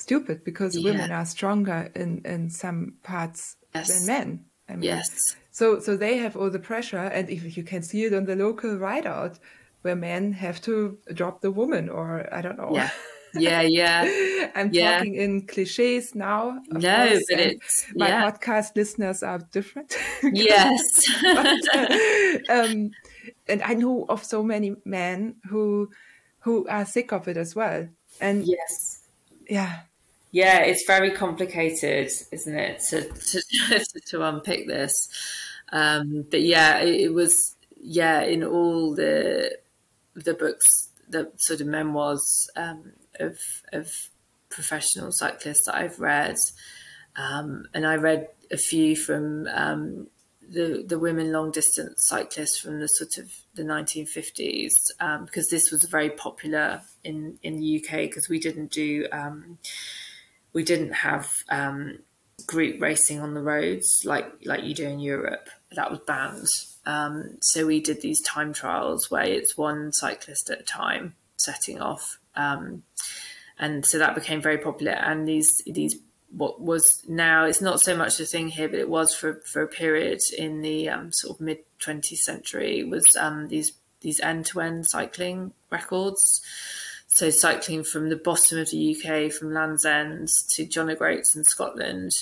stupid 0.00 0.44
because 0.44 0.76
yeah. 0.76 0.90
women 0.90 1.12
are 1.12 1.24
stronger 1.24 1.90
in 1.94 2.22
in 2.24 2.50
some 2.50 2.94
parts 3.02 3.56
yes. 3.74 3.88
than 3.88 4.06
men. 4.06 4.44
I 4.68 4.72
mean, 4.72 4.82
yes. 4.82 5.36
So 5.50 5.80
so 5.80 5.96
they 5.96 6.16
have 6.18 6.36
all 6.36 6.50
the 6.50 6.58
pressure, 6.58 6.98
and 6.98 7.28
if 7.28 7.56
you 7.56 7.62
can 7.62 7.82
see 7.82 8.04
it 8.04 8.14
on 8.14 8.24
the 8.24 8.36
local 8.36 8.76
rideout, 8.76 9.38
where 9.82 9.96
men 9.96 10.32
have 10.32 10.60
to 10.62 10.98
drop 11.14 11.40
the 11.40 11.50
woman, 11.50 11.88
or 11.88 12.28
I 12.32 12.40
don't 12.40 12.58
know. 12.58 12.70
Yeah. 12.72 12.90
Yeah, 13.34 13.62
yeah. 13.62 14.50
I'm 14.54 14.70
yeah. 14.72 14.98
talking 14.98 15.14
in 15.14 15.46
cliches 15.46 16.14
now. 16.14 16.60
No, 16.68 17.08
course, 17.08 17.24
but 17.30 17.40
it's 17.40 17.86
my 17.94 18.08
yeah. 18.08 18.30
podcast 18.30 18.76
listeners 18.76 19.22
are 19.22 19.38
different. 19.52 19.96
yes. 20.22 21.04
but, 21.22 21.62
uh, 21.74 21.86
um, 22.48 22.90
and 23.48 23.62
I 23.62 23.74
know 23.74 24.06
of 24.08 24.24
so 24.24 24.42
many 24.42 24.76
men 24.84 25.36
who 25.48 25.90
who 26.40 26.66
are 26.68 26.86
sick 26.86 27.12
of 27.12 27.28
it 27.28 27.36
as 27.36 27.54
well. 27.54 27.88
And 28.20 28.46
yes, 28.46 29.02
yeah, 29.48 29.80
yeah, 30.32 30.60
it's 30.60 30.84
very 30.86 31.10
complicated, 31.10 32.10
isn't 32.32 32.56
it, 32.56 32.80
to 32.90 33.02
to, 33.02 33.84
to 34.10 34.22
unpick 34.22 34.66
this? 34.66 35.08
Um, 35.72 36.24
but 36.30 36.42
yeah, 36.42 36.78
it, 36.78 37.00
it 37.00 37.14
was 37.14 37.56
yeah 37.76 38.22
in 38.22 38.44
all 38.44 38.94
the 38.94 39.58
the 40.14 40.34
books, 40.34 40.90
the 41.08 41.32
sort 41.36 41.60
of 41.60 41.66
memoirs 41.66 42.48
um, 42.56 42.92
of 43.18 43.38
of 43.72 43.90
professional 44.50 45.10
cyclists 45.12 45.66
that 45.66 45.76
I've 45.76 45.98
read, 45.98 46.36
um, 47.16 47.66
and 47.74 47.86
I 47.86 47.96
read 47.96 48.28
a 48.52 48.56
few 48.56 48.96
from 48.96 49.48
um, 49.48 50.08
the 50.48 50.84
the 50.86 50.98
women 50.98 51.32
long 51.32 51.50
distance 51.50 52.04
cyclists 52.06 52.58
from 52.58 52.80
the 52.80 52.86
sort 52.88 53.18
of 53.18 53.32
the 53.54 53.62
1950s 53.62 54.70
um, 55.00 55.24
because 55.24 55.48
this 55.48 55.70
was 55.70 55.82
very 55.84 56.10
popular 56.10 56.82
in 57.04 57.38
in 57.42 57.56
the 57.56 57.82
UK 57.82 58.02
because 58.02 58.28
we 58.28 58.38
didn't 58.38 58.70
do 58.70 59.06
um, 59.12 59.58
we 60.52 60.64
didn't 60.64 60.92
have 60.92 61.30
um, 61.48 61.98
group 62.46 62.80
racing 62.80 63.20
on 63.20 63.34
the 63.34 63.42
roads 63.42 64.02
like 64.04 64.26
like 64.44 64.64
you 64.64 64.74
do 64.74 64.88
in 64.88 65.00
Europe. 65.00 65.48
That 65.72 65.90
was 65.90 66.00
banned. 66.00 66.48
Um, 66.86 67.38
so 67.40 67.66
we 67.66 67.80
did 67.80 68.00
these 68.00 68.20
time 68.22 68.52
trials 68.52 69.10
where 69.10 69.24
it's 69.24 69.56
one 69.56 69.92
cyclist 69.92 70.50
at 70.50 70.60
a 70.60 70.64
time 70.64 71.14
setting 71.36 71.80
off. 71.80 72.18
Um, 72.34 72.82
and 73.58 73.84
so 73.84 73.98
that 73.98 74.14
became 74.14 74.40
very 74.40 74.58
popular. 74.58 74.92
And 74.92 75.28
these 75.28 75.62
these 75.66 75.96
what 76.30 76.60
was 76.60 77.02
now 77.08 77.44
it's 77.44 77.60
not 77.60 77.80
so 77.80 77.96
much 77.96 78.18
a 78.20 78.24
thing 78.24 78.48
here, 78.48 78.68
but 78.68 78.78
it 78.78 78.88
was 78.88 79.14
for 79.14 79.34
for 79.44 79.62
a 79.62 79.68
period 79.68 80.20
in 80.36 80.62
the 80.62 80.88
um, 80.88 81.12
sort 81.12 81.36
of 81.36 81.40
mid 81.40 81.58
20th 81.80 82.18
century 82.18 82.84
was 82.84 83.16
um, 83.16 83.48
these 83.48 83.72
these 84.00 84.20
end 84.20 84.46
to 84.46 84.60
end 84.60 84.86
cycling 84.88 85.52
records. 85.70 86.40
So 87.12 87.30
cycling 87.30 87.82
from 87.82 88.08
the 88.08 88.16
bottom 88.16 88.58
of 88.58 88.70
the 88.70 88.96
UK, 88.96 89.32
from 89.32 89.52
Land's 89.52 89.84
End 89.84 90.28
to 90.50 90.64
John 90.64 90.90
O'Groats 90.90 91.34
in 91.34 91.44
Scotland, 91.44 92.12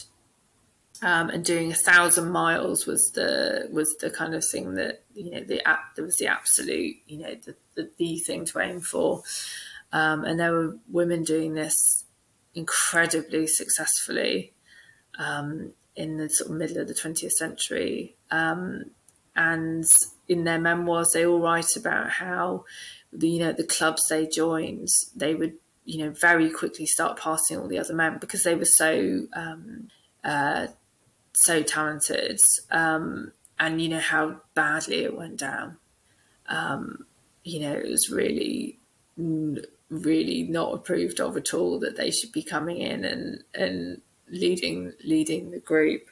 um, 1.02 1.28
and 1.28 1.44
doing 1.44 1.70
a 1.70 1.76
thousand 1.76 2.30
miles 2.30 2.86
was 2.86 3.12
the 3.12 3.68
was 3.70 3.94
the 4.00 4.10
kind 4.10 4.34
of 4.34 4.44
thing 4.44 4.74
that 4.74 5.02
you 5.14 5.30
know 5.30 5.44
the 5.44 5.66
app 5.68 5.94
there 5.94 6.04
was 6.04 6.16
the 6.16 6.26
absolute 6.26 6.96
you 7.06 7.18
know 7.18 7.34
the 7.44 7.54
the, 7.74 7.90
the 7.98 8.18
thing 8.18 8.46
to 8.46 8.60
aim 8.60 8.80
for, 8.80 9.22
um, 9.92 10.24
and 10.24 10.40
there 10.40 10.52
were 10.52 10.76
women 10.88 11.22
doing 11.22 11.54
this 11.54 12.04
incredibly 12.54 13.46
successfully 13.46 14.52
um, 15.18 15.72
in 15.94 16.16
the 16.16 16.28
sort 16.28 16.50
of 16.50 16.56
middle 16.56 16.78
of 16.78 16.88
the 16.88 16.94
20th 16.94 17.32
century. 17.32 18.16
Um, 18.30 18.86
and 19.36 19.88
in 20.28 20.44
their 20.44 20.58
memoirs, 20.58 21.10
they 21.12 21.24
all 21.24 21.40
write 21.40 21.76
about 21.76 22.10
how 22.10 22.64
the 23.12 23.28
you 23.28 23.38
know 23.38 23.52
the 23.52 23.64
clubs 23.64 24.02
they 24.08 24.26
joined, 24.26 24.88
they 25.16 25.34
would 25.34 25.54
you 25.84 26.04
know 26.04 26.10
very 26.10 26.50
quickly 26.50 26.86
start 26.86 27.18
passing 27.18 27.58
all 27.58 27.68
the 27.68 27.78
other 27.78 27.94
men 27.94 28.18
because 28.20 28.42
they 28.42 28.54
were 28.54 28.64
so 28.64 29.26
um, 29.32 29.88
uh, 30.24 30.66
so 31.32 31.62
talented, 31.62 32.38
um, 32.70 33.32
and 33.58 33.80
you 33.80 33.88
know 33.88 34.00
how 34.00 34.40
badly 34.54 35.04
it 35.04 35.16
went 35.16 35.38
down. 35.38 35.76
Um, 36.46 37.06
you 37.44 37.60
know, 37.60 37.72
it 37.72 37.88
was 37.88 38.10
really 38.10 38.78
really 39.90 40.42
not 40.42 40.74
approved 40.74 41.20
of 41.20 41.36
at 41.36 41.54
all 41.54 41.78
that 41.78 41.96
they 41.96 42.10
should 42.10 42.32
be 42.32 42.42
coming 42.42 42.78
in 42.78 43.04
and 43.04 43.42
and 43.54 44.00
leading 44.28 44.92
leading 45.04 45.50
the 45.50 45.58
group. 45.58 46.08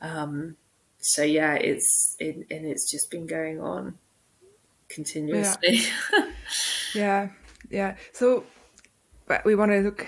Um, 0.00 0.56
so 0.98 1.22
yeah, 1.22 1.54
it's 1.54 2.16
it, 2.18 2.36
and 2.50 2.66
it's 2.66 2.90
just 2.90 3.10
been 3.10 3.26
going 3.26 3.60
on 3.60 3.98
continuously. 4.88 5.80
Yeah, 6.12 6.30
yeah. 6.94 7.28
yeah. 7.70 7.96
So, 8.12 8.44
but 9.26 9.44
we 9.44 9.54
want 9.54 9.72
to 9.72 9.80
look 9.80 10.06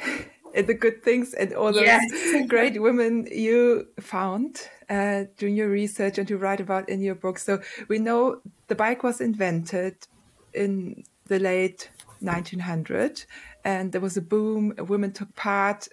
at 0.55 0.67
the 0.67 0.75
good 0.75 1.03
things 1.03 1.35
and 1.35 1.53
all 1.53 1.73
those 1.73 1.83
yes. 1.83 2.47
great 2.49 2.81
women 2.81 3.29
you 3.31 3.87
found 4.01 4.69
uh, 4.89 5.25
doing 5.37 5.57
your 5.57 5.69
research 5.69 6.19
and 6.19 6.29
to 6.29 6.37
write 6.37 6.61
about 6.61 6.89
in 6.89 7.01
your 7.01 7.15
book. 7.15 7.39
So 7.39 7.61
we 7.89 7.99
know 7.99 8.41
the 8.69 8.75
bike 8.75 9.03
was 9.03 9.21
invented 9.21 10.07
in 10.55 11.05
the 11.27 11.39
late 11.39 11.91
1900 12.21 13.25
and 13.65 13.93
there 13.93 14.01
was 14.01 14.17
a 14.17 14.23
boom 14.23 14.75
women 14.89 15.13
took 15.13 15.35
part 15.37 15.89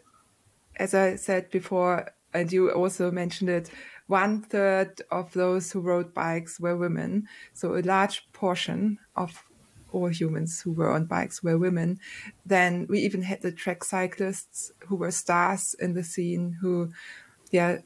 as 0.77 0.93
i 0.93 1.15
said 1.15 1.49
before 1.51 2.11
and 2.33 2.51
you 2.51 2.71
also 2.71 3.11
mentioned 3.11 3.49
it 3.49 3.69
one 4.07 4.41
third 4.41 5.01
of 5.11 5.31
those 5.33 5.71
who 5.71 5.79
rode 5.81 6.13
bikes 6.13 6.59
were 6.59 6.75
women 6.75 7.27
so 7.53 7.75
a 7.75 7.81
large 7.81 8.27
portion 8.33 8.97
of 9.15 9.43
all 9.95 10.07
humans 10.07 10.61
who 10.61 10.71
were 10.71 10.91
on 10.91 11.05
bikes 11.05 11.41
were 11.41 11.57
women 11.57 11.99
then 12.45 12.85
we 12.89 12.99
even 12.99 13.21
had 13.21 13.41
the 13.41 13.51
track 13.51 13.83
cyclists 13.83 14.71
who 14.87 14.95
were 14.95 15.11
stars 15.11 15.75
in 15.79 15.93
the 15.93 16.03
scene 16.03 16.57
who 16.61 16.91
yeah 17.51 17.77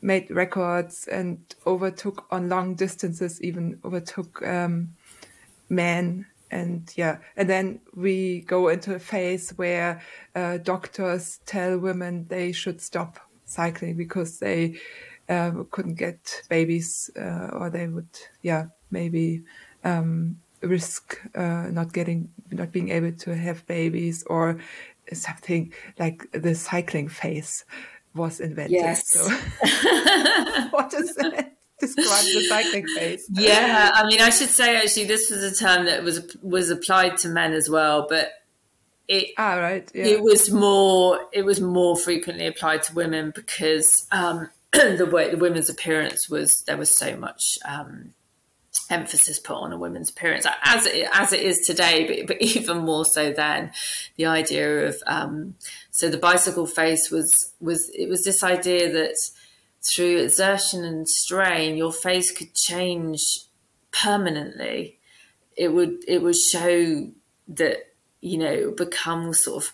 made 0.00 0.30
records 0.30 1.08
and 1.08 1.38
overtook 1.66 2.26
on 2.30 2.48
long 2.48 2.74
distances 2.74 3.42
even 3.42 3.78
overtook 3.84 4.46
um, 4.46 4.88
men 5.68 6.26
and 6.50 6.92
yeah. 6.96 7.18
And 7.36 7.48
then 7.48 7.80
we 7.94 8.40
go 8.40 8.68
into 8.68 8.94
a 8.94 8.98
phase 8.98 9.50
where 9.50 10.00
uh, 10.34 10.58
doctors 10.58 11.40
tell 11.46 11.78
women 11.78 12.26
they 12.28 12.52
should 12.52 12.80
stop 12.80 13.18
cycling 13.44 13.96
because 13.96 14.38
they 14.38 14.78
uh, 15.28 15.50
couldn't 15.70 15.94
get 15.94 16.42
babies 16.48 17.10
uh, 17.18 17.50
or 17.52 17.70
they 17.70 17.86
would 17.86 18.08
yeah 18.42 18.66
maybe 18.90 19.42
um, 19.84 20.40
risk 20.62 21.20
uh, 21.34 21.68
not 21.70 21.92
getting 21.92 22.30
not 22.50 22.72
being 22.72 22.90
able 22.90 23.12
to 23.12 23.34
have 23.34 23.66
babies 23.66 24.24
or 24.26 24.58
something 25.12 25.72
like 25.98 26.30
the 26.32 26.54
cycling 26.54 27.08
face 27.08 27.64
was 28.14 28.40
invented 28.40 28.72
yes. 28.72 29.08
so 29.10 29.20
what 30.70 30.92
is 30.94 31.14
that 31.16 31.54
describe 31.78 32.24
the 32.24 32.44
cycling 32.48 32.86
face. 32.88 33.26
Yeah, 33.30 33.92
I 33.94 34.06
mean, 34.06 34.20
I 34.20 34.30
should 34.30 34.48
say 34.48 34.76
actually, 34.76 35.06
this 35.06 35.30
was 35.30 35.42
a 35.42 35.54
term 35.54 35.86
that 35.86 36.02
was 36.02 36.36
was 36.42 36.70
applied 36.70 37.16
to 37.18 37.28
men 37.28 37.52
as 37.52 37.68
well, 37.70 38.06
but 38.08 38.32
it 39.06 39.28
ah, 39.38 39.54
right, 39.54 39.90
yeah. 39.94 40.06
it 40.06 40.22
was 40.22 40.50
more 40.50 41.20
it 41.32 41.44
was 41.44 41.60
more 41.60 41.96
frequently 41.96 42.46
applied 42.46 42.82
to 42.84 42.94
women 42.94 43.32
because 43.34 44.06
um, 44.12 44.50
the 44.72 45.08
way 45.10 45.30
the 45.30 45.38
women's 45.38 45.70
appearance 45.70 46.28
was 46.28 46.62
there 46.66 46.76
was 46.76 46.94
so 46.94 47.16
much 47.16 47.58
um, 47.66 48.12
emphasis 48.90 49.38
put 49.38 49.56
on 49.56 49.72
a 49.72 49.78
woman's 49.78 50.10
appearance 50.10 50.46
as 50.64 50.86
it, 50.86 51.08
as 51.12 51.32
it 51.32 51.40
is 51.40 51.60
today, 51.66 52.06
but, 52.06 52.26
but 52.26 52.42
even 52.42 52.78
more 52.78 53.04
so 53.04 53.32
then. 53.32 53.72
The 54.16 54.26
idea 54.26 54.86
of 54.86 54.96
um, 55.06 55.54
so 55.90 56.08
the 56.08 56.18
bicycle 56.18 56.66
face 56.66 57.10
was 57.10 57.52
was 57.60 57.90
it 57.94 58.08
was 58.08 58.22
this 58.24 58.42
idea 58.42 58.92
that 58.92 59.16
through 59.82 60.18
exertion 60.18 60.84
and 60.84 61.08
strain, 61.08 61.76
your 61.76 61.92
face 61.92 62.30
could 62.30 62.54
change 62.54 63.20
permanently. 63.90 64.98
It 65.56 65.72
would 65.72 66.04
it 66.06 66.22
would 66.22 66.36
show 66.36 67.10
that 67.48 67.76
you 68.20 68.38
know 68.38 68.70
become 68.72 69.32
sort 69.32 69.64
of 69.64 69.72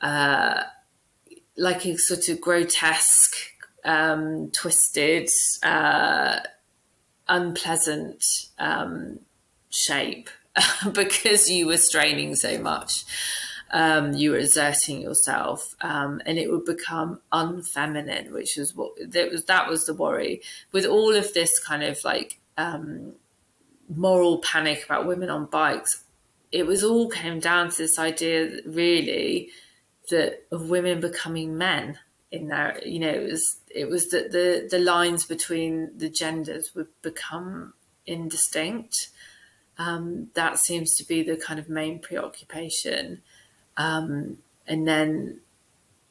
uh, 0.00 0.62
like 1.56 1.86
a 1.86 1.96
sort 1.96 2.28
of 2.28 2.40
grotesque, 2.40 3.34
um, 3.84 4.50
twisted, 4.50 5.28
uh, 5.62 6.40
unpleasant 7.28 8.24
um, 8.58 9.20
shape 9.70 10.30
because 10.92 11.50
you 11.50 11.66
were 11.66 11.76
straining 11.76 12.34
so 12.34 12.58
much 12.58 13.04
um, 13.70 14.14
you 14.14 14.30
were 14.30 14.38
exerting 14.38 15.00
yourself, 15.00 15.74
um, 15.80 16.20
and 16.24 16.38
it 16.38 16.50
would 16.50 16.64
become 16.64 17.20
unfeminine, 17.32 18.30
which 18.30 18.56
was 18.56 18.74
what 18.74 18.92
that 19.10 19.30
was. 19.30 19.44
That 19.44 19.68
was 19.68 19.86
the 19.86 19.94
worry 19.94 20.42
with 20.72 20.86
all 20.86 21.14
of 21.14 21.34
this 21.34 21.58
kind 21.58 21.82
of 21.82 22.02
like 22.04 22.38
um, 22.56 23.14
moral 23.88 24.38
panic 24.38 24.84
about 24.84 25.06
women 25.06 25.30
on 25.30 25.46
bikes. 25.46 26.04
It 26.52 26.66
was 26.66 26.84
all 26.84 27.08
came 27.08 27.40
down 27.40 27.70
to 27.70 27.76
this 27.76 27.98
idea, 27.98 28.60
really, 28.66 29.50
that 30.10 30.44
of 30.52 30.70
women 30.70 31.00
becoming 31.00 31.58
men 31.58 31.98
in 32.36 32.48
there. 32.48 32.80
You 32.84 33.00
know, 33.00 33.10
it 33.10 33.30
was 33.30 33.56
it 33.74 33.88
was 33.88 34.08
that 34.08 34.32
the 34.32 34.68
the 34.70 34.78
lines 34.78 35.24
between 35.24 35.96
the 35.96 36.08
genders 36.08 36.70
would 36.74 36.88
become 37.02 37.74
indistinct. 38.06 38.94
Um, 39.78 40.28
that 40.34 40.58
seems 40.58 40.94
to 40.96 41.04
be 41.04 41.22
the 41.22 41.36
kind 41.36 41.58
of 41.58 41.68
main 41.68 41.98
preoccupation. 41.98 43.22
Um, 43.76 44.38
and 44.66 44.88
then 44.88 45.40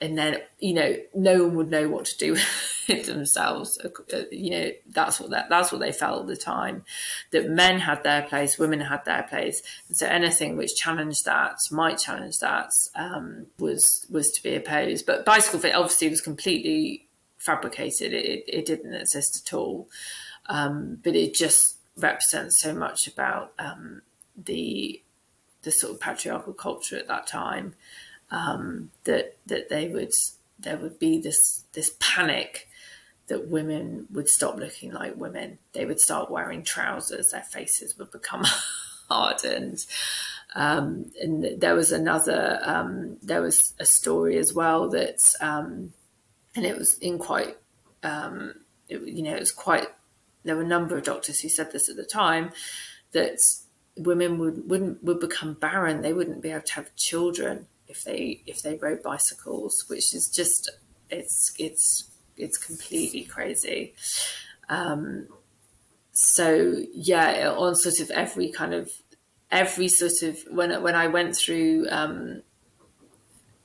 and 0.02 0.18
then 0.18 0.42
you 0.60 0.74
know 0.74 0.96
no 1.14 1.46
one 1.46 1.56
would 1.56 1.72
know 1.72 1.88
what 1.88 2.06
to 2.06 2.18
do 2.18 2.34
with 2.90 3.06
themselves. 3.06 3.78
Uh, 3.84 4.24
you 4.32 4.52
know 4.52 4.72
that's 4.88 5.20
what 5.20 5.30
that 5.30 5.50
that's 5.50 5.72
what 5.72 5.80
they 5.80 5.92
felt 5.92 6.22
at 6.22 6.28
the 6.28 6.36
time 6.36 6.84
that 7.32 7.50
men 7.50 7.80
had 7.80 8.04
their 8.04 8.24
place 8.24 8.60
women 8.60 8.82
had 8.82 9.06
their 9.06 9.24
place. 9.24 9.62
And 9.88 9.98
so 9.98 10.08
anything 10.08 10.58
which 10.58 10.76
challenged 10.76 11.26
that 11.26 11.58
might 11.72 11.98
challenge 11.98 12.40
that 12.40 12.72
um, 12.96 13.48
was 13.58 14.06
was 14.10 14.32
to 14.32 14.44
be 14.44 14.56
opposed. 14.56 15.06
But 15.06 15.26
bicycle 15.26 15.60
fit 15.60 15.76
obviously 15.76 16.10
was 16.10 16.22
completely 16.22 17.08
fabricated. 17.38 18.14
It, 18.14 18.44
it 18.48 18.66
didn't 18.66 18.94
exist 18.94 19.46
at 19.46 19.54
all. 19.54 19.90
Um, 20.48 21.00
but 21.04 21.16
it 21.16 21.34
just 21.34 21.78
represents 21.98 22.60
so 22.60 22.74
much 22.74 23.08
about 23.08 23.54
um, 23.58 24.02
the 24.36 25.02
the 25.64 25.72
sort 25.72 25.94
of 25.94 26.00
patriarchal 26.00 26.54
culture 26.54 26.98
at 26.98 27.08
that 27.08 27.26
time 27.26 27.74
um, 28.32 28.92
that 29.04 29.38
that 29.46 29.70
they 29.70 29.88
would 29.88 30.12
there 30.60 30.78
would 30.78 31.00
be 31.00 31.20
this 31.20 31.66
this 31.74 31.96
panic 32.00 32.68
that 33.28 33.48
women 33.48 34.06
would 34.12 34.30
stop 34.30 34.58
looking 34.58 34.92
like 34.92 35.16
women. 35.16 35.58
They 35.74 35.86
would 35.86 36.00
start 36.00 36.30
wearing 36.30 36.64
trousers. 36.64 37.30
Their 37.32 37.42
faces 37.42 37.98
would 37.98 38.12
become 38.12 38.44
hardened. 39.10 39.80
Um, 40.54 41.12
and 41.22 41.60
there 41.60 41.76
was 41.76 41.92
another. 41.92 42.60
Um, 42.64 43.18
there 43.22 43.42
was 43.42 43.74
a 43.80 43.86
story 43.86 44.38
as 44.38 44.54
well 44.54 44.90
that, 44.90 45.18
um, 45.42 45.94
and 46.56 46.66
it 46.66 46.78
was 46.78 46.98
in 47.00 47.18
quite. 47.18 47.58
Um, 48.04 48.54
it, 48.88 49.02
you 49.02 49.24
know, 49.24 49.36
it 49.36 49.40
was 49.40 49.52
quite. 49.52 49.88
There 50.44 50.56
were 50.56 50.62
a 50.62 50.68
number 50.68 50.96
of 50.96 51.04
doctors 51.04 51.40
who 51.40 51.50
said 51.50 51.72
this 51.72 51.90
at 51.90 51.96
the 51.96 52.06
time 52.06 52.52
that 53.12 53.38
women 53.98 54.38
would 54.38 54.70
wouldn't 54.70 55.04
would 55.04 55.20
become 55.20 55.56
barren. 55.56 56.02
They 56.02 56.14
wouldn't 56.14 56.42
be 56.42 56.52
able 56.52 56.62
to 56.62 56.74
have 56.76 56.96
children 56.96 57.68
if 57.88 58.04
they 58.04 58.42
if 58.46 58.62
they 58.62 58.76
rode 58.76 59.04
bicycles, 59.04 59.86
which 59.88 60.14
is 60.14 60.32
just 60.34 60.72
it's 61.10 61.54
it's 61.58 62.10
it's 62.38 62.58
completely 62.58 63.24
crazy. 63.24 63.94
Um, 64.70 65.28
so 66.12 66.84
yeah, 66.94 67.54
on 67.56 67.76
sort 67.76 68.00
of 68.00 68.10
every 68.12 68.50
kind 68.50 68.74
of 68.74 68.92
every 69.52 69.88
sort 69.88 70.22
of 70.24 70.40
when 70.50 70.82
when 70.82 70.96
I 70.96 71.08
went 71.08 71.36
through 71.36 71.88
um, 71.90 72.42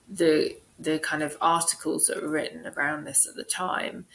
the 0.09 0.57
the 0.79 0.99
kind 0.99 1.23
of 1.23 1.37
articles 1.41 2.07
that 2.07 2.23
were 2.23 2.29
written 2.29 2.66
around 2.66 3.05
this 3.05 3.27
at 3.29 3.37
the 3.37 3.45
time, 3.45 4.07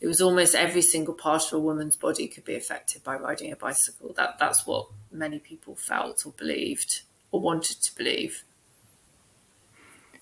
it 0.00 0.06
was 0.06 0.20
almost 0.20 0.54
every 0.54 0.82
single 0.82 1.14
part 1.14 1.46
of 1.46 1.52
a 1.52 1.60
woman's 1.60 1.96
body 1.96 2.28
could 2.28 2.44
be 2.44 2.54
affected 2.54 3.02
by 3.02 3.16
riding 3.16 3.52
a 3.52 3.56
bicycle. 3.56 4.12
That 4.16 4.38
that's 4.38 4.66
what 4.66 4.88
many 5.10 5.38
people 5.38 5.76
felt 5.76 6.24
or 6.26 6.32
believed 6.32 7.02
or 7.30 7.40
wanted 7.40 7.82
to 7.82 7.96
believe. 7.96 8.44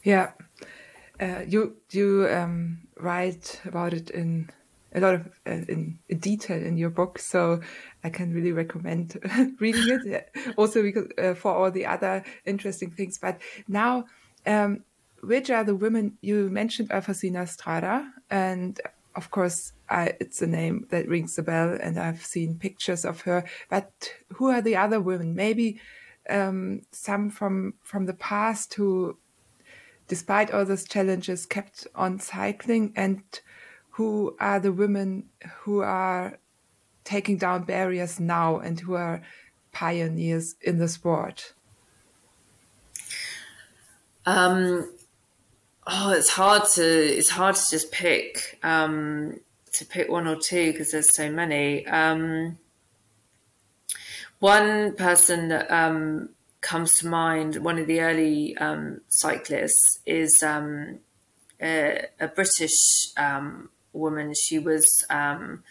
Yeah, 0.03 0.33
uh, 1.21 1.43
you 1.47 1.77
you 1.91 2.27
um, 2.31 2.79
write 2.99 3.61
about 3.65 3.93
it 3.93 4.11
in 4.11 4.51
a 4.95 5.01
lot 5.01 5.15
of 5.15 5.27
uh, 5.47 5.51
in, 5.69 5.99
in, 6.09 6.19
detail 6.19 6.63
in 6.63 6.77
your 6.79 6.91
book, 6.91 7.19
so 7.19 7.61
I 8.03 8.11
can 8.11 8.33
really 8.33 8.53
recommend 8.53 9.19
reading 9.61 10.13
it. 10.13 10.31
Also, 10.57 10.83
because 10.83 11.09
uh, 11.19 11.35
for 11.35 11.55
all 11.55 11.71
the 11.71 11.87
other 11.87 12.25
interesting 12.45 12.91
things. 12.91 13.19
But 13.19 13.41
now, 13.69 14.07
um, 14.47 14.85
which 15.23 15.51
are 15.51 15.65
the 15.65 15.75
women 15.75 16.17
you 16.23 16.49
mentioned? 16.49 16.89
Alfonsina 16.89 17.47
Strada, 17.47 18.11
and 18.31 18.81
of 19.15 19.31
course, 19.31 19.73
I, 19.89 20.15
it's 20.21 20.41
a 20.41 20.47
name 20.47 20.87
that 20.91 21.09
rings 21.09 21.39
a 21.39 21.43
bell, 21.43 21.77
and 21.81 21.99
I've 21.99 22.25
seen 22.25 22.59
pictures 22.59 23.05
of 23.05 23.21
her. 23.23 23.45
But 23.69 23.93
who 24.35 24.49
are 24.49 24.63
the 24.63 24.77
other 24.77 25.01
women? 25.01 25.35
Maybe 25.35 25.81
um, 26.31 26.83
some 26.91 27.29
from 27.29 27.75
from 27.83 28.07
the 28.07 28.15
past 28.15 28.75
who 28.75 29.19
despite 30.11 30.51
all 30.51 30.65
those 30.65 30.83
challenges, 30.85 31.47
kept 31.47 31.87
on 31.95 32.19
cycling 32.19 32.93
and 32.97 33.23
who 33.91 34.37
are 34.41 34.59
the 34.59 34.73
women 34.73 35.27
who 35.61 35.83
are 35.83 36.37
taking 37.05 37.37
down 37.37 37.63
barriers 37.63 38.19
now 38.19 38.59
and 38.59 38.81
who 38.81 38.95
are 38.95 39.23
pioneers 39.71 40.57
in 40.63 40.79
the 40.79 40.89
sport? 40.89 41.53
Um, 44.27 44.93
oh, 45.87 46.11
it's 46.11 46.31
hard 46.31 46.65
to 46.75 46.83
it's 46.83 47.31
hard 47.31 47.55
to 47.55 47.71
just 47.71 47.93
pick 47.93 48.59
um, 48.65 49.39
to 49.75 49.85
pick 49.87 50.09
one 50.11 50.27
or 50.27 50.37
two 50.37 50.73
because 50.73 50.91
there's 50.91 51.15
so 51.15 51.31
many. 51.31 51.87
Um, 51.87 52.59
one 54.41 54.97
person 54.97 55.49
that 55.49 55.71
um, 55.71 56.31
comes 56.61 56.99
to 56.99 57.09
mind, 57.09 57.57
one 57.57 57.79
of 57.79 57.87
the 57.87 58.01
early 58.01 58.57
um, 58.59 59.01
cyclists 59.09 60.01
is 60.07 60.43
um, 60.43 60.99
a, 61.61 62.07
a, 62.19 62.29
British 62.29 63.13
um, 63.17 63.71
woman. 63.93 64.35
She 64.35 64.59
was 64.59 64.87
um, 65.09 65.63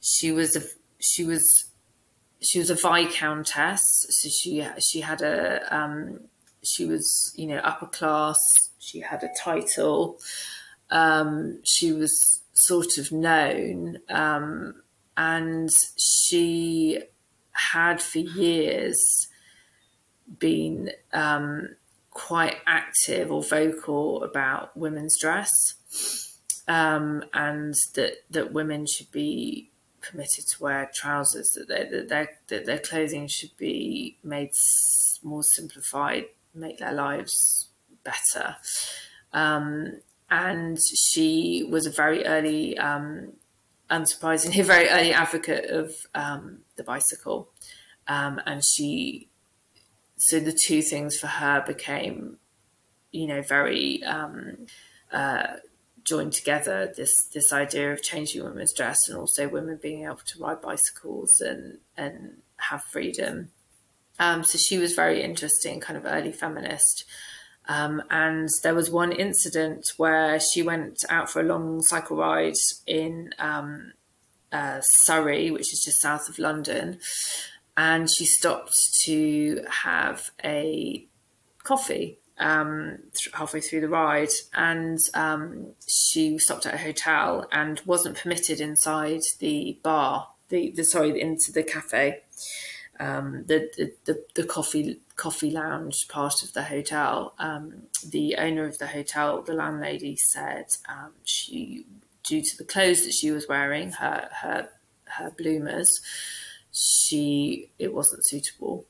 she 0.00 0.32
was 0.32 0.56
a 0.56 0.62
she 0.98 1.24
was 1.24 1.66
she 2.40 2.58
was 2.58 2.70
a 2.70 2.74
viscountess. 2.74 3.82
So 4.08 4.28
she 4.28 4.66
she 4.80 5.00
had 5.00 5.22
a 5.22 5.74
um, 5.74 6.20
she 6.62 6.86
was 6.86 7.32
you 7.36 7.46
know 7.46 7.58
upper 7.58 7.86
class. 7.86 8.38
She 8.78 9.00
had 9.00 9.22
a 9.22 9.30
title. 9.38 10.18
She 11.64 11.92
was 11.92 12.40
sort 12.54 12.98
of 12.98 13.12
known, 13.12 13.98
and 15.16 15.70
she 15.96 17.02
had 17.52 18.02
for 18.02 18.18
years 18.18 19.28
been 20.38 20.90
um, 21.12 21.76
quite 22.10 22.56
active 22.66 23.30
or 23.30 23.42
vocal 23.42 24.22
about 24.22 24.76
women's 24.76 25.18
dress, 25.18 26.38
um, 26.68 27.24
and 27.32 27.74
that 27.94 28.14
that 28.30 28.52
women 28.52 28.86
should 28.86 29.10
be 29.10 29.70
permitted 30.00 30.46
to 30.46 30.62
wear 30.62 30.90
trousers, 30.94 31.50
that, 31.68 31.90
that 31.90 32.08
their 32.08 32.30
that 32.48 32.66
their 32.66 32.78
clothing 32.78 33.26
should 33.28 33.56
be 33.56 34.18
made 34.22 34.50
more 35.22 35.42
simplified, 35.42 36.26
make 36.54 36.78
their 36.78 36.92
lives 36.92 37.68
better. 38.04 38.56
Um, 39.32 40.00
and 40.30 40.78
she 40.96 41.66
was 41.68 41.86
a 41.86 41.90
very 41.90 42.24
early, 42.24 42.78
um, 42.78 43.32
unsurprisingly, 43.90 44.64
very 44.64 44.88
early 44.88 45.12
advocate 45.12 45.70
of 45.70 45.94
um, 46.14 46.60
the 46.76 46.84
bicycle. 46.84 47.50
Um, 48.06 48.40
and 48.46 48.62
she 48.64 49.28
so 50.16 50.40
the 50.40 50.56
two 50.66 50.82
things 50.82 51.16
for 51.18 51.26
her 51.26 51.62
became, 51.66 52.38
you 53.10 53.26
know, 53.26 53.42
very 53.42 54.02
um, 54.04 54.66
uh, 55.12 55.56
joined 56.04 56.32
together. 56.32 56.92
This 56.96 57.12
this 57.32 57.52
idea 57.52 57.92
of 57.92 58.02
changing 58.02 58.44
women's 58.44 58.72
dress 58.72 59.08
and 59.08 59.18
also 59.18 59.48
women 59.48 59.78
being 59.82 60.04
able 60.04 60.16
to 60.16 60.38
ride 60.38 60.60
bicycles 60.60 61.40
and 61.40 61.78
and 61.96 62.38
have 62.56 62.84
freedom. 62.84 63.50
Um, 64.18 64.44
so 64.44 64.58
she 64.58 64.78
was 64.78 64.94
very 64.94 65.22
interesting, 65.22 65.80
kind 65.80 65.96
of 65.96 66.06
early 66.06 66.32
feminist. 66.32 67.04
Um, 67.66 68.02
and 68.10 68.48
there 68.62 68.74
was 68.74 68.90
one 68.90 69.10
incident 69.10 69.84
where 69.96 70.38
she 70.38 70.62
went 70.62 70.98
out 71.08 71.30
for 71.30 71.40
a 71.40 71.44
long 71.44 71.82
cycle 71.82 72.18
ride 72.18 72.54
in 72.86 73.30
um, 73.38 73.92
uh, 74.52 74.80
Surrey, 74.82 75.50
which 75.50 75.72
is 75.72 75.82
just 75.84 76.00
south 76.00 76.28
of 76.28 76.38
London, 76.38 76.98
and 77.76 78.08
she 78.10 78.24
stopped 78.24 78.76
to 79.04 79.64
have 79.68 80.30
a 80.44 81.06
coffee 81.62 82.18
um, 82.38 82.98
th- 83.14 83.34
halfway 83.34 83.60
through 83.60 83.80
the 83.80 83.88
ride, 83.88 84.32
and 84.54 84.98
um, 85.14 85.68
she 85.86 86.38
stopped 86.38 86.66
at 86.66 86.74
a 86.74 86.78
hotel 86.78 87.46
and 87.52 87.80
wasn't 87.86 88.18
permitted 88.18 88.60
inside 88.60 89.20
the 89.38 89.78
bar, 89.82 90.28
the, 90.48 90.70
the 90.70 90.84
sorry, 90.84 91.20
into 91.20 91.52
the 91.52 91.62
cafe, 91.62 92.22
um, 92.98 93.44
the, 93.46 93.70
the, 93.76 93.92
the 94.04 94.24
the 94.34 94.44
coffee 94.44 95.00
coffee 95.16 95.50
lounge 95.50 96.06
part 96.08 96.42
of 96.42 96.52
the 96.52 96.64
hotel. 96.64 97.34
Um, 97.38 97.84
the 98.08 98.36
owner 98.36 98.66
of 98.66 98.78
the 98.78 98.88
hotel, 98.88 99.42
the 99.42 99.54
landlady, 99.54 100.16
said 100.16 100.66
um, 100.88 101.12
she, 101.24 101.86
due 102.24 102.42
to 102.42 102.56
the 102.56 102.64
clothes 102.64 103.04
that 103.04 103.14
she 103.14 103.30
was 103.30 103.48
wearing, 103.48 103.92
her 103.92 104.28
her 104.42 104.68
her 105.04 105.30
bloomers 105.30 106.00
she 106.74 107.70
it 107.78 107.94
wasn't 107.94 108.26
suitable. 108.26 108.84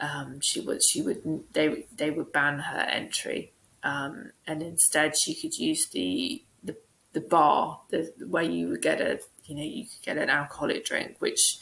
Um, 0.00 0.40
she 0.42 0.60
would 0.60 0.80
she 0.82 1.02
would 1.02 1.22
they 1.52 1.86
they 1.94 2.10
would 2.10 2.32
ban 2.32 2.58
her 2.60 2.80
entry, 2.80 3.52
um, 3.82 4.32
and 4.46 4.62
instead 4.62 5.16
she 5.16 5.34
could 5.34 5.56
use 5.56 5.88
the 5.90 6.42
the, 6.64 6.76
the 7.12 7.20
bar 7.20 7.80
the 7.90 8.12
where 8.26 8.42
you 8.42 8.68
would 8.68 8.82
get 8.82 9.00
a 9.00 9.20
you 9.44 9.54
know 9.54 9.62
you 9.62 9.84
could 9.84 10.02
get 10.02 10.18
an 10.18 10.30
alcoholic 10.30 10.84
drink, 10.84 11.16
which 11.18 11.58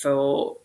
for 0.00 0.58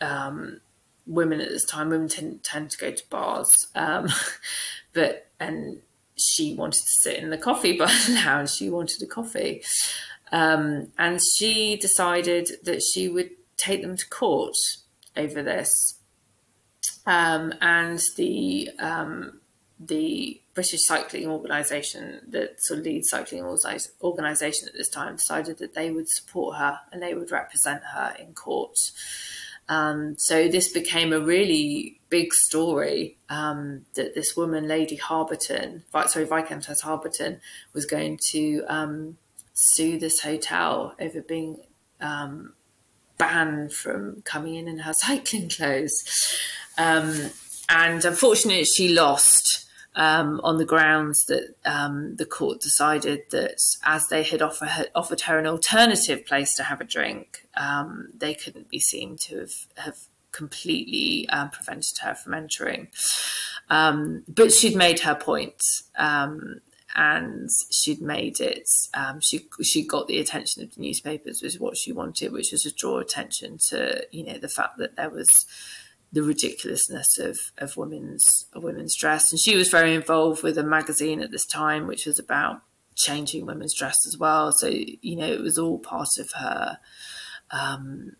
um, 0.00 0.60
women 1.06 1.40
at 1.40 1.48
this 1.48 1.64
time 1.64 1.88
women 1.88 2.08
tend, 2.08 2.42
tend 2.42 2.70
to 2.70 2.78
go 2.78 2.90
to 2.90 3.08
bars, 3.08 3.66
um, 3.74 4.08
but 4.92 5.28
and 5.40 5.80
she 6.16 6.54
wanted 6.54 6.82
to 6.82 6.90
sit 7.00 7.18
in 7.18 7.30
the 7.30 7.38
coffee 7.38 7.76
bar 7.76 7.88
lounge. 8.10 8.50
She 8.50 8.70
wanted 8.70 9.02
a 9.02 9.06
coffee. 9.06 9.62
Um, 10.34 10.88
and 10.98 11.20
she 11.22 11.76
decided 11.76 12.50
that 12.64 12.82
she 12.82 13.08
would 13.08 13.30
take 13.56 13.82
them 13.82 13.96
to 13.96 14.08
court 14.08 14.56
over 15.16 15.44
this. 15.44 16.00
Um, 17.06 17.54
and 17.60 18.02
the 18.16 18.70
um, 18.80 19.40
the 19.78 20.40
British 20.54 20.80
Cycling 20.86 21.28
Organisation, 21.28 22.20
the 22.26 22.50
sort 22.58 22.80
of 22.80 22.86
lead 22.86 23.04
cycling 23.04 23.44
organisation 24.02 24.68
at 24.68 24.74
this 24.74 24.88
time, 24.88 25.16
decided 25.16 25.58
that 25.58 25.74
they 25.74 25.92
would 25.92 26.08
support 26.08 26.56
her 26.56 26.80
and 26.90 27.00
they 27.00 27.14
would 27.14 27.30
represent 27.30 27.82
her 27.94 28.16
in 28.18 28.32
court. 28.34 28.76
Um, 29.68 30.16
so 30.18 30.48
this 30.48 30.72
became 30.72 31.12
a 31.12 31.20
really 31.20 32.00
big 32.08 32.34
story 32.34 33.18
um, 33.28 33.86
that 33.94 34.14
this 34.14 34.36
woman, 34.36 34.66
Lady 34.66 34.96
Harberton, 34.96 35.82
sorry, 36.08 36.24
Viscountess 36.24 36.82
Harberton, 36.82 37.38
was 37.72 37.86
going 37.86 38.18
to 38.32 38.64
um, 38.68 39.16
sue 39.54 39.98
this 39.98 40.20
hotel 40.20 40.94
over 41.00 41.22
being 41.22 41.58
um, 42.00 42.52
banned 43.16 43.72
from 43.72 44.22
coming 44.22 44.56
in 44.56 44.68
in 44.68 44.78
her 44.80 44.92
cycling 44.94 45.48
clothes. 45.48 46.38
Um, 46.76 47.30
and 47.68 48.04
unfortunately, 48.04 48.64
she 48.64 48.90
lost. 48.90 49.62
Um, 49.96 50.40
on 50.42 50.58
the 50.58 50.64
grounds 50.64 51.26
that 51.26 51.54
um, 51.64 52.16
the 52.16 52.26
court 52.26 52.60
decided 52.60 53.20
that 53.30 53.60
as 53.84 54.08
they 54.08 54.24
had 54.24 54.42
offer 54.42 54.68
offered 54.92 55.20
her 55.20 55.38
an 55.38 55.46
alternative 55.46 56.26
place 56.26 56.52
to 56.56 56.64
have 56.64 56.80
a 56.80 56.84
drink, 56.84 57.46
um, 57.56 58.08
they 58.12 58.34
couldn't 58.34 58.68
be 58.68 58.80
seen 58.80 59.16
to 59.18 59.38
have, 59.38 59.52
have 59.76 59.96
completely 60.32 61.28
um, 61.28 61.48
prevented 61.48 61.98
her 61.98 62.14
from 62.14 62.34
entering. 62.34 62.88
Um, 63.70 64.24
but 64.26 64.52
she'd 64.52 64.76
made 64.76 65.00
her 65.00 65.14
point. 65.14 65.62
Um, 65.96 66.60
and 66.94 67.48
she'd 67.70 68.00
made 68.00 68.40
it. 68.40 68.68
she 69.20 69.48
she 69.62 69.86
got 69.86 70.06
the 70.06 70.18
attention 70.18 70.62
of 70.62 70.74
the 70.74 70.80
newspapers, 70.80 71.42
was 71.42 71.58
what 71.58 71.76
she 71.76 71.92
wanted, 71.92 72.32
which 72.32 72.52
was 72.52 72.62
to 72.62 72.72
draw 72.72 72.98
attention 72.98 73.58
to 73.68 74.06
you 74.10 74.24
know 74.24 74.38
the 74.38 74.48
fact 74.48 74.78
that 74.78 74.96
there 74.96 75.10
was 75.10 75.46
the 76.12 76.22
ridiculousness 76.22 77.18
of, 77.18 77.38
of 77.58 77.76
women's 77.76 78.46
of 78.52 78.62
women's 78.62 78.96
dress. 78.96 79.32
And 79.32 79.40
she 79.40 79.56
was 79.56 79.68
very 79.68 79.94
involved 79.94 80.42
with 80.42 80.56
a 80.56 80.62
magazine 80.62 81.20
at 81.20 81.32
this 81.32 81.46
time, 81.46 81.86
which 81.86 82.06
was 82.06 82.18
about 82.18 82.62
changing 82.94 83.46
women's 83.46 83.74
dress 83.74 84.06
as 84.06 84.16
well. 84.16 84.52
So 84.52 84.68
you 84.68 85.16
know, 85.16 85.26
it 85.26 85.40
was 85.40 85.58
all 85.58 85.78
part 85.78 86.16
of 86.18 86.30
her 86.32 86.78
um, 87.50 88.12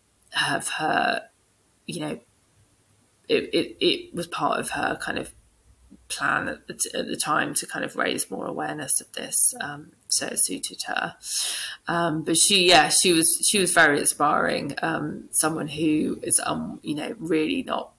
of 0.51 0.67
her, 0.67 1.21
you 1.85 2.01
know, 2.01 2.19
it, 3.29 3.43
it 3.53 3.77
it 3.79 4.13
was 4.13 4.27
part 4.27 4.59
of 4.59 4.71
her 4.71 4.97
kind 5.01 5.17
of 5.17 5.33
plan 6.17 6.47
at 6.47 6.67
the, 6.67 6.73
at 6.93 7.07
the 7.07 7.17
time 7.17 7.53
to 7.55 7.65
kind 7.65 7.85
of 7.85 7.95
raise 7.95 8.29
more 8.31 8.45
awareness 8.45 9.01
of 9.01 9.11
this. 9.13 9.53
Um, 9.61 9.91
so 10.07 10.27
it 10.27 10.43
suited 10.43 10.83
her. 10.87 11.15
Um, 11.87 12.23
but 12.23 12.37
she, 12.37 12.69
yeah, 12.69 12.89
she 12.89 13.13
was 13.13 13.45
she 13.49 13.59
was 13.59 13.73
very 13.73 13.99
inspiring. 13.99 14.75
Um, 14.81 15.29
someone 15.31 15.67
who 15.67 16.19
is, 16.23 16.39
um, 16.45 16.79
you 16.83 16.95
know, 16.95 17.15
really 17.19 17.63
not 17.63 17.91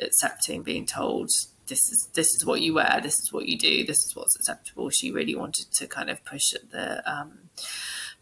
accepting 0.00 0.62
being 0.62 0.86
told 0.86 1.30
this 1.66 1.90
is 1.90 2.08
this 2.14 2.28
is 2.34 2.44
what 2.44 2.60
you 2.60 2.74
wear, 2.74 3.00
this 3.02 3.18
is 3.20 3.32
what 3.32 3.46
you 3.46 3.58
do, 3.58 3.84
this 3.84 4.04
is 4.04 4.14
what's 4.14 4.36
acceptable. 4.36 4.90
She 4.90 5.10
really 5.10 5.34
wanted 5.34 5.72
to 5.72 5.86
kind 5.86 6.10
of 6.10 6.24
push 6.24 6.52
at 6.54 6.70
the 6.70 7.10
um, 7.10 7.50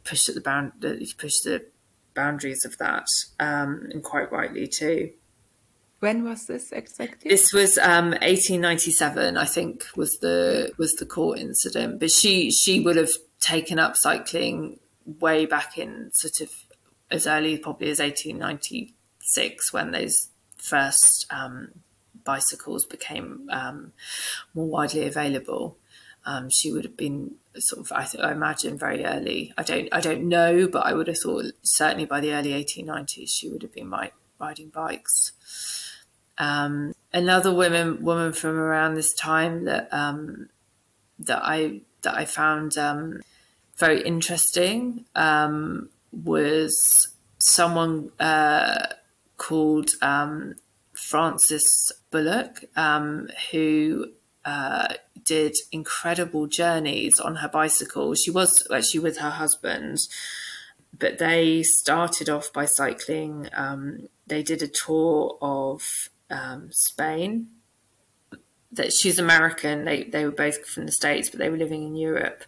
push 0.05 0.28
at 0.28 0.34
the 0.34 0.40
bound 0.40 0.72
push 1.18 1.40
the 1.45 1.66
boundaries 2.14 2.64
of 2.64 2.78
that, 2.78 3.07
um, 3.40 3.88
and 3.90 4.03
quite 4.03 4.30
rightly 4.30 4.68
too. 4.68 5.12
When 6.03 6.24
was 6.24 6.46
this 6.46 6.72
exactly? 6.72 7.30
This 7.30 7.53
was 7.53 7.78
um, 7.78 8.07
1897, 8.11 9.36
I 9.36 9.44
think, 9.44 9.84
was 9.94 10.18
the 10.18 10.72
was 10.76 10.94
the 10.94 11.07
court 11.07 11.38
incident. 11.38 12.00
But 12.00 12.11
she 12.11 12.50
she 12.50 12.80
would 12.80 12.96
have 12.96 13.12
taken 13.38 13.78
up 13.78 13.96
cycling 13.96 14.80
way 15.20 15.46
back 15.46 15.78
in 15.78 16.11
sort 16.12 16.40
of 16.40 16.50
as 17.09 17.28
early 17.28 17.57
probably 17.57 17.88
as 17.88 18.00
1896 18.00 19.72
when 19.72 19.92
those 19.92 20.30
first 20.57 21.26
um, 21.30 21.68
bicycles 22.24 22.84
became 22.84 23.48
um, 23.53 23.92
more 24.55 24.66
widely 24.66 25.07
available. 25.07 25.76
Um, 26.26 26.50
she 26.50 26.72
would 26.72 26.82
have 26.82 26.96
been 26.96 27.36
sort 27.57 27.86
of, 27.86 27.92
I, 27.92 28.07
th- 28.07 28.24
I, 28.24 28.32
imagine, 28.32 28.76
very 28.76 29.05
early. 29.05 29.53
I 29.57 29.62
don't, 29.62 29.88
I 29.92 30.00
don't 30.00 30.28
know, 30.28 30.66
but 30.66 30.84
I 30.84 30.94
would 30.94 31.07
have 31.07 31.18
thought 31.18 31.44
certainly 31.62 32.07
by 32.07 32.18
the 32.18 32.32
early 32.32 32.50
1890s 32.50 33.28
she 33.28 33.48
would 33.48 33.62
have 33.62 33.72
been 33.72 33.88
ri- 33.88 34.11
riding 34.40 34.70
bikes. 34.70 35.32
Um, 36.39 36.95
another 37.12 37.53
woman 37.53 38.03
woman 38.03 38.33
from 38.33 38.57
around 38.57 38.95
this 38.95 39.14
time 39.14 39.64
that 39.64 39.89
um, 39.93 40.49
that 41.18 41.41
I 41.43 41.83
that 42.03 42.14
I 42.14 42.24
found 42.24 42.76
um, 42.76 43.20
very 43.76 44.03
interesting 44.03 45.05
um, 45.14 45.89
was 46.12 47.09
someone 47.39 48.11
uh, 48.18 48.87
called 49.37 49.91
um, 50.01 50.55
Frances 50.95 51.93
Bullock, 52.11 52.64
um, 52.76 53.28
who 53.51 54.09
uh, 54.45 54.95
did 55.24 55.55
incredible 55.70 56.47
journeys 56.47 57.20
on 57.20 57.37
her 57.37 57.49
bicycle. 57.49 58.14
She 58.14 58.30
was 58.30 58.66
actually 58.72 59.01
with 59.01 59.18
her 59.18 59.30
husband, 59.30 59.99
but 60.99 61.18
they 61.18 61.62
started 61.62 62.28
off 62.28 62.53
by 62.53 62.66
cycling. 62.66 63.49
They 64.26 64.43
did 64.43 64.62
a 64.62 64.68
tour 64.68 65.37
of 65.43 66.09
um, 66.33 66.68
Spain. 66.72 67.49
That 68.72 68.93
she's 68.93 69.18
American. 69.18 69.85
They 69.85 70.05
they 70.05 70.24
were 70.24 70.30
both 70.30 70.66
from 70.66 70.87
the 70.87 70.93
states, 70.93 71.28
but 71.28 71.39
they 71.39 71.51
were 71.51 71.59
living 71.59 71.83
in 71.83 71.95
Europe, 71.95 72.45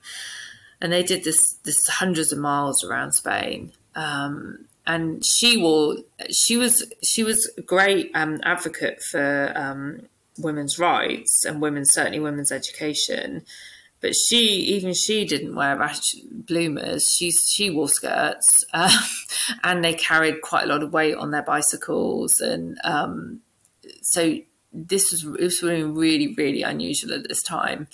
and 0.81 0.91
they 0.91 1.03
did 1.03 1.23
this 1.23 1.53
this 1.65 1.87
hundreds 1.87 2.33
of 2.33 2.39
miles 2.39 2.83
around 2.83 3.13
Spain. 3.13 3.73
Um, 3.95 4.67
and 4.87 5.25
she 5.25 5.57
will 5.57 6.03
she 6.31 6.57
was 6.57 6.91
she 7.03 7.23
was 7.23 7.51
a 7.57 7.63
great 7.63 8.11
um, 8.15 8.41
advocate 8.43 9.03
for 9.03 9.53
um, 9.55 10.03
women's 10.39 10.79
rights 10.79 11.45
and 11.45 11.61
women's 11.61 11.93
certainly 11.93 12.21
women's 12.21 12.53
education. 12.53 13.45
But 14.01 14.15
she 14.15 14.37
even 14.37 14.93
she 14.93 15.25
didn't 15.25 15.55
wear 15.55 15.79
bloomers. 16.31 17.07
She 17.11 17.31
she 17.31 17.71
wore 17.71 17.89
skirts, 17.89 18.65
um, 18.75 18.91
and 19.63 19.83
they 19.83 19.95
carried 19.95 20.43
quite 20.43 20.65
a 20.65 20.67
lot 20.67 20.83
of 20.83 20.93
weight 20.93 21.17
on 21.17 21.31
their 21.31 21.43
bicycles, 21.43 22.41
and 22.41 22.79
um, 22.85 23.41
so 24.05 24.39
this 24.73 25.11
was 25.11 25.25
it 25.25 25.45
was 25.45 25.63
really 25.63 25.85
really 25.85 26.35
really 26.35 26.63
unusual 26.63 27.15
at 27.15 27.27
this 27.29 27.43
time. 27.43 27.89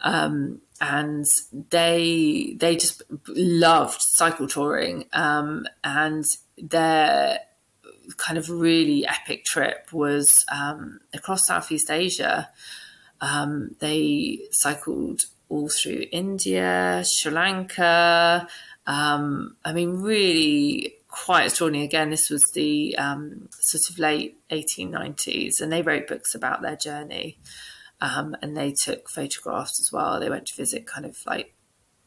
Um, 0.00 0.60
and 0.80 1.24
they 1.70 2.56
they 2.58 2.76
just 2.76 3.02
loved 3.28 4.00
cycle 4.00 4.46
touring 4.46 5.06
um, 5.12 5.66
and 5.82 6.24
their 6.58 7.38
kind 8.16 8.38
of 8.38 8.50
really 8.50 9.06
epic 9.06 9.44
trip 9.44 9.88
was 9.92 10.44
um, 10.52 11.00
across 11.12 11.46
Southeast 11.46 11.90
Asia. 11.90 12.50
Um, 13.20 13.76
they 13.80 14.40
cycled 14.50 15.26
all 15.48 15.68
through 15.68 16.04
India, 16.12 17.02
Sri 17.06 17.32
Lanka. 17.32 18.46
Um, 18.86 19.56
I 19.64 19.72
mean, 19.72 20.02
really 20.02 20.96
quite 21.14 21.46
extraordinary. 21.46 21.84
Again, 21.84 22.10
this 22.10 22.28
was 22.28 22.42
the 22.52 22.96
um, 22.98 23.48
sort 23.60 23.88
of 23.88 23.98
late 23.98 24.38
1890s, 24.50 25.60
and 25.60 25.72
they 25.72 25.82
wrote 25.82 26.08
books 26.08 26.34
about 26.34 26.60
their 26.60 26.76
journey. 26.76 27.38
Um, 28.00 28.36
and 28.42 28.56
they 28.56 28.72
took 28.72 29.08
photographs 29.08 29.80
as 29.80 29.90
well. 29.92 30.18
They 30.18 30.28
went 30.28 30.46
to 30.46 30.56
visit 30.56 30.86
kind 30.86 31.06
of 31.06 31.16
like 31.26 31.54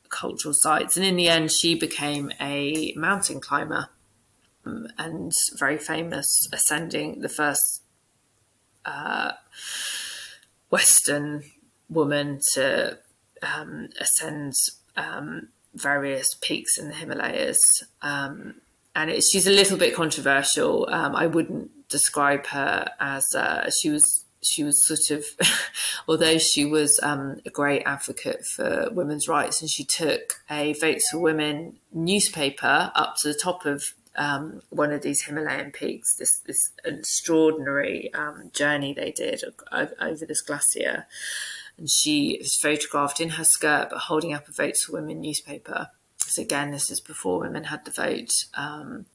cultural 0.10 0.54
sites, 0.54 0.98
and 0.98 1.06
in 1.06 1.16
the 1.16 1.30
end, 1.30 1.52
she 1.52 1.74
became 1.76 2.32
a 2.42 2.94
mountain 2.96 3.40
climber 3.40 3.90
um, 4.66 4.88
and 4.98 5.32
very 5.58 5.78
famous, 5.78 6.48
ascending 6.52 7.22
the 7.22 7.30
first 7.30 7.84
uh, 8.86 9.32
Western 10.70 11.44
woman 11.90 12.42
to 12.54 12.98
um, 13.42 13.88
ascend 14.00 14.54
um, 14.98 15.48
various 15.74 16.36
peaks 16.42 16.78
in 16.78 16.90
the 16.90 16.96
Himalayas. 16.96 17.84
Um, 18.02 18.56
and 18.98 19.12
it, 19.12 19.24
she's 19.24 19.48
a 19.48 19.52
little 19.52 19.78
bit 19.78 19.96
controversial. 19.96 20.90
Um, 20.92 21.16
I 21.16 21.28
wouldn't 21.28 21.88
describe 21.88 22.48
her 22.48 22.90
as 23.00 23.34
uh, 23.34 23.70
she 23.70 23.90
was. 23.90 24.26
She 24.44 24.64
was 24.64 24.86
sort 24.86 25.20
of, 25.20 25.26
although 26.08 26.38
she 26.38 26.64
was 26.64 27.00
um, 27.02 27.42
a 27.46 27.50
great 27.50 27.84
advocate 27.86 28.46
for 28.46 28.90
women's 28.92 29.28
rights, 29.28 29.62
and 29.62 29.70
she 29.70 29.84
took 29.84 30.42
a 30.50 30.74
Votes 30.74 31.10
for 31.12 31.20
Women 31.20 31.78
newspaper 31.92 32.92
up 32.96 33.16
to 33.18 33.28
the 33.28 33.34
top 33.34 33.66
of 33.66 33.84
um, 34.16 34.62
one 34.70 34.92
of 34.92 35.02
these 35.02 35.24
Himalayan 35.24 35.72
peaks. 35.72 36.16
This 36.16 36.40
this 36.40 36.72
extraordinary 36.86 38.14
um, 38.14 38.52
journey 38.54 38.94
they 38.94 39.12
did 39.12 39.44
over 39.72 40.26
this 40.26 40.42
glacier, 40.42 41.08
and 41.78 41.90
she 41.90 42.38
was 42.40 42.56
photographed 42.56 43.20
in 43.20 43.30
her 43.30 43.44
skirt, 43.44 43.90
but 43.92 44.00
holding 44.00 44.34
up 44.34 44.48
a 44.48 44.52
Votes 44.52 44.86
for 44.86 44.94
Women 44.94 45.22
newspaper 45.22 45.90
because 46.28 46.38
again, 46.38 46.72
this 46.72 46.92
is 46.92 47.00
before 47.00 47.40
women 47.40 47.64
had 47.64 47.86
the 47.86 47.92
vote. 47.92 48.34
Um, 48.54 49.06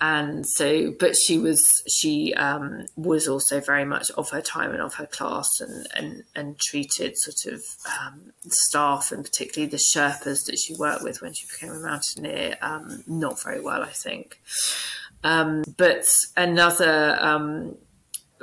and 0.00 0.46
so, 0.46 0.94
but 0.98 1.16
she 1.16 1.38
was 1.38 1.82
she 1.88 2.32
um, 2.34 2.86
was 2.96 3.26
also 3.26 3.60
very 3.60 3.84
much 3.84 4.10
of 4.12 4.30
her 4.30 4.40
time 4.40 4.70
and 4.70 4.80
of 4.80 4.94
her 4.94 5.06
class, 5.06 5.48
and 5.60 5.88
and 5.94 6.22
and 6.36 6.58
treated 6.58 7.18
sort 7.18 7.52
of 7.52 7.62
um, 8.00 8.32
staff 8.46 9.10
and 9.12 9.24
particularly 9.24 9.68
the 9.68 9.76
Sherpas 9.76 10.46
that 10.46 10.58
she 10.58 10.74
worked 10.76 11.02
with 11.02 11.20
when 11.20 11.34
she 11.34 11.46
became 11.48 11.72
a 11.72 11.80
mountaineer 11.80 12.56
um, 12.62 13.02
not 13.08 13.42
very 13.42 13.60
well, 13.60 13.82
I 13.82 13.90
think. 13.90 14.40
Um, 15.22 15.64
but 15.76 16.06
another 16.36 17.18
um, 17.20 17.76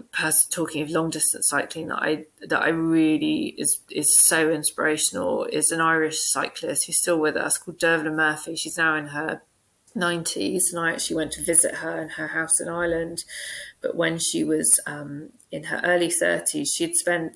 person 0.03 0.51
talking 0.51 0.81
of 0.81 0.89
long 0.89 1.09
distance 1.09 1.47
cycling 1.49 1.87
that 1.87 2.01
I 2.01 2.25
that 2.41 2.61
I 2.61 2.69
really 2.69 3.55
is 3.57 3.81
is 3.89 4.13
so 4.15 4.49
inspirational 4.49 5.45
is 5.45 5.71
an 5.71 5.81
Irish 5.81 6.19
cyclist 6.21 6.85
who's 6.85 6.99
still 6.99 7.19
with 7.19 7.35
us 7.35 7.57
called 7.57 7.79
Dervla 7.79 8.13
Murphy. 8.13 8.55
She's 8.55 8.77
now 8.77 8.95
in 8.95 9.07
her 9.07 9.41
90s, 9.95 10.63
and 10.71 10.79
I 10.79 10.91
actually 10.91 11.15
went 11.15 11.31
to 11.33 11.43
visit 11.43 11.75
her 11.75 12.01
in 12.01 12.09
her 12.09 12.27
house 12.27 12.59
in 12.59 12.69
Ireland. 12.69 13.23
But 13.81 13.95
when 13.95 14.19
she 14.19 14.43
was 14.43 14.79
um, 14.85 15.31
in 15.51 15.65
her 15.65 15.81
early 15.83 16.09
30s, 16.09 16.67
she'd 16.73 16.95
spent 16.95 17.35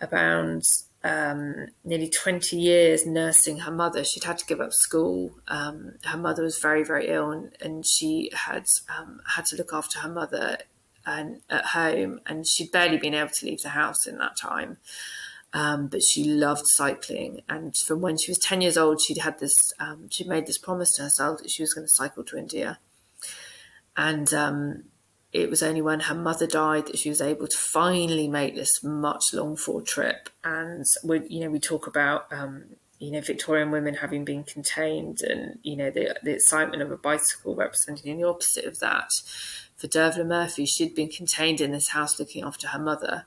about 0.00 0.62
um, 1.02 1.68
nearly 1.84 2.08
20 2.08 2.56
years 2.56 3.06
nursing 3.06 3.58
her 3.58 3.72
mother. 3.72 4.04
She'd 4.04 4.24
had 4.24 4.38
to 4.38 4.46
give 4.46 4.60
up 4.60 4.72
school. 4.72 5.32
Um, 5.48 5.94
her 6.04 6.18
mother 6.18 6.42
was 6.42 6.58
very, 6.58 6.84
very 6.84 7.08
ill, 7.08 7.30
and, 7.30 7.56
and 7.60 7.86
she 7.86 8.30
had 8.32 8.66
um, 8.96 9.20
had 9.34 9.46
to 9.46 9.56
look 9.56 9.72
after 9.72 10.00
her 10.00 10.08
mother 10.08 10.58
and, 11.06 11.40
at 11.50 11.66
home, 11.66 12.20
and 12.26 12.46
she'd 12.46 12.72
barely 12.72 12.98
been 12.98 13.14
able 13.14 13.30
to 13.30 13.46
leave 13.46 13.62
the 13.62 13.70
house 13.70 14.06
in 14.06 14.18
that 14.18 14.36
time. 14.36 14.78
Um, 15.52 15.86
but 15.86 16.02
she 16.02 16.24
loved 16.24 16.64
cycling, 16.66 17.42
and 17.48 17.76
from 17.76 18.00
when 18.00 18.18
she 18.18 18.30
was 18.30 18.38
10 18.38 18.60
years 18.60 18.76
old, 18.76 19.00
she'd 19.00 19.18
had 19.18 19.38
this. 19.38 19.54
Um, 19.78 20.08
she'd 20.10 20.26
made 20.26 20.46
this 20.46 20.58
promise 20.58 20.90
to 20.96 21.02
herself 21.02 21.38
that 21.38 21.50
she 21.50 21.62
was 21.62 21.72
going 21.72 21.86
to 21.86 21.94
cycle 21.94 22.24
to 22.24 22.36
India, 22.36 22.80
and 23.96 24.34
um, 24.34 24.84
it 25.34 25.50
was 25.50 25.64
only 25.64 25.82
when 25.82 26.00
her 26.00 26.14
mother 26.14 26.46
died 26.46 26.86
that 26.86 26.96
she 26.96 27.08
was 27.08 27.20
able 27.20 27.48
to 27.48 27.56
finally 27.56 28.28
make 28.28 28.54
this 28.54 28.82
much 28.84 29.24
long 29.32 29.56
for 29.56 29.82
trip. 29.82 30.30
And 30.44 30.84
we, 31.02 31.26
you 31.28 31.40
know, 31.40 31.50
we 31.50 31.58
talk 31.58 31.88
about, 31.88 32.32
um, 32.32 32.66
you 33.00 33.10
know, 33.10 33.20
Victorian 33.20 33.72
women 33.72 33.94
having 33.94 34.24
been 34.24 34.44
contained, 34.44 35.22
and 35.22 35.58
you 35.64 35.76
know, 35.76 35.90
the 35.90 36.14
the 36.22 36.32
excitement 36.32 36.82
of 36.82 36.92
a 36.92 36.96
bicycle 36.96 37.56
representing 37.56 38.16
the 38.16 38.28
opposite 38.28 38.64
of 38.64 38.78
that. 38.78 39.10
For 39.76 39.88
Dervla 39.88 40.26
Murphy, 40.26 40.66
she'd 40.66 40.94
been 40.94 41.08
contained 41.08 41.60
in 41.60 41.72
this 41.72 41.88
house 41.88 42.18
looking 42.18 42.44
after 42.44 42.68
her 42.68 42.78
mother, 42.78 43.26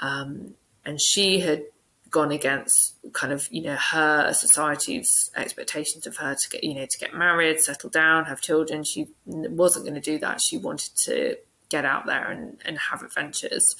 um, 0.00 0.54
and 0.84 1.00
she 1.00 1.40
had 1.40 1.64
gone 2.10 2.30
against 2.30 2.94
kind 3.12 3.34
of 3.34 3.48
you 3.50 3.60
know 3.60 3.76
her 3.76 4.32
society's 4.32 5.30
expectations 5.36 6.06
of 6.06 6.16
her 6.16 6.34
to 6.34 6.48
get 6.48 6.64
you 6.64 6.72
know 6.72 6.86
to 6.86 6.98
get 6.98 7.12
married 7.12 7.60
settle 7.60 7.90
down 7.90 8.24
have 8.24 8.40
children 8.40 8.82
she 8.82 9.06
wasn't 9.26 9.84
going 9.84 9.94
to 9.94 10.00
do 10.00 10.18
that 10.18 10.40
she 10.40 10.56
wanted 10.56 10.88
to 10.96 11.36
get 11.68 11.84
out 11.84 12.06
there 12.06 12.30
and, 12.30 12.58
and 12.64 12.78
have 12.78 13.02
adventures. 13.02 13.76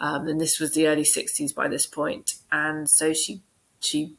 Um, 0.00 0.26
and 0.28 0.40
this 0.40 0.58
was 0.58 0.72
the 0.72 0.88
early 0.88 1.04
60s 1.04 1.54
by 1.54 1.68
this 1.68 1.86
point. 1.86 2.34
And 2.50 2.88
so 2.88 3.12
she 3.12 3.42
she 3.80 4.14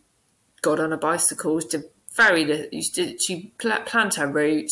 got 0.61 0.79
on 0.79 0.93
a 0.93 0.97
bicycle 0.97 1.61
to 1.61 1.83
very 2.15 2.69
she 3.19 3.53
planned 3.57 4.13
her 4.15 4.27
route. 4.27 4.71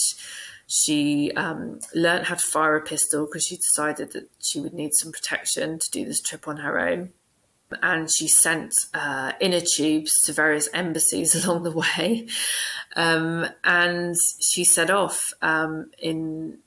She 0.68 1.32
um, 1.36 1.80
learned 1.94 2.26
how 2.26 2.36
to 2.36 2.46
fire 2.46 2.76
a 2.76 2.82
pistol 2.82 3.26
because 3.26 3.46
she 3.46 3.58
decided 3.58 4.14
that 4.14 4.30
she 4.40 4.60
would 4.60 4.74
need 4.74 4.92
some 4.94 5.12
protection 5.12 5.80
to 5.80 5.92
do 5.92 6.06
this 6.06 6.22
trip 6.22 6.48
on 6.48 6.58
her 6.58 6.80
own. 6.80 7.12
And 7.82 8.10
she 8.12 8.28
sent 8.28 8.74
uh, 8.94 9.34
inner 9.40 9.62
tubes 9.62 10.12
to 10.24 10.34
various 10.34 10.70
embassies 10.74 11.36
along 11.46 11.64
the 11.64 11.72
way. 11.72 12.28
Um, 12.96 13.48
and 13.64 14.16
she 14.40 14.64
set 14.64 14.90
off 14.90 15.34
um, 15.42 15.92
in 16.00 16.60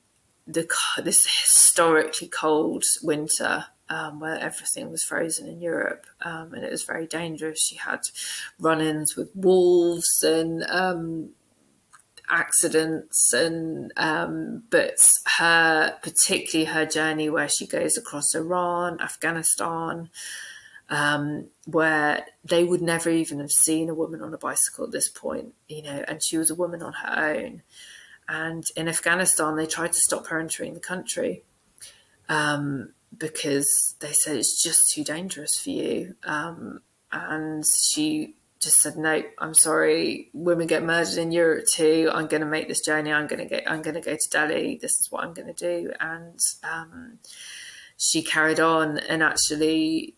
the 0.46 0.66
this 1.02 1.26
historically 1.26 2.26
cold 2.28 2.82
winter 3.02 3.66
um, 3.90 4.20
where 4.20 4.38
everything 4.38 4.90
was 4.90 5.02
frozen 5.02 5.46
in 5.46 5.60
Europe 5.60 6.06
um, 6.22 6.52
and 6.54 6.64
it 6.64 6.70
was 6.70 6.84
very 6.84 7.06
dangerous. 7.06 7.58
She 7.60 7.76
had 7.76 8.00
run-ins 8.58 9.16
with 9.16 9.30
wolves 9.34 10.22
and 10.22 10.64
um, 10.64 11.30
accidents, 12.28 13.32
and 13.32 13.92
um, 13.96 14.64
but 14.70 14.98
her 15.38 15.96
particularly 16.02 16.70
her 16.70 16.86
journey 16.86 17.30
where 17.30 17.48
she 17.48 17.66
goes 17.66 17.96
across 17.96 18.34
Iran, 18.34 19.00
Afghanistan. 19.00 20.10
Um, 20.90 21.48
where 21.66 22.24
they 22.42 22.64
would 22.64 22.80
never 22.80 23.10
even 23.10 23.40
have 23.40 23.50
seen 23.50 23.90
a 23.90 23.94
woman 23.94 24.22
on 24.22 24.32
a 24.32 24.38
bicycle 24.38 24.86
at 24.86 24.90
this 24.90 25.10
point, 25.10 25.52
you 25.68 25.82
know, 25.82 26.02
and 26.08 26.24
she 26.24 26.38
was 26.38 26.48
a 26.48 26.54
woman 26.54 26.82
on 26.82 26.94
her 26.94 27.34
own. 27.36 27.62
And 28.26 28.64
in 28.74 28.88
Afghanistan, 28.88 29.56
they 29.56 29.66
tried 29.66 29.92
to 29.92 30.00
stop 30.00 30.28
her 30.28 30.38
entering 30.38 30.72
the 30.72 30.80
country 30.80 31.44
um, 32.28 32.92
because 33.16 33.96
they 34.00 34.12
said 34.12 34.36
it's 34.36 34.62
just 34.62 34.92
too 34.94 35.04
dangerous 35.04 35.58
for 35.62 35.70
you. 35.70 36.14
Um, 36.24 36.80
and 37.10 37.64
she 37.66 38.36
just 38.60 38.80
said, 38.80 38.96
"No, 38.96 39.22
I'm 39.38 39.54
sorry. 39.54 40.30
Women 40.32 40.66
get 40.66 40.82
murdered 40.82 41.18
in 41.18 41.32
Europe 41.32 41.66
too. 41.72 42.10
I'm 42.12 42.26
going 42.26 42.40
to 42.40 42.46
make 42.46 42.68
this 42.68 42.84
journey. 42.84 43.12
I'm 43.12 43.26
going 43.26 43.40
to 43.40 43.46
get. 43.46 43.70
I'm 43.70 43.82
going 43.82 43.94
to 43.94 44.00
go 44.00 44.14
to 44.14 44.30
Delhi. 44.30 44.78
This 44.80 44.92
is 44.92 45.08
what 45.10 45.24
I'm 45.24 45.32
going 45.32 45.52
to 45.52 45.54
do." 45.54 45.92
And 46.00 46.38
um, 46.64 47.18
she 47.96 48.22
carried 48.22 48.60
on, 48.60 48.98
and 48.98 49.22
actually, 49.22 50.14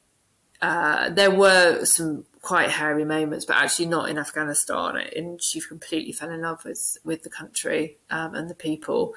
uh, 0.63 1.11
there 1.11 1.31
were 1.31 1.85
some 1.85 2.25
quite 2.43 2.71
hairy 2.71 3.05
moments, 3.05 3.45
but 3.45 3.57
actually 3.57 3.87
not 3.87 4.09
in 4.09 4.19
Afghanistan. 4.19 4.97
And 5.15 5.41
she 5.43 5.61
completely 5.61 6.13
fell 6.13 6.31
in 6.31 6.43
love 6.43 6.65
with 6.65 6.97
with 7.05 7.23
the 7.23 7.31
country 7.31 7.99
um, 8.11 8.35
and 8.35 8.49
the 8.49 8.55
people. 8.55 9.15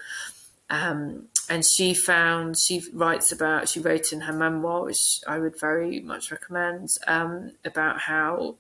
Um, 0.70 1.28
and 1.50 1.64
she 1.66 1.94
found 1.94 2.56
she 2.58 2.82
writes 2.94 3.32
about 3.32 3.70
she 3.70 3.80
wrote 3.80 4.12
in 4.12 4.22
her 4.22 4.34
memoir, 4.34 4.84
which 4.84 5.20
I 5.28 5.40
would 5.40 5.60
very 5.60 6.00
much 6.00 6.32
recommend, 6.32 6.90
um, 7.08 7.52
about 7.64 8.02
how 8.02 8.56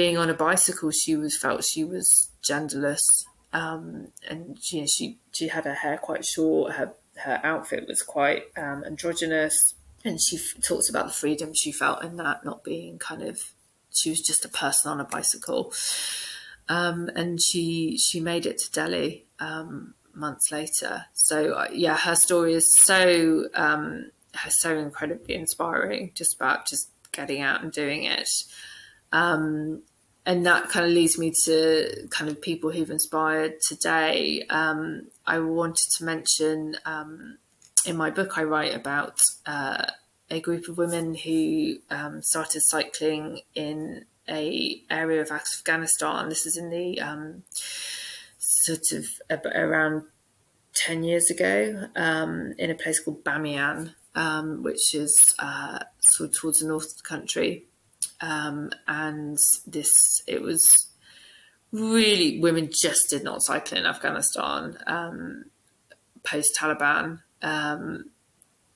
being 0.00 0.16
on 0.16 0.30
a 0.30 0.34
bicycle 0.34 0.90
she 0.90 1.14
was 1.14 1.36
felt 1.36 1.62
she 1.62 1.84
was 1.84 2.30
genderless, 2.42 3.04
um, 3.52 4.08
and 4.26 4.56
know, 4.80 4.86
she 4.86 5.18
she 5.30 5.48
had 5.48 5.64
her 5.66 5.74
hair 5.74 5.98
quite 5.98 6.24
short, 6.24 6.72
her 6.72 6.94
her 7.16 7.38
outfit 7.44 7.86
was 7.86 8.00
quite 8.00 8.44
um, 8.56 8.82
androgynous, 8.82 9.74
and 10.02 10.18
she 10.18 10.36
f- 10.36 10.54
talks 10.66 10.88
about 10.88 11.04
the 11.04 11.12
freedom 11.12 11.52
she 11.52 11.70
felt 11.70 12.02
in 12.02 12.16
that, 12.16 12.46
not 12.46 12.64
being 12.64 12.98
kind 12.98 13.20
of 13.20 13.52
she 13.92 14.08
was 14.08 14.20
just 14.20 14.46
a 14.46 14.48
person 14.48 14.90
on 14.90 15.00
a 15.00 15.04
bicycle. 15.04 15.70
Um, 16.70 17.10
and 17.14 17.38
she 17.42 17.98
she 17.98 18.20
made 18.20 18.46
it 18.46 18.56
to 18.60 18.72
Delhi 18.72 19.26
um, 19.38 19.92
months 20.14 20.50
later. 20.50 21.04
So 21.12 21.52
uh, 21.52 21.68
yeah, 21.74 21.98
her 21.98 22.16
story 22.16 22.54
is 22.54 22.74
so 22.74 23.48
um, 23.54 24.12
so 24.48 24.78
incredibly 24.78 25.34
inspiring. 25.34 26.12
Just 26.14 26.36
about 26.36 26.66
just 26.66 26.88
getting 27.12 27.42
out 27.42 27.62
and 27.62 27.70
doing 27.70 28.04
it, 28.04 28.30
um, 29.12 29.82
and 30.30 30.46
that 30.46 30.68
kind 30.68 30.86
of 30.86 30.92
leads 30.92 31.18
me 31.18 31.32
to 31.44 32.06
kind 32.10 32.30
of 32.30 32.40
people 32.40 32.70
who've 32.70 32.90
inspired 32.90 33.60
today. 33.60 34.46
Um, 34.48 35.08
I 35.26 35.40
wanted 35.40 35.90
to 35.98 36.04
mention 36.04 36.76
um, 36.86 37.38
in 37.84 37.96
my 37.96 38.10
book 38.10 38.38
I 38.38 38.44
write 38.44 38.74
about. 38.74 39.20
Uh, 39.44 39.86
a 40.30 40.40
group 40.40 40.68
of 40.68 40.78
women 40.78 41.14
who 41.14 41.74
um, 41.90 42.22
started 42.22 42.60
cycling 42.60 43.40
in 43.54 44.04
a 44.28 44.80
area 44.88 45.20
of 45.20 45.32
Afghanistan. 45.32 46.28
This 46.28 46.46
is 46.46 46.56
in 46.56 46.70
the 46.70 47.00
um, 47.00 47.42
sort 48.38 48.92
of 48.92 49.06
around 49.44 50.04
10 50.74 51.02
years 51.02 51.30
ago 51.30 51.88
um, 51.96 52.54
in 52.58 52.70
a 52.70 52.74
place 52.76 53.00
called 53.00 53.24
Bamiyan, 53.24 53.94
um, 54.14 54.62
which 54.62 54.94
is 54.94 55.34
uh, 55.40 55.80
sort 55.98 56.30
of 56.30 56.36
towards 56.36 56.60
the 56.60 56.68
north 56.68 56.92
of 56.92 56.96
the 56.98 57.02
country. 57.02 57.66
Um, 58.20 58.70
and 58.86 59.38
this, 59.66 60.22
it 60.26 60.42
was 60.42 60.88
really, 61.72 62.40
women 62.40 62.70
just 62.70 63.10
did 63.10 63.24
not 63.24 63.42
cycle 63.42 63.78
in 63.78 63.86
Afghanistan 63.86 64.76
um, 64.86 65.44
post 66.22 66.56
Taliban. 66.58 67.20
Um, 67.42 68.10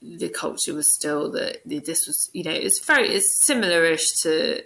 the 0.00 0.28
culture 0.28 0.74
was 0.74 0.92
still 0.92 1.30
that 1.32 1.58
this 1.64 2.06
was, 2.06 2.30
you 2.32 2.44
know, 2.44 2.52
it's 2.52 2.84
very, 2.84 3.08
it's 3.08 3.44
similar-ish 3.44 4.06
to 4.22 4.62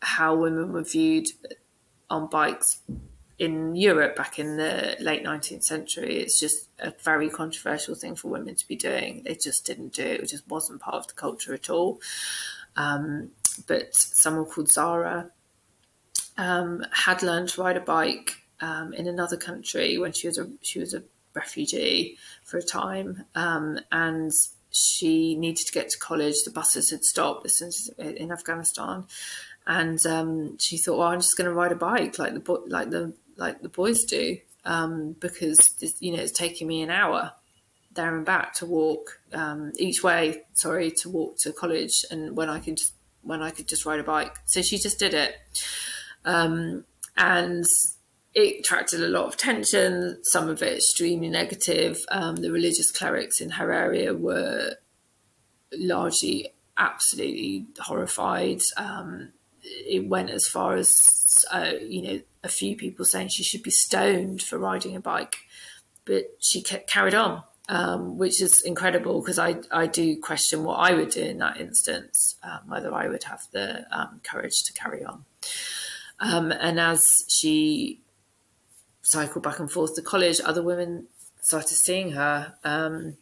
how 0.00 0.34
women 0.34 0.72
were 0.72 0.82
viewed 0.82 1.26
on 2.10 2.28
bikes 2.28 2.80
in 3.38 3.76
Europe 3.76 4.16
back 4.16 4.38
in 4.38 4.56
the 4.56 4.96
late 5.00 5.24
19th 5.24 5.62
century. 5.62 6.16
It's 6.16 6.40
just 6.40 6.68
a 6.80 6.92
very 7.04 7.30
controversial 7.30 7.94
thing 7.94 8.16
for 8.16 8.28
women 8.28 8.56
to 8.56 8.66
be 8.66 8.76
doing. 8.76 9.22
They 9.24 9.34
just 9.34 9.64
didn't 9.64 9.94
do 9.94 10.02
it. 10.02 10.20
It 10.20 10.28
just 10.28 10.48
wasn't 10.48 10.80
part 10.80 10.96
of 10.96 11.06
the 11.06 11.14
culture 11.14 11.54
at 11.54 11.70
all. 11.70 12.00
Um, 12.76 13.30
but 13.66 13.94
someone 13.94 14.46
called 14.46 14.70
Zara 14.70 15.30
um, 16.36 16.84
had 16.92 17.22
learned 17.22 17.50
to 17.50 17.62
ride 17.62 17.76
a 17.76 17.80
bike 17.80 18.36
um, 18.60 18.92
in 18.92 19.06
another 19.06 19.36
country 19.36 19.98
when 19.98 20.12
she 20.12 20.26
was 20.26 20.38
a 20.38 20.48
she 20.62 20.78
was 20.78 20.94
a 20.94 21.02
refugee 21.34 22.16
for 22.44 22.58
a 22.58 22.62
time, 22.62 23.24
um, 23.34 23.78
and 23.92 24.32
she 24.70 25.34
needed 25.36 25.66
to 25.66 25.72
get 25.72 25.90
to 25.90 25.98
college. 25.98 26.34
The 26.44 26.50
buses 26.50 26.90
had 26.90 27.04
stopped 27.04 27.50
in 27.98 28.32
Afghanistan, 28.32 29.04
and 29.66 30.04
um, 30.06 30.58
she 30.58 30.78
thought, 30.78 30.98
"Well, 30.98 31.08
I'm 31.08 31.20
just 31.20 31.36
going 31.36 31.48
to 31.48 31.54
ride 31.54 31.72
a 31.72 31.76
bike 31.76 32.18
like 32.18 32.34
the 32.34 32.62
like 32.66 32.90
the 32.90 33.14
like 33.36 33.62
the 33.62 33.68
boys 33.68 34.04
do, 34.04 34.38
um, 34.64 35.16
because 35.20 35.58
this, 35.80 35.94
you 36.00 36.12
know 36.12 36.22
it's 36.22 36.32
taking 36.32 36.66
me 36.66 36.82
an 36.82 36.90
hour 36.90 37.32
there 37.94 38.14
and 38.14 38.24
back 38.24 38.54
to 38.54 38.66
walk 38.66 39.20
um, 39.32 39.72
each 39.78 40.02
way. 40.02 40.42
Sorry, 40.54 40.92
to 41.02 41.08
walk 41.08 41.36
to 41.42 41.52
college, 41.52 42.04
and 42.10 42.36
when 42.36 42.48
I 42.48 42.60
could 42.60 42.76
just 42.76 42.94
when 43.28 43.42
I 43.42 43.50
could 43.50 43.68
just 43.68 43.84
ride 43.86 44.00
a 44.00 44.04
bike. 44.04 44.34
So 44.46 44.62
she 44.62 44.78
just 44.78 44.98
did 44.98 45.14
it, 45.14 45.36
um, 46.24 46.84
and 47.16 47.64
it 48.34 48.60
attracted 48.60 49.02
a 49.02 49.08
lot 49.08 49.26
of 49.26 49.34
attention, 49.34 50.18
some 50.22 50.48
of 50.48 50.62
it 50.62 50.76
extremely 50.76 51.28
negative. 51.28 51.98
Um, 52.10 52.36
the 52.36 52.50
religious 52.50 52.90
clerics 52.90 53.40
in 53.40 53.50
her 53.50 53.72
area 53.72 54.14
were 54.14 54.76
largely 55.72 56.48
absolutely 56.76 57.66
horrified. 57.80 58.60
Um, 58.76 59.32
it 59.62 60.06
went 60.06 60.30
as 60.30 60.46
far 60.46 60.76
as 60.76 61.44
uh, 61.52 61.72
you 61.80 62.02
know 62.02 62.20
a 62.44 62.48
few 62.48 62.76
people 62.76 63.04
saying 63.04 63.28
she 63.28 63.42
should 63.42 63.62
be 63.62 63.70
stoned 63.70 64.42
for 64.42 64.58
riding 64.58 64.96
a 64.96 65.00
bike, 65.00 65.36
but 66.04 66.24
she 66.40 66.62
kept, 66.62 66.88
carried 66.88 67.14
on, 67.14 67.42
um, 67.68 68.16
which 68.16 68.40
is 68.40 68.62
incredible 68.62 69.20
because 69.20 69.38
I 69.38 69.56
I 69.70 69.86
do 69.86 70.16
question 70.20 70.64
what 70.64 70.76
I 70.76 70.94
would 70.94 71.10
do 71.10 71.22
in 71.22 71.38
that 71.38 71.60
instance, 71.60 72.36
um, 72.42 72.60
whether 72.66 72.92
I 72.92 73.08
would 73.08 73.24
have 73.24 73.42
the 73.52 73.86
um, 73.96 74.20
courage 74.22 74.62
to 74.66 74.72
carry 74.72 75.04
on. 75.04 75.24
Um, 76.20 76.50
and 76.50 76.80
as 76.80 77.24
she 77.28 78.00
cycled 79.02 79.44
back 79.44 79.58
and 79.58 79.70
forth 79.70 79.94
to 79.94 80.02
college, 80.02 80.40
other 80.44 80.62
women 80.62 81.06
started 81.40 81.76
seeing 81.76 82.12
her, 82.12 82.54
um, 82.64 83.16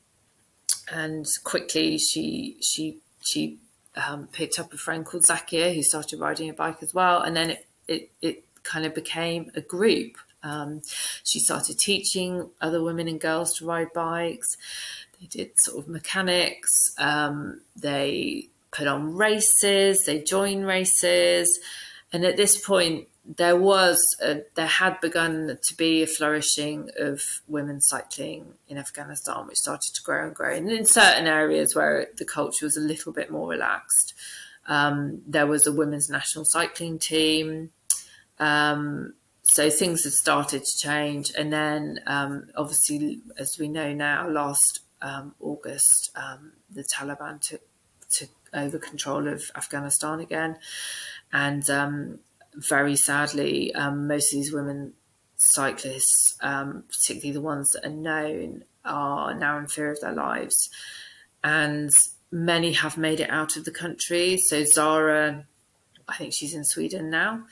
and 0.90 1.26
quickly 1.44 1.98
she 1.98 2.56
she 2.62 2.98
she 3.20 3.58
um, 3.96 4.28
picked 4.28 4.58
up 4.58 4.72
a 4.72 4.76
friend 4.76 5.04
called 5.04 5.24
Zakia 5.24 5.74
who 5.74 5.82
started 5.82 6.20
riding 6.20 6.48
a 6.48 6.52
bike 6.52 6.82
as 6.82 6.94
well, 6.94 7.20
and 7.20 7.36
then 7.36 7.50
it 7.50 7.66
it, 7.88 8.10
it 8.22 8.44
kind 8.62 8.86
of 8.86 8.94
became 8.94 9.50
a 9.54 9.60
group. 9.60 10.18
Um, 10.46 10.82
she 11.24 11.40
started 11.40 11.78
teaching 11.78 12.50
other 12.60 12.82
women 12.82 13.08
and 13.08 13.20
girls 13.20 13.54
to 13.54 13.66
ride 13.66 13.92
bikes. 13.92 14.56
They 15.20 15.26
did 15.26 15.58
sort 15.58 15.78
of 15.84 15.88
mechanics. 15.88 16.70
Um, 16.98 17.62
they 17.74 18.48
put 18.70 18.86
on 18.86 19.16
races. 19.16 20.04
They 20.04 20.22
joined 20.22 20.66
races, 20.66 21.58
and 22.12 22.24
at 22.24 22.36
this 22.36 22.60
point, 22.64 23.08
there 23.36 23.56
was 23.56 24.00
a, 24.22 24.42
there 24.54 24.66
had 24.66 25.00
begun 25.00 25.58
to 25.60 25.76
be 25.76 26.02
a 26.02 26.06
flourishing 26.06 26.90
of 26.98 27.20
women 27.48 27.80
cycling 27.80 28.54
in 28.68 28.78
Afghanistan, 28.78 29.46
which 29.46 29.56
started 29.58 29.92
to 29.94 30.02
grow 30.02 30.26
and 30.26 30.34
grow. 30.34 30.54
And 30.54 30.70
in 30.70 30.84
certain 30.84 31.26
areas 31.26 31.74
where 31.74 32.06
the 32.16 32.24
culture 32.24 32.64
was 32.64 32.76
a 32.76 32.80
little 32.80 33.12
bit 33.12 33.30
more 33.30 33.48
relaxed, 33.48 34.14
um, 34.68 35.22
there 35.26 35.46
was 35.46 35.66
a 35.66 35.72
women's 35.72 36.08
national 36.08 36.44
cycling 36.44 36.98
team. 36.98 37.70
Um, 38.38 39.14
so 39.48 39.70
things 39.70 40.02
have 40.04 40.12
started 40.12 40.64
to 40.64 40.78
change, 40.78 41.32
and 41.38 41.52
then 41.52 42.00
um, 42.06 42.48
obviously, 42.56 43.20
as 43.38 43.56
we 43.58 43.68
know 43.68 43.92
now, 43.92 44.28
last 44.28 44.80
um, 45.00 45.34
August, 45.40 46.10
um, 46.16 46.52
the 46.70 46.84
Taliban 46.94 47.40
took 47.40 47.62
took 48.10 48.30
over 48.52 48.78
control 48.78 49.28
of 49.28 49.42
Afghanistan 49.54 50.18
again, 50.20 50.56
and 51.32 51.70
um, 51.70 52.18
very 52.54 52.96
sadly, 52.96 53.72
um, 53.74 54.08
most 54.08 54.32
of 54.32 54.38
these 54.38 54.52
women 54.52 54.94
cyclists, 55.36 56.36
um, 56.40 56.84
particularly 56.88 57.32
the 57.32 57.40
ones 57.40 57.70
that 57.70 57.86
are 57.86 57.90
known, 57.90 58.64
are 58.84 59.32
now 59.34 59.58
in 59.58 59.68
fear 59.68 59.92
of 59.92 60.00
their 60.00 60.12
lives. 60.12 60.70
And 61.44 61.90
many 62.32 62.72
have 62.72 62.98
made 62.98 63.20
it 63.20 63.30
out 63.30 63.56
of 63.56 63.64
the 63.64 63.70
country. 63.70 64.38
So 64.48 64.64
Zara, 64.64 65.46
I 66.08 66.16
think 66.16 66.32
she's 66.34 66.54
in 66.54 66.64
Sweden 66.64 67.10
now. 67.10 67.44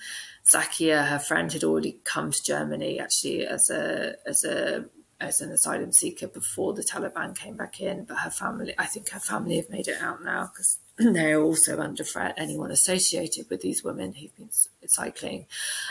Zakia, 0.47 1.09
her 1.09 1.19
friend, 1.19 1.53
had 1.53 1.65
already 1.65 1.99
come 2.05 2.31
to 2.31 2.43
Germany 2.43 3.01
actually 3.01 3.47
as 3.47 3.71
a 3.71 4.15
as 4.27 4.45
a 4.45 4.85
as 5.21 5.41
an 5.41 5.51
asylum 5.51 5.93
seeker 5.93 6.27
before 6.27 6.75
the 6.75 6.83
Taliban 6.83 7.37
came 7.37 7.57
back 7.57 7.81
in. 7.81 8.05
But 8.05 8.19
her 8.19 8.31
family, 8.31 8.75
I 8.79 8.87
think 8.87 9.09
her 9.11 9.21
family 9.21 9.57
have 9.57 9.71
made 9.71 9.89
it 9.89 10.01
out 10.01 10.23
now 10.23 10.51
because 10.53 10.79
they're 10.99 11.41
also 11.41 11.81
under 11.81 12.05
threat, 12.05 12.35
anyone 12.37 12.71
associated 12.71 13.49
with 13.49 13.63
these 13.63 13.83
women 13.83 14.13
who've 14.13 14.37
been 14.37 14.51
cycling. 14.87 15.47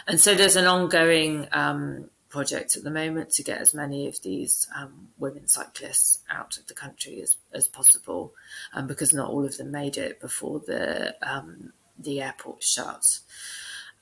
And 0.08 0.20
so 0.20 0.36
there's 0.36 0.56
an 0.56 0.68
ongoing 0.68 1.48
um, 1.52 2.10
project 2.30 2.76
at 2.76 2.84
the 2.84 2.92
moment 2.92 3.30
to 3.32 3.44
get 3.44 3.60
as 3.60 3.74
many 3.74 4.08
of 4.08 4.22
these 4.24 4.68
um, 4.76 5.10
women 5.18 5.48
cyclists 5.48 6.20
out 6.30 6.58
of 6.58 6.68
the 6.68 6.74
country 6.74 7.22
as, 7.22 7.38
as 7.54 7.68
possible, 7.68 8.34
um, 8.74 8.88
because 8.88 9.14
not 9.14 9.30
all 9.30 9.46
of 9.46 9.58
them 9.58 9.72
made 9.72 9.98
it 9.98 10.20
before 10.20 10.60
the 10.60 11.16
um, 11.22 11.74
the 11.98 12.22
airport 12.22 12.64
shut. 12.64 13.20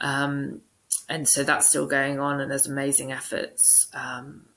Um, 0.01 0.61
and 1.07 1.27
so 1.27 1.43
that's 1.43 1.67
still 1.67 1.87
going 1.87 2.19
on, 2.19 2.41
and 2.41 2.51
there's 2.51 2.67
amazing 2.67 3.11
efforts 3.11 3.87
um, 3.93 4.47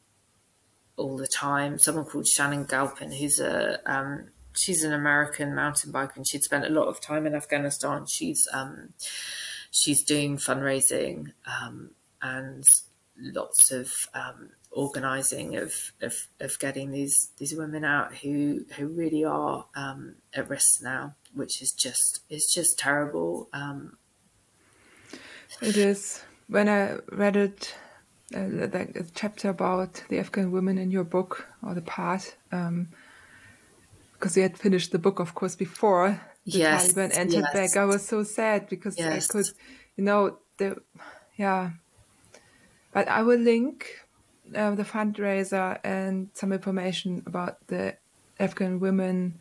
all 0.97 1.17
the 1.17 1.27
time. 1.27 1.79
Someone 1.79 2.05
called 2.05 2.27
Shannon 2.27 2.65
Galpin, 2.65 3.13
who's 3.13 3.41
a 3.41 3.81
she's 4.57 4.85
an 4.85 4.93
American 4.93 5.55
mountain 5.55 5.93
biker 5.93 6.17
and 6.17 6.27
she'd 6.27 6.43
spent 6.43 6.65
a 6.65 6.71
lot 6.71 6.89
of 6.89 7.01
time 7.01 7.27
in 7.27 7.35
Afghanistan. 7.35 8.07
She's 8.07 8.47
um, 8.53 8.95
she's 9.71 10.03
doing 10.03 10.37
fundraising 10.37 11.33
um, 11.47 11.91
and 12.23 12.65
lots 13.19 13.71
of 13.71 13.93
um, 14.15 14.51
organising 14.71 15.57
of, 15.57 15.93
of, 16.01 16.15
of 16.41 16.59
getting 16.59 16.91
these 16.91 17.31
these 17.39 17.55
women 17.55 17.85
out 17.85 18.15
who 18.17 18.65
who 18.77 18.87
really 18.87 19.25
are 19.25 19.67
um, 19.75 20.17
at 20.33 20.49
risk 20.49 20.83
now, 20.83 21.15
which 21.33 21.61
is 21.61 21.73
just 21.73 22.21
it's 22.31 22.53
just 22.53 22.79
terrible. 22.79 23.49
Um, 23.53 23.99
it 25.61 25.77
is. 25.77 26.23
When 26.49 26.69
I 26.69 26.99
read 27.11 27.37
it, 27.37 27.75
uh, 28.35 28.49
the 28.49 29.07
chapter 29.15 29.51
about 29.51 30.03
the 30.09 30.19
Afghan 30.19 30.51
women 30.51 30.79
in 30.79 30.91
your 30.91 31.05
book 31.05 31.49
or 31.63 31.75
the 31.75 31.83
part. 31.83 32.37
Um, 32.53 32.89
because 34.13 34.37
we 34.37 34.43
had 34.43 34.57
finished 34.57 34.91
the 34.91 34.99
book, 34.99 35.19
of 35.19 35.35
course, 35.35 35.55
before 35.55 36.21
the 36.47 36.59
yes, 36.59 36.93
Taliban 36.93 37.17
entered 37.17 37.45
yes. 37.45 37.53
back. 37.53 37.77
I 37.77 37.85
was 37.85 38.07
so 38.07 38.23
sad 38.23 38.69
because 38.69 38.97
yes. 38.97 39.29
I 39.29 39.33
could, 39.33 39.47
you 39.97 40.05
know, 40.05 40.39
the 40.57 40.81
yeah. 41.37 41.73
But 42.93 43.09
I 43.09 43.23
will 43.23 43.39
link 43.39 44.07
uh, 44.55 44.75
the 44.75 44.85
fundraiser 44.85 45.79
and 45.85 46.31
some 46.33 46.53
information 46.53 47.23
about 47.27 47.67
the 47.67 47.97
Afghan 48.39 48.81
women 48.81 49.41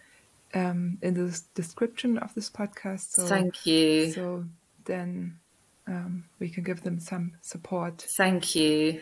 um, 0.54 0.98
in 1.02 1.14
the 1.14 1.42
description 1.56 2.18
of 2.18 2.34
this 2.34 2.50
podcast. 2.50 3.12
So, 3.12 3.26
Thank 3.26 3.66
you. 3.66 4.12
So 4.12 4.46
then 4.86 5.40
um, 5.88 6.26
we 6.40 6.50
can 6.50 6.64
give 6.64 6.84
them 6.84 7.00
some 7.00 7.34
support. 7.42 8.06
Thank 8.18 8.56
you. 8.56 9.02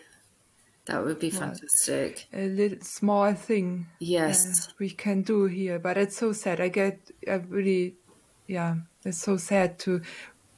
That 0.85 1.05
would 1.05 1.19
be 1.19 1.29
fantastic. 1.29 2.27
A 2.33 2.47
little 2.47 2.79
small 2.81 3.33
thing. 3.33 3.87
Yes. 3.99 4.67
Uh, 4.67 4.71
we 4.79 4.89
can 4.89 5.21
do 5.21 5.45
here, 5.45 5.77
but 5.77 5.97
it's 5.97 6.17
so 6.17 6.33
sad. 6.33 6.59
I 6.59 6.69
get 6.69 6.99
I 7.27 7.35
really, 7.47 7.95
yeah, 8.47 8.75
it's 9.05 9.21
so 9.21 9.37
sad 9.37 9.77
to 9.79 10.01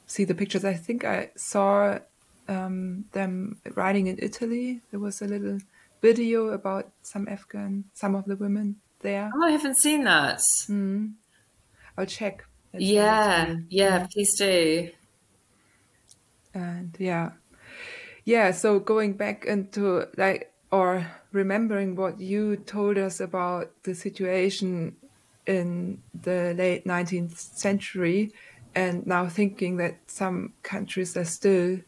see 0.06 0.24
the 0.24 0.34
pictures. 0.34 0.64
I 0.64 0.74
think 0.74 1.04
I 1.04 1.30
saw 1.36 1.98
um, 2.48 3.04
them 3.12 3.58
riding 3.74 4.06
in 4.06 4.18
Italy. 4.20 4.80
There 4.90 5.00
was 5.00 5.20
a 5.20 5.26
little 5.26 5.58
video 6.00 6.48
about 6.48 6.90
some 7.02 7.28
Afghan, 7.28 7.84
some 7.92 8.14
of 8.14 8.24
the 8.24 8.36
women 8.36 8.76
there. 9.00 9.30
Oh, 9.34 9.44
I 9.44 9.50
haven't 9.50 9.78
seen 9.78 10.04
that. 10.04 10.40
Mm. 10.68 11.12
I'll 11.98 12.06
check. 12.06 12.46
Yeah, 12.72 13.56
yeah, 13.68 14.06
please 14.10 14.36
do. 14.36 14.90
And 16.54 16.96
yeah, 16.98 17.32
yeah 18.24 18.52
so 18.52 18.78
going 18.78 19.14
back 19.14 19.44
into 19.44 20.06
like 20.16 20.52
or 20.70 21.06
remembering 21.32 21.96
what 21.96 22.20
you 22.20 22.56
told 22.56 22.96
us 22.98 23.20
about 23.20 23.70
the 23.82 23.94
situation 23.94 24.96
in 25.46 26.02
the 26.22 26.54
late 26.56 26.86
19th 26.86 27.36
century 27.36 28.32
and 28.74 29.06
now 29.06 29.28
thinking 29.28 29.76
that 29.76 29.98
some 30.06 30.52
countries 30.62 31.16
are 31.16 31.24
still 31.24 31.78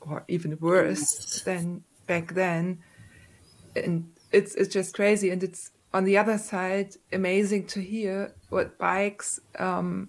or 0.00 0.24
even 0.28 0.58
worse 0.60 1.42
than 1.44 1.82
back 2.06 2.34
then. 2.34 2.78
And 3.76 4.12
it's 4.32 4.54
it's 4.54 4.72
just 4.72 4.94
crazy. 4.94 5.30
And 5.30 5.42
it's 5.42 5.70
on 5.92 6.04
the 6.04 6.16
other 6.16 6.38
side 6.38 6.94
amazing 7.12 7.66
to 7.66 7.80
hear 7.80 8.32
what 8.48 8.78
bikes 8.78 9.40
um 9.58 10.08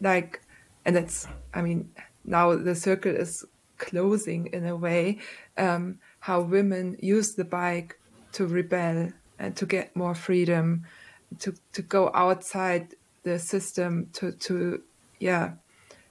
like 0.00 0.42
and 0.84 0.96
that's 0.96 1.28
i 1.54 1.62
mean 1.62 1.88
now 2.24 2.54
the 2.56 2.74
circle 2.74 3.14
is 3.14 3.44
closing 3.78 4.46
in 4.52 4.64
a 4.66 4.76
way 4.76 5.18
um, 5.58 5.98
how 6.20 6.40
women 6.40 6.96
use 7.00 7.34
the 7.34 7.44
bike 7.44 7.98
to 8.32 8.46
rebel 8.46 9.10
and 9.38 9.56
to 9.56 9.66
get 9.66 9.94
more 9.96 10.14
freedom 10.14 10.86
to 11.40 11.54
to 11.72 11.82
go 11.82 12.10
outside 12.14 12.94
the 13.24 13.38
system 13.38 14.08
to 14.12 14.32
to 14.32 14.82
yeah 15.18 15.52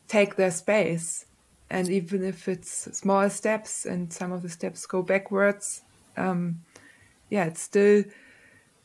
take 0.08 0.36
their 0.36 0.52
space. 0.52 1.26
And 1.70 1.88
even 1.90 2.22
if 2.26 2.50
it's 2.50 2.98
small 2.98 3.30
steps 3.30 3.86
and 3.86 4.12
some 4.12 4.34
of 4.34 4.42
the 4.42 4.50
steps 4.50 4.86
go 4.86 5.02
backwards 5.02 5.82
um, 6.18 6.62
yeah 7.30 7.46
it's 7.46 7.62
still 7.62 8.04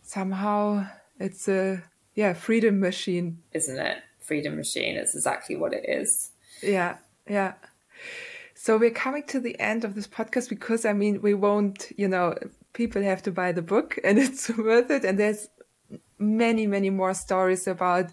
somehow 0.03 0.87
it's 1.19 1.49
a 1.49 1.83
yeah 2.15 2.33
freedom 2.33 2.79
machine. 2.79 3.43
Isn't 3.53 3.79
it? 3.79 3.99
Freedom 4.21 4.57
machine 4.57 4.97
it's 4.97 5.17
exactly 5.17 5.57
what 5.57 5.73
it 5.73 5.85
is. 5.89 6.31
Yeah 6.63 6.99
yeah 7.29 7.55
so 8.67 8.77
we're 8.77 8.91
coming 8.91 9.23
to 9.29 9.39
the 9.39 9.57
end 9.61 9.85
of 9.85 9.95
this 9.95 10.09
podcast 10.09 10.49
because 10.49 10.85
I 10.85 10.93
mean, 10.93 11.23
we 11.23 11.35
won't, 11.35 11.93
you 11.97 12.09
know, 12.09 12.35
people 12.73 13.01
have 13.01 13.23
to 13.23 13.31
buy 13.31 13.53
the 13.53 13.63
book 13.63 13.97
and 14.05 14.19
it's 14.19 14.51
worth 14.51 14.91
it. 14.91 15.05
And 15.05 15.19
there's 15.19 15.47
many, 16.19 16.67
many 16.67 16.91
more 16.91 17.15
stories 17.15 17.69
about 17.69 18.07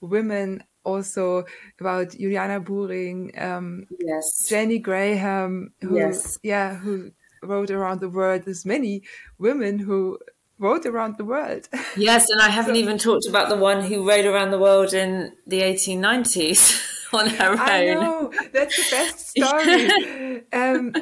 women, 0.00 0.64
also 0.82 1.44
about 1.78 2.10
Juliana 2.10 2.60
Buhring, 2.60 3.40
um, 3.40 3.86
yes. 4.00 4.48
Jenny 4.48 4.80
Graham, 4.80 5.74
who, 5.80 5.98
yes. 5.98 6.40
yeah, 6.42 6.74
who 6.74 7.12
wrote 7.42 7.70
around 7.70 8.00
the 8.00 8.08
world. 8.08 8.42
There's 8.46 8.66
many 8.66 9.02
women 9.38 9.78
who 9.78 10.18
rode 10.58 10.86
around 10.86 11.18
the 11.18 11.24
world. 11.24 11.68
Yes, 11.96 12.28
and 12.30 12.40
I 12.40 12.48
haven't 12.48 12.74
so, 12.76 12.80
even 12.80 12.98
talked 12.98 13.28
about 13.28 13.48
the 13.48 13.56
one 13.56 13.84
who 13.84 14.08
rode 14.08 14.26
around 14.26 14.50
the 14.50 14.58
world 14.58 14.92
in 14.92 15.32
the 15.46 15.60
1890s 15.60 16.82
on 17.12 17.28
her 17.28 17.52
own. 17.52 17.58
I 17.58 17.94
know 17.94 18.32
that's 18.52 18.76
the 18.76 18.90
best 18.90 19.28
story. 19.36 20.42
um, 20.52 20.94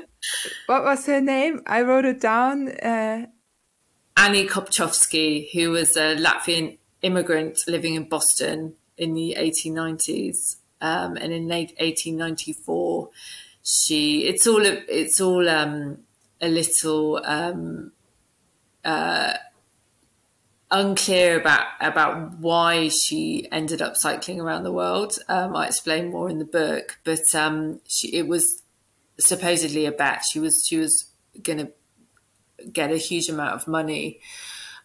what 0.67 0.85
was 0.85 1.07
her 1.07 1.21
name? 1.21 1.63
I 1.67 1.83
wrote 1.83 2.05
it 2.05 2.21
down. 2.21 2.69
Uh, 2.69 3.27
Annie 4.17 4.47
Kopchovsky, 4.47 5.49
who 5.53 5.71
was 5.71 5.97
a 5.97 6.17
Latvian 6.17 6.79
immigrant 7.03 7.59
living 7.69 7.95
in 7.95 8.09
Boston 8.09 8.75
in 8.97 9.15
the 9.15 9.37
1890s, 9.39 10.57
um, 10.81 11.17
and 11.17 11.33
in 11.33 11.49
1894, 11.49 13.11
she 13.63 14.25
it's 14.27 14.47
all 14.47 14.63
it's 14.65 15.21
all 15.21 15.49
um, 15.49 15.99
a 16.41 16.49
little 16.49 17.21
um, 17.25 17.93
uh, 18.85 19.35
unclear 20.71 21.41
about 21.41 21.67
about 21.81 22.39
why 22.39 22.89
she 22.89 23.49
ended 23.51 23.81
up 23.81 23.97
cycling 23.97 24.41
around 24.41 24.65
the 24.65 24.73
world. 24.73 25.19
Um, 25.29 25.57
I 25.57 25.67
explain 25.67 26.11
more 26.11 26.29
in 26.29 26.39
the 26.39 26.45
book, 26.45 26.99
but 27.05 27.35
um, 27.35 27.81
she, 27.89 28.15
it 28.15 28.29
was 28.29 28.63
supposedly 29.19 29.87
a 29.87 29.93
bet. 29.93 30.23
She 30.31 30.41
was 30.41 30.63
she 30.69 30.77
was 30.77 31.11
going 31.43 31.59
to 31.59 31.73
get 32.73 32.91
a 32.91 32.97
huge 32.97 33.29
amount 33.29 33.55
of 33.55 33.69
money 33.69 34.21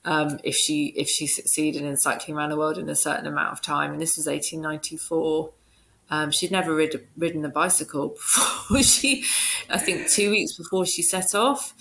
um, 0.05 0.39
if 0.43 0.55
she 0.55 0.93
if 0.95 1.07
she 1.07 1.27
succeeded 1.27 1.83
in 1.83 1.97
cycling 1.97 2.37
around 2.37 2.49
the 2.49 2.57
world 2.57 2.77
in 2.77 2.89
a 2.89 2.95
certain 2.95 3.27
amount 3.27 3.51
of 3.51 3.61
time. 3.61 3.91
And 3.91 4.01
this 4.01 4.15
was 4.17 4.27
1894. 4.27 5.51
Um, 6.09 6.31
she'd 6.31 6.51
never 6.51 6.75
rid, 6.75 7.07
ridden 7.17 7.43
a 7.45 7.49
bicycle 7.49 8.09
before. 8.69 8.83
she, 8.83 9.23
I 9.69 9.79
think, 9.79 10.09
two 10.09 10.29
weeks 10.31 10.55
before 10.55 10.85
she 10.85 11.01
set 11.01 11.33
off, 11.33 11.73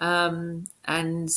um, 0.00 0.64
and 0.84 1.28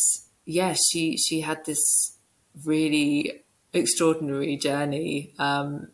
yeah, 0.46 0.74
she 0.74 1.18
she 1.18 1.42
had 1.42 1.66
this 1.66 2.18
really 2.66 3.44
extraordinary 3.74 4.58
journey. 4.58 5.34
Um, 5.40 5.90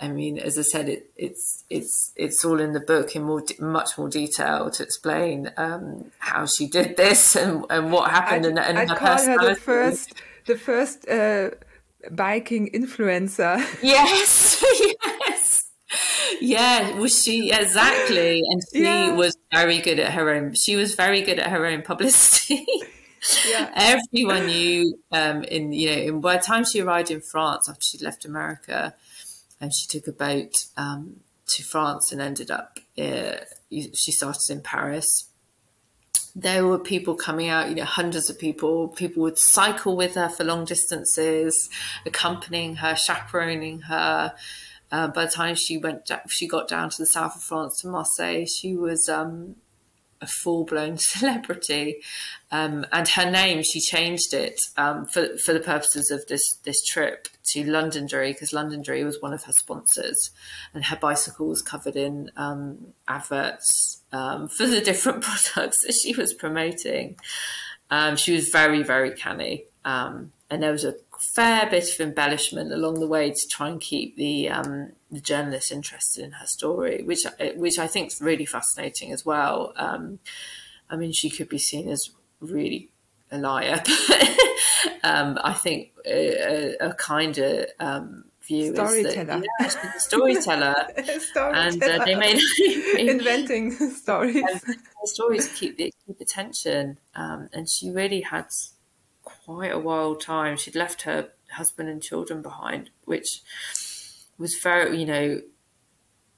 I 0.00 0.08
mean, 0.08 0.38
as 0.38 0.58
I 0.58 0.62
said, 0.62 0.88
it, 0.88 1.10
it's 1.16 1.64
it's 1.70 2.12
it's 2.16 2.44
all 2.44 2.60
in 2.60 2.72
the 2.72 2.80
book 2.80 3.14
in 3.14 3.22
more 3.22 3.42
much 3.60 3.96
more 3.96 4.08
detail 4.08 4.70
to 4.70 4.82
explain 4.82 5.52
um, 5.56 6.10
how 6.18 6.46
she 6.46 6.66
did 6.66 6.96
this 6.96 7.36
and, 7.36 7.64
and 7.70 7.92
what 7.92 8.10
happened. 8.10 8.44
I'd, 8.44 8.50
and, 8.50 8.58
and 8.58 8.78
I'd 8.78 8.90
her 8.90 8.96
call 8.96 9.24
her 9.24 9.54
the 9.54 9.54
first 9.54 10.12
the 10.46 10.56
first 10.56 11.08
uh, 11.08 11.50
biking 12.10 12.70
influencer. 12.72 13.62
Yes, 13.82 14.64
yes, 15.20 15.70
yeah. 16.40 16.98
Was 16.98 17.22
she 17.22 17.52
exactly? 17.52 18.42
And 18.50 18.62
she 18.72 18.82
yeah. 18.82 19.12
was 19.12 19.36
very 19.52 19.80
good 19.80 20.00
at 20.00 20.12
her 20.12 20.30
own. 20.30 20.54
She 20.54 20.74
was 20.74 20.94
very 20.94 21.22
good 21.22 21.38
at 21.38 21.50
her 21.50 21.66
own 21.66 21.82
publicity. 21.82 22.66
yeah. 23.48 23.70
Everyone 23.74 24.46
knew 24.46 24.98
um, 25.12 25.44
in 25.44 25.72
you 25.72 25.90
know 25.90 26.02
in, 26.02 26.20
by 26.20 26.36
the 26.36 26.42
time 26.42 26.64
she 26.64 26.80
arrived 26.80 27.10
in 27.10 27.20
France 27.20 27.68
after 27.68 27.82
she'd 27.82 28.02
left 28.02 28.24
America, 28.24 28.94
and 29.60 29.72
she 29.74 29.86
took 29.86 30.06
a 30.06 30.12
boat 30.12 30.66
um, 30.76 31.20
to 31.48 31.62
France 31.62 32.12
and 32.12 32.20
ended 32.20 32.50
up. 32.50 32.78
Uh, 32.98 33.36
she 33.70 34.12
started 34.12 34.50
in 34.50 34.60
Paris. 34.60 35.30
There 36.36 36.66
were 36.66 36.80
people 36.80 37.14
coming 37.14 37.48
out, 37.48 37.68
you 37.68 37.76
know, 37.76 37.84
hundreds 37.84 38.28
of 38.28 38.38
people. 38.38 38.88
People 38.88 39.22
would 39.22 39.38
cycle 39.38 39.96
with 39.96 40.16
her 40.16 40.28
for 40.28 40.42
long 40.42 40.64
distances, 40.64 41.70
accompanying 42.04 42.76
her, 42.76 42.96
chaperoning 42.96 43.82
her. 43.82 44.34
Uh, 44.90 45.08
by 45.08 45.24
the 45.26 45.30
time 45.30 45.54
she 45.54 45.78
went, 45.78 46.10
she 46.28 46.48
got 46.48 46.68
down 46.68 46.90
to 46.90 46.98
the 46.98 47.06
south 47.06 47.36
of 47.36 47.42
France 47.42 47.80
to 47.80 47.88
Marseille. 47.88 48.46
She 48.46 48.74
was 48.74 49.08
um, 49.08 49.56
a 50.24 50.26
full 50.26 50.64
blown 50.64 50.98
celebrity. 50.98 52.00
Um, 52.50 52.84
and 52.92 53.06
her 53.08 53.30
name, 53.30 53.62
she 53.62 53.80
changed 53.80 54.34
it 54.34 54.58
um, 54.76 55.06
for 55.06 55.36
for 55.38 55.52
the 55.52 55.60
purposes 55.60 56.10
of 56.10 56.26
this 56.26 56.56
this 56.64 56.82
trip 56.84 57.28
to 57.52 57.64
Londonderry 57.64 58.32
because 58.32 58.52
Londonderry 58.52 59.04
was 59.04 59.20
one 59.20 59.32
of 59.32 59.44
her 59.44 59.52
sponsors, 59.52 60.30
and 60.72 60.84
her 60.86 60.96
bicycle 60.96 61.48
was 61.48 61.62
covered 61.62 61.96
in 61.96 62.30
um, 62.36 62.78
adverts 63.06 64.02
um, 64.12 64.48
for 64.56 64.66
the 64.66 64.80
different 64.80 65.22
products 65.54 65.84
that 65.84 65.92
she 65.92 66.14
was 66.14 66.34
promoting. 66.34 67.16
Um, 67.90 68.16
she 68.16 68.32
was 68.32 68.48
very 68.48 68.82
very 68.82 69.12
canny, 69.12 69.64
um, 69.84 70.32
and 70.50 70.62
there 70.62 70.72
was 70.72 70.84
a 70.84 70.96
fair 71.20 71.68
bit 71.70 71.92
of 71.92 72.00
embellishment 72.00 72.72
along 72.72 73.00
the 73.00 73.06
way 73.06 73.30
to 73.30 73.48
try 73.50 73.68
and 73.68 73.80
keep 73.80 74.16
the 74.16 74.48
the 75.14 75.20
journalists 75.20 75.72
interested 75.72 76.24
in 76.24 76.32
her 76.32 76.46
story, 76.46 77.02
which 77.02 77.24
which 77.56 77.78
I 77.78 77.86
think 77.86 78.08
is 78.08 78.20
really 78.20 78.46
fascinating 78.46 79.12
as 79.12 79.24
well. 79.24 79.72
Um, 79.76 80.18
I 80.90 80.96
mean, 80.96 81.12
she 81.12 81.30
could 81.30 81.48
be 81.48 81.58
seen 81.58 81.88
as 81.88 82.10
really 82.40 82.90
a 83.30 83.38
liar, 83.38 83.82
um, 85.02 85.38
I 85.42 85.52
think 85.54 85.92
a, 86.06 86.76
a 86.80 86.94
kind 86.94 87.36
of 87.38 87.66
um, 87.80 88.24
view 88.46 88.74
storyteller. 88.74 89.24
That, 89.24 89.44
yeah, 89.60 89.92
storyteller, 89.96 90.74
storyteller. 91.18 91.54
and 91.54 91.82
uh, 91.82 92.04
they 92.04 92.14
made 92.14 92.40
inventing 92.98 93.72
stories. 93.90 94.44
stories 95.04 95.48
keep 95.54 95.76
the, 95.76 95.92
keep 96.06 96.20
attention, 96.20 96.98
um, 97.14 97.48
and 97.52 97.68
she 97.68 97.90
really 97.90 98.20
had 98.20 98.46
quite 99.22 99.72
a 99.72 99.78
wild 99.78 100.20
time. 100.20 100.56
She'd 100.56 100.76
left 100.76 101.02
her 101.02 101.30
husband 101.52 101.88
and 101.88 102.02
children 102.02 102.42
behind, 102.42 102.90
which 103.04 103.42
was 104.38 104.54
very, 104.56 104.98
you 104.98 105.06
know, 105.06 105.40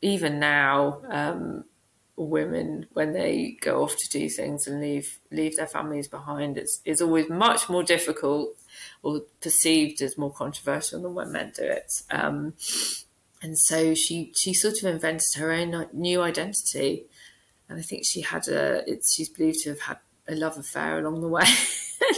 even 0.02 0.38
now, 0.38 1.00
um, 1.08 1.64
women 2.16 2.86
when 2.94 3.12
they 3.12 3.58
go 3.60 3.82
off 3.82 3.94
to 3.96 4.08
do 4.08 4.28
things 4.28 4.66
and 4.66 4.80
leave 4.80 5.18
leave 5.30 5.56
their 5.56 5.66
families 5.66 6.08
behind, 6.08 6.56
it's 6.56 6.80
is 6.84 7.02
always 7.02 7.28
much 7.28 7.68
more 7.68 7.82
difficult 7.82 8.56
or 9.02 9.20
perceived 9.40 10.00
as 10.02 10.16
more 10.16 10.32
controversial 10.32 11.02
than 11.02 11.14
when 11.14 11.32
men 11.32 11.52
do 11.54 11.62
it. 11.62 11.92
Um, 12.10 12.54
and 13.42 13.58
so 13.58 13.94
she 13.94 14.32
she 14.36 14.54
sort 14.54 14.82
of 14.82 14.84
invented 14.84 15.28
her 15.36 15.52
own 15.52 15.86
new 15.92 16.22
identity, 16.22 17.04
and 17.68 17.78
I 17.78 17.82
think 17.82 18.04
she 18.06 18.22
had 18.22 18.48
a 18.48 18.82
it's 18.90 19.14
she's 19.14 19.28
believed 19.28 19.60
to 19.64 19.70
have 19.70 19.80
had 19.80 19.98
a 20.28 20.34
love 20.34 20.56
affair 20.56 20.98
along 20.98 21.20
the 21.20 21.28
way. 21.28 21.44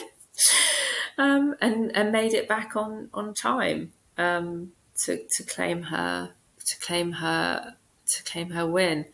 um, 1.19 1.57
and 1.61 1.95
and 1.97 2.13
made 2.13 2.35
it 2.35 2.49
back 2.49 2.77
on 2.77 3.09
on 3.13 3.35
time 3.35 3.93
um, 4.17 4.73
to 5.05 5.27
to 5.37 5.43
claim 5.45 5.83
her 5.85 6.33
to 6.65 6.79
claim 6.81 7.13
her 7.13 7.75
to 8.07 8.25
claim 8.25 8.51
her 8.51 8.67
win, 8.67 9.07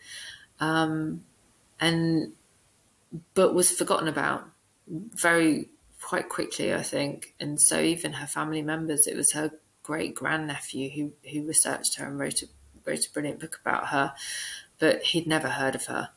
um, 0.61 1.25
and 1.81 2.33
but 3.35 3.55
was 3.55 3.71
forgotten 3.71 4.09
about 4.09 4.49
very 4.89 5.69
quite 6.01 6.29
quickly, 6.29 6.75
I 6.75 6.83
think. 6.83 7.35
And 7.41 7.61
so 7.61 7.81
even 7.81 8.15
her 8.15 8.27
family 8.27 8.63
members, 8.63 9.07
it 9.07 9.17
was 9.17 9.33
her 9.33 9.51
great 9.83 10.15
grandnephew 10.15 10.91
who 10.91 11.13
who 11.31 11.47
researched 11.47 11.97
her 11.99 12.07
and 12.07 12.19
wrote 12.19 12.43
a 12.43 12.47
wrote 12.87 13.07
a 13.07 13.13
brilliant 13.13 13.41
book 13.41 13.59
about 13.65 13.89
her, 13.89 14.15
but 14.79 15.03
he'd 15.03 15.27
never 15.27 15.49
heard 15.49 15.75
of 15.75 15.87
her 15.87 16.11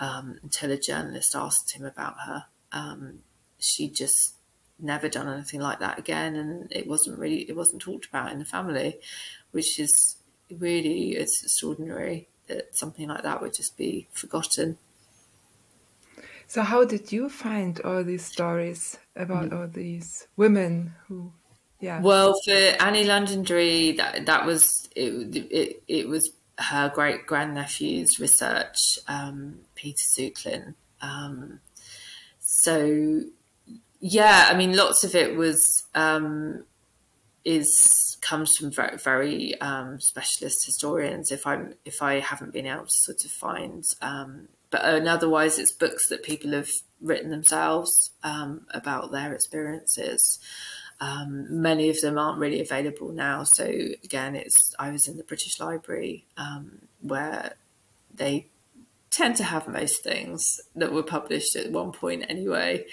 um, 0.00 0.38
until 0.42 0.70
a 0.70 0.76
journalist 0.76 1.34
asked 1.34 1.72
him 1.72 1.84
about 1.84 2.16
her. 2.26 2.44
Um, 2.72 3.20
she 3.58 3.88
just 3.88 4.34
never 4.82 5.08
done 5.08 5.28
anything 5.28 5.60
like 5.60 5.80
that 5.80 5.98
again, 5.98 6.36
and 6.36 6.70
it 6.72 6.86
wasn't 6.86 7.18
really 7.18 7.42
it 7.48 7.56
wasn't 7.56 7.82
talked 7.82 8.06
about 8.06 8.32
in 8.32 8.38
the 8.38 8.44
family, 8.44 8.98
which 9.50 9.78
is 9.78 10.16
really 10.50 11.12
it's 11.12 11.42
extraordinary 11.42 12.28
that 12.48 12.76
something 12.76 13.08
like 13.08 13.22
that 13.22 13.40
would 13.40 13.54
just 13.54 13.76
be 13.76 14.08
forgotten. 14.12 14.78
So, 16.46 16.62
how 16.62 16.84
did 16.84 17.12
you 17.12 17.28
find 17.28 17.80
all 17.80 18.04
these 18.04 18.24
stories 18.24 18.98
about 19.16 19.50
mm. 19.50 19.58
all 19.58 19.68
these 19.68 20.26
women 20.36 20.94
who? 21.06 21.32
Yeah. 21.80 22.00
Well, 22.00 22.34
for 22.44 22.52
Annie 22.52 23.04
Londonderry, 23.04 23.92
that 23.92 24.26
that 24.26 24.46
was 24.46 24.88
it. 24.94 25.34
It, 25.50 25.82
it 25.88 26.08
was 26.08 26.30
her 26.58 26.92
great 26.94 27.26
grandnephew's 27.26 28.20
research, 28.20 28.98
um, 29.08 29.60
Peter 29.74 30.04
Zheutlin. 30.14 30.74
Um, 31.00 31.60
so 32.38 33.22
yeah, 34.04 34.48
I 34.50 34.56
mean, 34.56 34.76
lots 34.76 35.04
of 35.04 35.14
it 35.14 35.36
was 35.36 35.84
um, 35.94 36.64
is 37.44 38.18
comes 38.20 38.56
from 38.56 38.72
very, 38.72 38.98
very 38.98 39.60
um, 39.60 40.00
specialist 40.00 40.66
historians. 40.66 41.30
If 41.30 41.46
I'm 41.46 41.74
if 41.84 42.02
I 42.02 42.18
haven't 42.18 42.52
been 42.52 42.66
able 42.66 42.86
to 42.86 42.90
sort 42.90 43.24
of 43.24 43.30
find, 43.30 43.84
um, 44.02 44.48
but 44.70 44.84
and 44.84 45.06
otherwise 45.06 45.56
it's 45.56 45.72
books 45.72 46.08
that 46.08 46.24
people 46.24 46.50
have 46.50 46.68
written 47.00 47.30
themselves 47.30 48.10
um, 48.24 48.66
about 48.74 49.12
their 49.12 49.32
experiences. 49.34 50.40
Um, 51.00 51.46
many 51.62 51.88
of 51.88 52.00
them 52.00 52.18
aren't 52.18 52.40
really 52.40 52.60
available 52.60 53.12
now. 53.12 53.44
So 53.44 53.64
again, 54.02 54.34
it's 54.34 54.74
I 54.80 54.90
was 54.90 55.06
in 55.06 55.16
the 55.16 55.24
British 55.24 55.60
Library 55.60 56.26
um, 56.36 56.88
where 57.00 57.54
they 58.12 58.48
tend 59.12 59.36
to 59.36 59.44
have 59.44 59.68
most 59.68 60.02
things 60.02 60.60
that 60.74 60.92
were 60.92 61.02
published 61.02 61.54
at 61.54 61.70
one 61.70 61.92
point 61.92 62.24
anyway. 62.28 62.84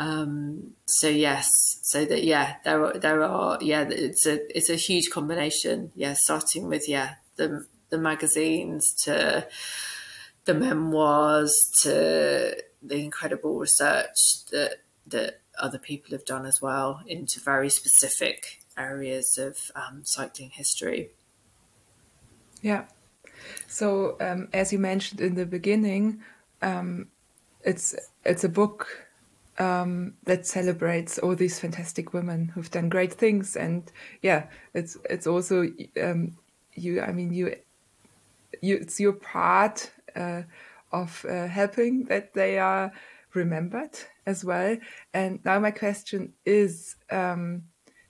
Um, 0.00 0.76
so 0.86 1.08
yes, 1.08 1.46
so 1.82 2.06
that 2.06 2.24
yeah, 2.24 2.56
there 2.64 2.82
are 2.82 2.98
there 2.98 3.22
are 3.22 3.58
yeah, 3.60 3.82
it's 3.82 4.24
a 4.26 4.56
it's 4.56 4.70
a 4.70 4.74
huge 4.76 5.10
combination. 5.10 5.92
Yeah, 5.94 6.14
starting 6.14 6.68
with 6.68 6.88
yeah 6.88 7.16
the 7.36 7.66
the 7.90 7.98
magazines 7.98 8.94
to 9.04 9.46
the 10.46 10.54
memoirs 10.54 11.52
to 11.82 12.56
the 12.82 12.96
incredible 12.96 13.58
research 13.58 14.46
that 14.50 14.76
that 15.06 15.42
other 15.58 15.78
people 15.78 16.12
have 16.12 16.24
done 16.24 16.46
as 16.46 16.62
well 16.62 17.02
into 17.06 17.38
very 17.38 17.68
specific 17.68 18.60
areas 18.78 19.36
of 19.36 19.58
um, 19.74 20.00
cycling 20.04 20.48
history. 20.48 21.10
Yeah. 22.62 22.84
So 23.66 24.16
um, 24.18 24.48
as 24.54 24.72
you 24.72 24.78
mentioned 24.78 25.20
in 25.20 25.34
the 25.34 25.44
beginning, 25.44 26.22
um, 26.62 27.08
it's 27.62 27.94
it's 28.24 28.44
a 28.44 28.48
book 28.48 29.09
um, 29.60 30.14
that 30.24 30.46
celebrates 30.46 31.18
all 31.18 31.36
these 31.36 31.60
fantastic 31.60 32.14
women 32.14 32.48
who've 32.48 32.70
done 32.70 32.88
great 32.88 33.12
things, 33.12 33.56
and 33.56 33.92
yeah, 34.22 34.46
it's 34.74 34.96
it's 35.08 35.26
also 35.26 35.68
um, 36.02 36.36
you. 36.74 37.02
I 37.02 37.12
mean, 37.12 37.32
you 37.32 37.54
you 38.62 38.76
it's 38.76 38.98
your 38.98 39.12
part 39.12 39.90
uh, 40.16 40.42
of 40.92 41.24
uh, 41.28 41.46
helping 41.46 42.04
that 42.04 42.32
they 42.32 42.58
are 42.58 42.90
remembered 43.34 43.96
as 44.26 44.44
well. 44.44 44.78
And 45.12 45.44
now 45.44 45.58
my 45.60 45.70
question 45.70 46.32
is, 46.46 46.96
um, 47.10 47.64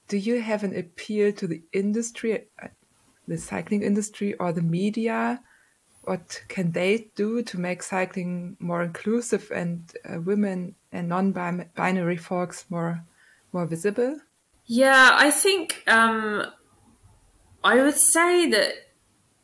do 0.07 0.19
you 0.19 0.41
have 0.41 0.63
an 0.63 0.77
appeal 0.77 1.33
to 1.33 1.49
the 1.49 1.63
industry, 1.73 2.47
uh, 2.63 2.69
the 3.27 3.39
cycling 3.39 3.83
industry 3.83 4.35
or 4.35 4.53
the 4.53 4.63
media? 4.63 5.43
What 6.03 6.43
can 6.49 6.71
they 6.73 7.11
do 7.17 7.43
to 7.43 7.59
make 7.59 7.83
cycling 7.83 8.57
more 8.61 8.83
inclusive 8.83 9.51
and 9.53 9.93
uh, 10.09 10.21
women 10.21 10.77
and 10.93 11.09
non-binary 11.09 12.17
folks 12.17 12.67
more 12.69 13.05
more 13.53 13.67
visible? 13.67 14.17
Yeah, 14.67 15.11
I 15.13 15.31
think 15.31 15.83
um, 15.87 16.47
I 17.65 17.83
would 17.83 17.97
say 17.97 18.49
that 18.51 18.73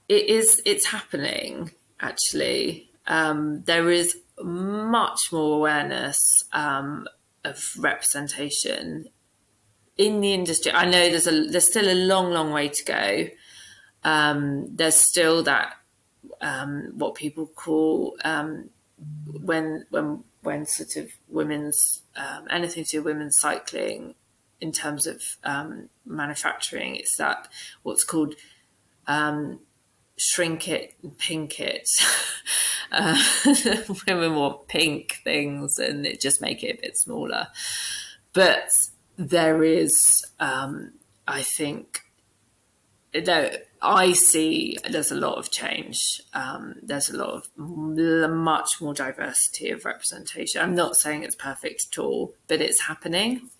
it 0.09 0.29
is. 0.29 0.63
It's 0.65 0.87
happening 0.87 1.73
actually. 2.01 2.91
Um, 3.07 3.63
there 3.65 3.91
is 3.91 4.17
much 4.43 5.19
more 5.33 5.57
awareness 5.57 6.45
um, 6.53 7.07
of 7.45 7.63
representation 7.79 9.07
in 9.97 10.21
the 10.21 10.35
industry. 10.35 10.73
I 10.73 10.85
know 10.85 11.09
there's 11.11 11.27
a 11.27 11.47
there's 11.49 11.69
still 11.69 11.89
a 11.89 11.95
long, 12.07 12.31
long 12.31 12.53
way 12.53 12.69
to 12.69 12.85
go. 12.85 13.27
Um, 14.05 14.69
there's 14.77 14.95
still 14.95 15.43
that 15.45 15.75
um, 16.41 16.93
what 16.95 17.15
people 17.15 17.47
call 17.47 18.17
um, 18.25 18.71
when 19.43 19.87
when 19.91 20.25
when 20.47 20.65
sort 20.65 20.97
of 20.97 21.11
women's 21.29 22.03
um, 22.17 22.47
anything 22.49 22.85
to 22.85 22.91
do 22.91 23.03
women's 23.03 23.37
cycling 23.37 24.15
in 24.61 24.73
terms 24.73 25.07
of 25.07 25.23
um, 25.45 25.91
manufacturing. 26.07 26.97
It's 26.97 27.17
that 27.17 27.49
what's 27.83 28.05
called 28.05 28.37
shrink 30.17 30.69
it 30.69 30.95
and 31.03 31.19
pink 31.19 31.61
it. 31.61 31.89
uh, 32.93 33.23
women 34.07 34.35
want 34.35 34.69
pink 34.69 35.19
things 35.25 35.79
and 35.79 36.07
it 36.07 36.21
just 36.21 36.41
make 36.41 36.63
it 36.63 36.79
a 36.79 36.83
bit 36.83 36.97
smaller. 36.97 37.49
But 38.33 38.71
there 39.17 39.63
is, 39.65 40.25
um, 40.41 40.93
I 41.27 41.43
think, 41.43 42.03
though 43.25 43.51
I 43.83 44.13
see 44.13 44.79
there's 44.89 45.11
a 45.11 45.17
lot 45.17 45.39
of 45.39 45.51
change. 45.51 46.21
Um, 46.35 46.75
there's 46.83 47.11
a 47.11 47.17
lot 47.17 47.31
of 47.35 47.49
much 47.57 48.81
more 48.81 48.95
diversity 48.95 49.71
of 49.71 49.85
representation. 49.85 50.61
I'm 50.61 50.75
not 50.75 50.97
saying 50.97 51.23
it's 51.23 51.37
perfect 51.37 51.87
at 51.93 51.99
all, 51.99 52.35
but 52.49 52.61
it's 52.61 52.83
happening. 52.83 53.51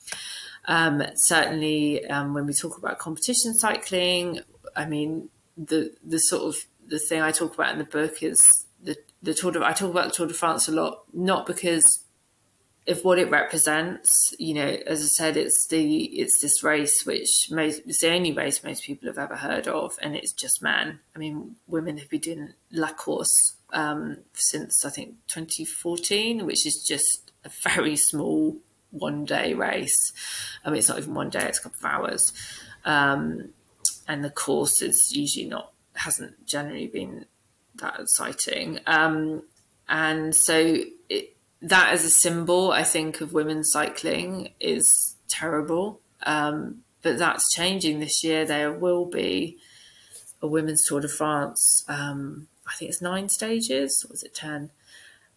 Um, 0.67 1.03
certainly, 1.15 2.05
um, 2.07 2.35
when 2.35 2.47
we 2.47 2.55
talk 2.55 2.77
about 2.79 2.99
competition 2.99 3.55
cycling, 3.55 4.41
I 4.75 4.87
mean, 4.87 5.29
the 5.57 5.95
the 6.05 6.19
sort 6.19 6.43
of 6.43 6.67
the 6.87 6.99
thing 6.99 7.23
I 7.23 7.31
talk 7.31 7.55
about 7.55 7.73
in 7.73 7.79
the 7.79 7.85
book 7.85 8.23
is 8.23 8.67
the 8.83 8.97
the 9.23 9.35
Tour 9.35 9.53
de 9.53 9.65
I 9.65 9.73
talk 9.73 9.91
about 9.91 10.09
the 10.09 10.15
Tour 10.15 10.27
de 10.27 10.35
France 10.35 10.69
a 10.69 10.73
lot, 10.73 11.05
not 11.13 11.47
because 11.47 12.05
of 12.89 13.05
what 13.05 13.19
it 13.19 13.31
represents. 13.31 14.35
You 14.39 14.55
know, 14.55 14.77
as 14.87 15.03
I 15.03 15.07
said, 15.07 15.37
it's 15.37 15.67
the 15.69 16.05
it's 16.05 16.41
this 16.41 16.63
race 16.63 17.05
which 17.05 17.49
most 17.51 17.83
it's 17.87 18.01
the 18.01 18.13
only 18.13 18.33
race 18.33 18.63
most 18.63 18.85
people 18.85 19.09
have 19.09 19.19
ever 19.19 19.37
heard 19.37 19.69
of, 19.69 19.99
and 20.01 20.15
it's 20.15 20.33
just 20.33 20.63
men. 20.63 21.01
I 21.15 21.19
mean, 21.19 21.57
women 21.67 21.99
have 21.99 22.09
been 22.09 22.21
doing 22.21 22.53
La 22.73 22.93
Course 22.93 23.57
um, 23.73 24.19
since 24.35 24.85
I 24.85 24.91
think 24.91 25.15
2014, 25.29 26.47
which 26.47 26.67
is 26.67 26.85
just 26.87 27.33
a 27.45 27.51
very 27.63 27.97
small 27.97 28.57
one 28.91 29.25
day 29.25 29.55
race. 29.55 30.13
I 30.65 30.71
mean, 30.71 30.79
it's 30.79 30.89
not 30.89 30.99
even 30.99 31.15
one 31.15 31.31
day; 31.31 31.45
it's 31.45 31.59
a 31.59 31.63
couple 31.63 31.79
of 31.79 31.85
hours. 31.85 32.33
Um, 32.85 33.51
and 34.09 34.25
the 34.25 34.31
course 34.31 34.83
is 34.83 35.13
usually 35.15 35.49
not 35.49 35.73
hasn't 35.95 36.47
generally 36.47 36.87
been 36.87 37.27
that 37.77 37.99
exciting. 38.01 38.81
Um, 38.87 39.43
and 39.89 40.35
so 40.35 40.77
it, 41.09 41.36
that 41.69 41.93
as 41.93 42.05
a 42.05 42.11
symbol, 42.11 42.71
I 42.71 42.85
think 42.85 43.21
of 43.21 43.33
women's 43.33 43.73
cycling 43.73 44.51
is 44.61 45.17
terrible. 45.29 46.01
Um, 46.23 46.83
but 47.03 47.19
that's 47.19 47.53
changing 47.55 48.01
this 48.01 48.23
year. 48.25 48.45
There 48.45 48.73
will 48.73 49.05
be 49.05 49.59
a 50.41 50.47
women's 50.47 50.85
Tour 50.85 51.01
de 51.01 51.09
France. 51.09 51.85
Um, 51.89 52.49
I 52.67 52.75
think 52.75 52.91
it's 52.91 53.03
nine 53.03 53.29
stages. 53.29 54.05
Or 54.05 54.13
was 54.13 54.23
it 54.23 54.35
ten? 54.35 54.71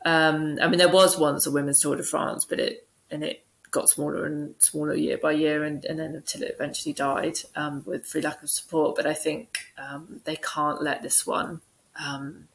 Um, 0.05 0.59
I 0.61 0.67
mean, 0.67 0.77
there 0.77 0.89
was 0.89 1.17
once 1.17 1.45
a 1.45 1.51
women's 1.51 1.81
Tour 1.81 1.95
de 1.95 2.03
France, 2.03 2.45
but 2.45 2.59
it 2.59 2.87
and 3.11 3.23
it 3.23 3.43
got 3.71 3.89
smaller 3.89 4.25
and 4.25 4.55
smaller 4.59 4.95
year 4.95 5.17
by 5.17 5.31
year, 5.31 5.63
and, 5.63 5.83
and 5.85 5.99
then 5.99 6.15
until 6.15 6.43
it 6.43 6.55
eventually 6.55 6.93
died 6.93 7.39
um, 7.55 7.83
with 7.85 8.05
through 8.05 8.21
lack 8.21 8.41
of 8.41 8.49
support. 8.49 8.95
But 8.95 9.05
I 9.05 9.13
think 9.13 9.59
um, 9.77 10.21
they 10.25 10.37
can't 10.37 10.81
let 10.81 11.01
this 11.01 11.25
one. 11.25 11.61
Um, 12.03 12.47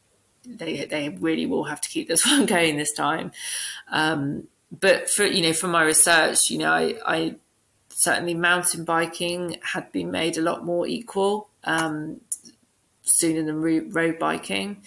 they 0.46 0.84
they 0.84 1.08
really 1.08 1.46
will 1.46 1.64
have 1.64 1.80
to 1.80 1.88
keep 1.88 2.08
this 2.08 2.26
one 2.30 2.46
going 2.46 2.76
this 2.76 2.92
time. 2.92 3.32
Um, 3.90 4.48
but 4.70 5.10
for 5.10 5.24
you 5.24 5.42
know, 5.42 5.52
from 5.52 5.70
my 5.70 5.82
research, 5.84 6.50
you 6.50 6.58
know, 6.58 6.72
I, 6.72 6.94
I, 7.06 7.34
certainly 7.88 8.34
mountain 8.34 8.84
biking 8.84 9.56
had 9.62 9.90
been 9.92 10.10
made 10.10 10.36
a 10.36 10.42
lot 10.42 10.64
more 10.64 10.86
equal 10.86 11.48
um, 11.62 12.20
sooner 13.02 13.42
than 13.44 13.60
road 13.92 14.18
biking 14.18 14.82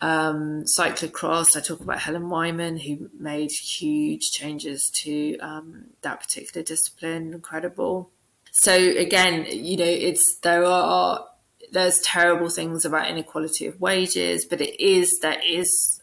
um, 0.00 0.64
cyclocross. 0.78 1.56
I 1.56 1.60
talk 1.60 1.80
about 1.80 2.00
Helen 2.00 2.28
Wyman, 2.28 2.78
who 2.78 3.10
made 3.18 3.50
huge 3.50 4.30
changes 4.32 4.90
to 5.02 5.38
um, 5.38 5.86
that 6.02 6.20
particular 6.20 6.64
discipline. 6.64 7.32
Incredible. 7.32 8.10
So 8.52 8.74
again, 8.74 9.46
you 9.48 9.76
know, 9.76 9.84
it's 9.84 10.38
there 10.42 10.64
are 10.64 11.26
there's 11.72 12.00
terrible 12.00 12.48
things 12.48 12.84
about 12.84 13.08
inequality 13.08 13.66
of 13.66 13.80
wages, 13.80 14.44
but 14.44 14.60
it 14.60 14.80
is 14.82 15.18
there 15.20 15.40
is 15.44 16.00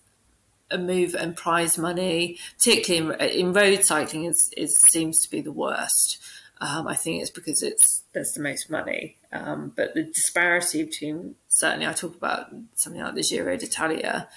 a 0.71 0.77
move 0.77 1.15
and 1.15 1.35
prize 1.35 1.77
money, 1.77 2.37
particularly 2.57 3.15
in, 3.19 3.47
in 3.47 3.53
road 3.53 3.85
cycling, 3.85 4.25
is, 4.25 4.77
seems 4.77 5.21
to 5.21 5.29
be 5.29 5.41
the 5.41 5.51
worst. 5.51 6.19
Um, 6.59 6.87
I 6.87 6.95
think 6.95 7.21
it's 7.21 7.31
because 7.31 7.61
it's 7.61 8.03
there's 8.13 8.31
the 8.31 8.41
most 8.41 8.69
money, 8.69 9.17
um, 9.31 9.73
but 9.75 9.93
the 9.93 10.03
disparity 10.03 10.83
between 10.83 11.35
certainly 11.49 11.85
I 11.85 11.93
talk 11.93 12.15
about 12.15 12.47
something 12.75 13.01
like 13.01 13.15
the 13.15 13.23
Giro 13.23 13.57
d'Italia, 13.57 14.29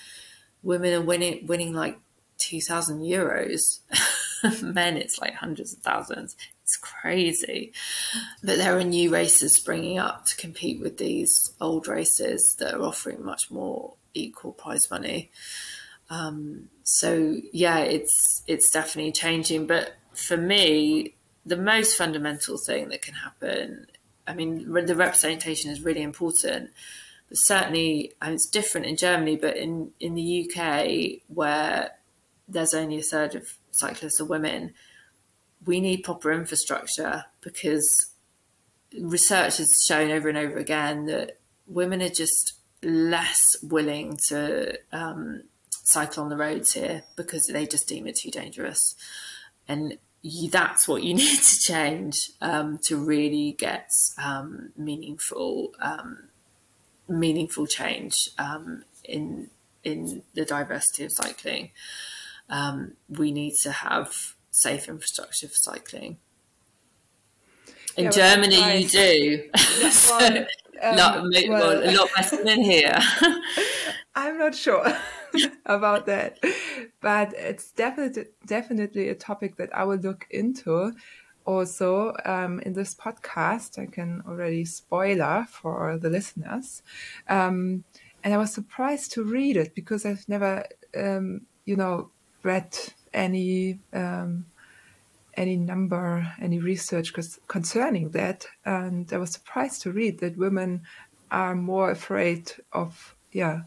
women 0.62 0.93
are 0.93 1.03
winning 1.03 1.47
winning 1.47 1.72
like 1.72 1.99
two 2.39 2.61
thousand 2.61 3.03
euros, 3.03 3.61
men 4.62 4.97
it's 4.97 5.20
like 5.20 5.35
hundreds 5.35 5.72
of 5.72 5.81
thousands. 5.81 6.37
It's 6.67 6.77
crazy, 6.77 7.72
but 8.43 8.59
there 8.59 8.76
are 8.76 8.83
new 8.83 9.09
races 9.09 9.53
springing 9.53 10.01
up 10.01 10.26
to 10.26 10.37
compete 10.37 10.80
with 10.80 10.99
these 10.99 11.53
old 11.61 11.87
races 11.87 12.57
that 12.59 12.75
are 12.75 12.83
offering 12.83 13.25
much 13.25 13.53
more 13.53 13.95
equal 14.14 14.51
prize 14.51 14.91
money. 14.91 15.30
Um, 16.11 16.68
so 16.83 17.37
yeah, 17.53 17.79
it's 17.79 18.43
it's 18.49 18.68
definitely 18.68 19.13
changing, 19.13 19.68
but 19.68 19.95
for 20.13 20.37
me, 20.37 21.14
the 21.45 21.57
most 21.57 21.97
fundamental 21.97 22.59
thing 22.59 22.88
that 22.88 23.01
can 23.01 23.14
happen. 23.14 23.87
I 24.26 24.34
mean, 24.34 24.72
the 24.87 24.97
representation 24.97 25.71
is 25.71 25.84
really 25.84 26.03
important, 26.03 26.71
but 27.29 27.38
certainly, 27.38 28.14
and 28.21 28.34
it's 28.34 28.47
different 28.47 28.88
in 28.88 28.97
Germany, 28.97 29.37
but 29.37 29.57
in 29.57 29.93
in 30.01 30.17
the 30.17 30.51
UK 30.51 31.22
where 31.29 31.93
there's 32.49 32.75
only 32.75 32.99
a 32.99 33.03
third 33.03 33.37
of 33.37 33.57
cyclists 33.71 34.21
are 34.21 34.25
women, 34.25 34.75
we 35.64 35.80
need 35.80 35.99
proper 35.99 36.33
infrastructure 36.33 37.24
because 37.41 38.12
research 38.99 39.58
has 39.58 39.83
shown 39.87 40.11
over 40.11 40.28
and 40.28 40.38
over 40.38 40.57
again 40.57 41.07
that 41.07 41.38
women 41.66 42.03
are 42.03 42.08
just 42.08 42.54
less 42.83 43.57
willing 43.62 44.16
to 44.28 44.78
um, 44.92 45.42
cycle 45.70 46.22
on 46.22 46.28
the 46.28 46.37
roads 46.37 46.72
here 46.72 47.03
because 47.16 47.46
they 47.46 47.66
just 47.66 47.88
deem 47.88 48.07
it 48.07 48.16
too 48.16 48.30
dangerous. 48.30 48.95
And 49.68 49.99
you, 50.22 50.50
that's 50.50 50.87
what 50.87 51.03
you 51.03 51.14
need 51.22 51.38
to 51.38 51.58
change 51.58 52.30
um, 52.41 52.78
to 52.84 52.96
really 52.96 53.53
get 53.58 53.91
um, 54.22 54.72
meaningful 54.76 55.72
um, 55.80 56.28
meaningful 57.08 57.66
change 57.66 58.28
um, 58.38 58.84
in 59.04 59.50
in 59.84 60.22
the 60.34 60.45
diversity 60.45 61.04
of 61.04 61.12
cycling. 61.12 61.70
Um, 62.49 62.92
we 63.08 63.33
need 63.33 63.54
to 63.62 63.70
have 63.72 64.34
safe 64.57 64.88
infrastructure 64.88 65.49
for 65.49 65.54
cycling. 65.54 66.16
In 67.96 68.04
yeah, 68.04 68.11
Germany, 68.11 68.58
well, 68.61 68.76
you 68.78 68.88
do. 68.88 69.50
so, 69.91 70.46
um, 70.83 70.96
lot, 70.96 71.24
well, 71.49 71.88
a 71.88 71.92
lot 71.92 72.08
better 72.16 72.42
than 72.42 72.62
here. 72.62 72.99
I'm 74.14 74.38
not 74.38 74.54
sure. 74.54 74.87
about 75.66 76.07
that. 76.07 76.38
But 77.00 77.34
it's 77.34 77.70
definitely 77.72 78.26
definitely 78.46 79.11
a 79.11 79.14
topic 79.14 79.57
that 79.57 79.76
I 79.76 79.84
will 79.84 79.99
look 79.99 80.26
into. 80.30 80.92
Also, 81.45 82.14
um, 82.24 82.58
in 82.61 82.72
this 82.72 82.95
podcast, 82.95 83.78
I 83.78 83.87
can 83.87 84.22
already 84.26 84.64
spoiler 84.64 85.46
for 85.49 85.99
the 85.99 86.08
listeners. 86.08 86.83
Um, 87.28 87.84
and 88.24 88.33
I 88.34 88.38
was 88.38 88.53
surprised 88.53 89.12
to 89.12 89.22
read 89.22 89.57
it 89.57 89.74
because 89.74 90.04
I've 90.07 90.28
never, 90.28 90.64
um, 90.96 91.42
you 91.66 91.76
know, 91.76 92.11
read 92.42 92.76
any 93.17 93.80
um, 93.93 94.47
any 95.34 95.57
number, 95.57 96.33
any 96.41 96.59
research 96.61 97.13
concerning 97.49 98.11
that, 98.11 98.47
and 98.64 99.13
I 99.13 99.18
was 99.18 99.33
surprised 99.33 99.83
to 99.83 99.93
read 99.93 100.21
that 100.21 100.37
women 100.37 100.83
are 101.30 101.57
more 101.57 101.91
afraid 101.91 102.53
of 102.72 103.17
yeah 103.33 103.63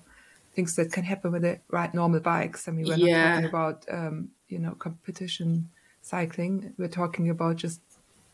things 0.55 0.76
that 0.76 0.91
can 0.91 1.03
happen 1.03 1.31
when 1.31 1.41
they 1.41 1.59
ride 1.69 1.93
normal 1.93 2.21
bikes. 2.21 2.67
I 2.67 2.71
mean, 2.71 2.88
we're 2.88 2.95
yeah. 2.95 3.23
not 3.23 3.35
talking 3.35 3.49
about 3.49 3.85
um, 3.91 4.30
you 4.47 4.59
know 4.59 4.73
competition 4.76 5.69
cycling. 6.01 6.73
We're 6.77 6.88
talking 6.88 7.30
about 7.30 7.57
just 7.57 7.81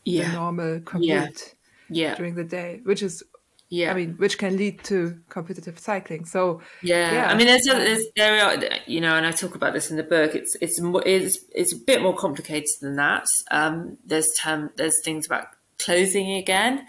yeah. 0.04 0.28
the 0.28 0.32
normal 0.34 0.80
commute 0.80 1.54
yeah. 1.90 2.14
during 2.14 2.34
the 2.34 2.44
day, 2.44 2.80
which 2.84 3.02
is 3.02 3.22
yeah, 3.68 3.90
I 3.90 3.94
mean, 3.94 4.14
which 4.14 4.38
can 4.38 4.56
lead 4.56 4.84
to 4.84 5.18
competitive 5.28 5.78
cycling. 5.78 6.24
So 6.24 6.62
yeah, 6.82 7.12
yeah. 7.12 7.26
I 7.26 7.34
mean, 7.34 7.48
there's, 7.48 7.64
there's 7.64 8.04
there 8.14 8.44
are 8.44 8.56
you 8.86 9.00
know, 9.00 9.14
and 9.16 9.26
I 9.26 9.32
talk 9.32 9.56
about 9.56 9.72
this 9.72 9.90
in 9.90 9.96
the 9.96 10.04
book. 10.04 10.34
It's 10.34 10.56
it's 10.60 10.80
it's 10.80 11.38
it's 11.52 11.72
a 11.72 11.78
bit 11.78 12.00
more 12.00 12.14
complicated 12.14 12.68
than 12.80 12.96
that. 12.96 13.26
Um, 13.50 13.98
there's 14.04 14.28
term 14.40 14.70
there's 14.76 15.02
things 15.02 15.26
about 15.26 15.48
clothing 15.80 16.34
again. 16.34 16.86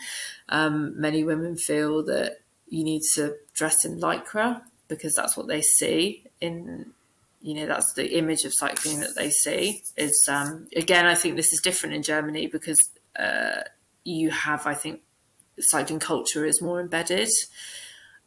Um, 0.49 0.99
many 0.99 1.24
women 1.24 1.58
feel 1.58 2.04
that 2.06 2.41
you 2.70 2.84
need 2.84 3.02
to 3.16 3.36
dress 3.56 3.84
in 3.84 3.99
lycra 3.99 4.62
because 4.88 5.14
that's 5.16 5.36
what 5.36 5.48
they 5.48 5.62
see 5.62 6.24
in 6.41 6.91
you 7.41 7.54
know 7.54 7.66
that's 7.66 7.94
the 7.94 8.18
image 8.18 8.44
of 8.44 8.54
cycling 8.54 8.99
that 8.99 9.16
they 9.16 9.30
see 9.30 9.82
is 9.95 10.28
um, 10.30 10.68
again 10.76 11.06
i 11.06 11.16
think 11.16 11.36
this 11.36 11.54
is 11.54 11.62
different 11.62 11.95
in 11.95 12.04
germany 12.04 12.48
because 12.48 12.90
uh, 13.18 13.62
you 14.04 14.30
have 14.30 14.66
i 14.66 14.74
think 14.74 15.02
cycling 15.60 16.00
culture 16.00 16.46
is 16.46 16.62
more 16.62 16.80
embedded 16.80 17.30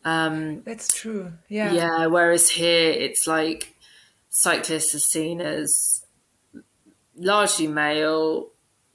um, 0.05 0.63
that's 0.63 0.89
true 0.89 1.33
yeah 1.49 1.73
yeah 1.73 2.07
whereas 2.07 2.51
here 2.51 2.91
it's 2.91 3.27
like 3.27 3.75
cyclists 4.31 4.95
are 4.95 4.99
seen 4.99 5.41
as 5.41 6.05
largely 7.17 7.67
male 7.67 8.51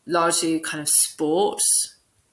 largely 0.08 0.60
kind 0.60 0.82
of 0.82 0.90
sport 0.90 1.62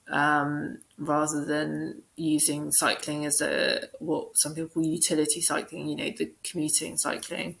um, 0.09 0.79
rather 0.97 1.45
than 1.45 2.03
using 2.15 2.71
cycling 2.71 3.25
as 3.25 3.41
a 3.41 3.87
what 3.99 4.29
some 4.35 4.53
people 4.53 4.69
call 4.69 4.85
utility 4.85 5.41
cycling, 5.41 5.87
you 5.87 5.95
know, 5.95 6.11
the 6.17 6.31
commuting 6.43 6.97
cycling. 6.97 7.57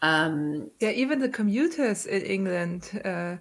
Um, 0.00 0.70
yeah, 0.80 0.90
even 0.90 1.20
the 1.20 1.28
commuters 1.28 2.06
in 2.06 2.22
England 2.22 3.00
uh, 3.04 3.36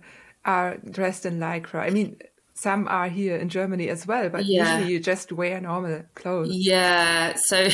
are 0.45 0.77
dressed 0.77 1.25
in 1.25 1.39
lycra. 1.39 1.81
I 1.81 1.89
mean, 1.89 2.19
some 2.61 2.87
are 2.87 3.09
here 3.09 3.37
in 3.37 3.49
Germany 3.49 3.89
as 3.89 4.05
well, 4.05 4.29
but 4.29 4.45
yeah. 4.45 4.75
usually 4.75 4.93
you 4.93 4.99
just 4.99 5.31
wear 5.31 5.59
normal 5.59 6.03
clothes. 6.13 6.49
Yeah, 6.51 7.33
so 7.35 7.67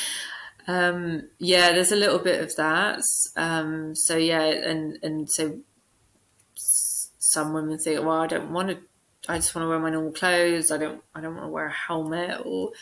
um, 0.68 1.30
yeah, 1.38 1.72
there's 1.72 1.92
a 1.92 1.96
little 1.96 2.18
bit 2.18 2.42
of 2.42 2.54
that. 2.56 3.00
Um, 3.36 3.94
so 3.94 4.18
yeah, 4.18 4.42
and 4.42 4.98
and 5.02 5.30
so 5.30 5.60
some 6.54 7.54
women 7.54 7.78
think, 7.78 8.00
well, 8.00 8.20
I 8.20 8.26
don't 8.26 8.52
want 8.52 8.68
to 8.68 8.78
I 9.30 9.36
just 9.36 9.54
want 9.54 9.64
to 9.64 9.70
wear 9.70 9.78
my 9.78 9.88
normal 9.88 10.12
clothes. 10.12 10.70
I 10.70 10.76
don't 10.76 11.02
I 11.14 11.22
don't 11.22 11.34
want 11.34 11.46
to 11.46 11.52
wear 11.52 11.66
a 11.68 11.72
helmet 11.72 12.42
or 12.44 12.72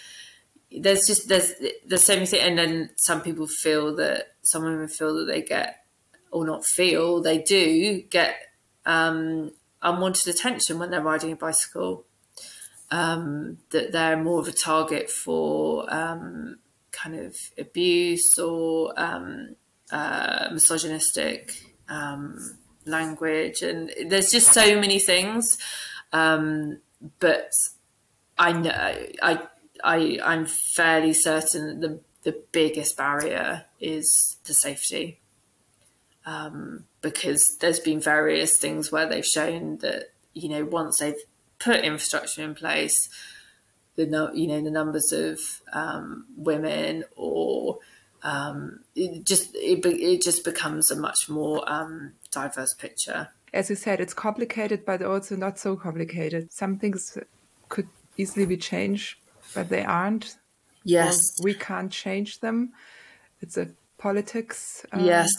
there's 0.72 1.06
just 1.06 1.28
there's 1.28 1.52
the 1.86 1.98
same 1.98 2.26
thing, 2.26 2.40
and 2.40 2.58
then 2.58 2.90
some 2.96 3.20
people 3.20 3.46
feel 3.46 3.94
that 3.96 4.34
some 4.42 4.64
women 4.64 4.88
feel 4.88 5.14
that 5.18 5.26
they 5.26 5.42
get 5.42 5.84
or 6.32 6.44
not 6.44 6.64
feel 6.66 7.22
they 7.22 7.38
do 7.38 8.02
get 8.02 8.34
um, 8.84 9.52
unwanted 9.82 10.32
attention 10.32 10.78
when 10.78 10.90
they're 10.90 11.02
riding 11.02 11.32
a 11.32 11.36
bicycle 11.36 12.04
um, 12.90 13.58
that 13.70 13.92
they're 13.92 14.16
more 14.16 14.40
of 14.40 14.48
a 14.48 14.52
target 14.52 15.10
for 15.10 15.92
um, 15.92 16.58
kind 16.92 17.18
of 17.18 17.36
abuse 17.58 18.38
or 18.38 18.92
um, 18.96 19.56
uh, 19.90 20.48
misogynistic 20.52 21.74
um, 21.88 22.58
language 22.84 23.62
and 23.62 23.92
there's 24.08 24.30
just 24.30 24.52
so 24.52 24.80
many 24.80 24.98
things 24.98 25.58
um, 26.12 26.78
but 27.18 27.52
I 28.38 28.52
know 28.52 28.70
I 28.70 29.42
I 29.82 30.18
I'm 30.22 30.46
fairly 30.46 31.12
certain 31.12 31.80
that 31.80 31.88
the 31.88 32.00
the 32.26 32.42
biggest 32.50 32.96
barrier 32.96 33.66
is 33.80 34.36
the 34.44 34.54
safety. 34.54 35.20
Um, 36.26 36.84
because 37.02 37.56
there's 37.60 37.78
been 37.78 38.00
various 38.00 38.56
things 38.56 38.90
where 38.90 39.08
they've 39.08 39.24
shown 39.24 39.78
that 39.78 40.10
you 40.34 40.48
know 40.48 40.64
once 40.64 40.98
they've 40.98 41.14
put 41.58 41.84
infrastructure 41.84 42.42
in 42.42 42.54
place, 42.54 43.08
the 43.94 44.06
no, 44.06 44.32
you 44.32 44.48
know 44.48 44.60
the 44.60 44.70
numbers 44.70 45.12
of 45.12 45.38
um, 45.72 46.26
women 46.36 47.04
or 47.14 47.78
um, 48.22 48.80
it 48.96 49.24
just 49.24 49.54
it, 49.54 49.86
it 49.86 50.22
just 50.22 50.44
becomes 50.44 50.90
a 50.90 50.96
much 50.96 51.28
more 51.28 51.62
um, 51.70 52.12
diverse 52.32 52.74
picture 52.74 53.28
as 53.56 53.70
you 53.70 53.76
said, 53.76 54.00
it's 54.00 54.14
complicated, 54.14 54.84
but 54.84 55.02
also 55.02 55.34
not 55.34 55.58
so 55.58 55.76
complicated. 55.76 56.52
Some 56.52 56.78
things 56.78 57.16
could 57.68 57.88
easily 58.16 58.46
be 58.46 58.56
changed, 58.56 59.18
but 59.54 59.70
they 59.70 59.82
aren't. 59.82 60.36
Yes. 60.84 61.18
we 61.42 61.54
can't 61.54 61.90
change 61.90 62.40
them. 62.40 62.72
It's 63.40 63.56
a 63.56 63.68
politics. 63.98 64.84
Um, 64.92 65.04
yes. 65.04 65.30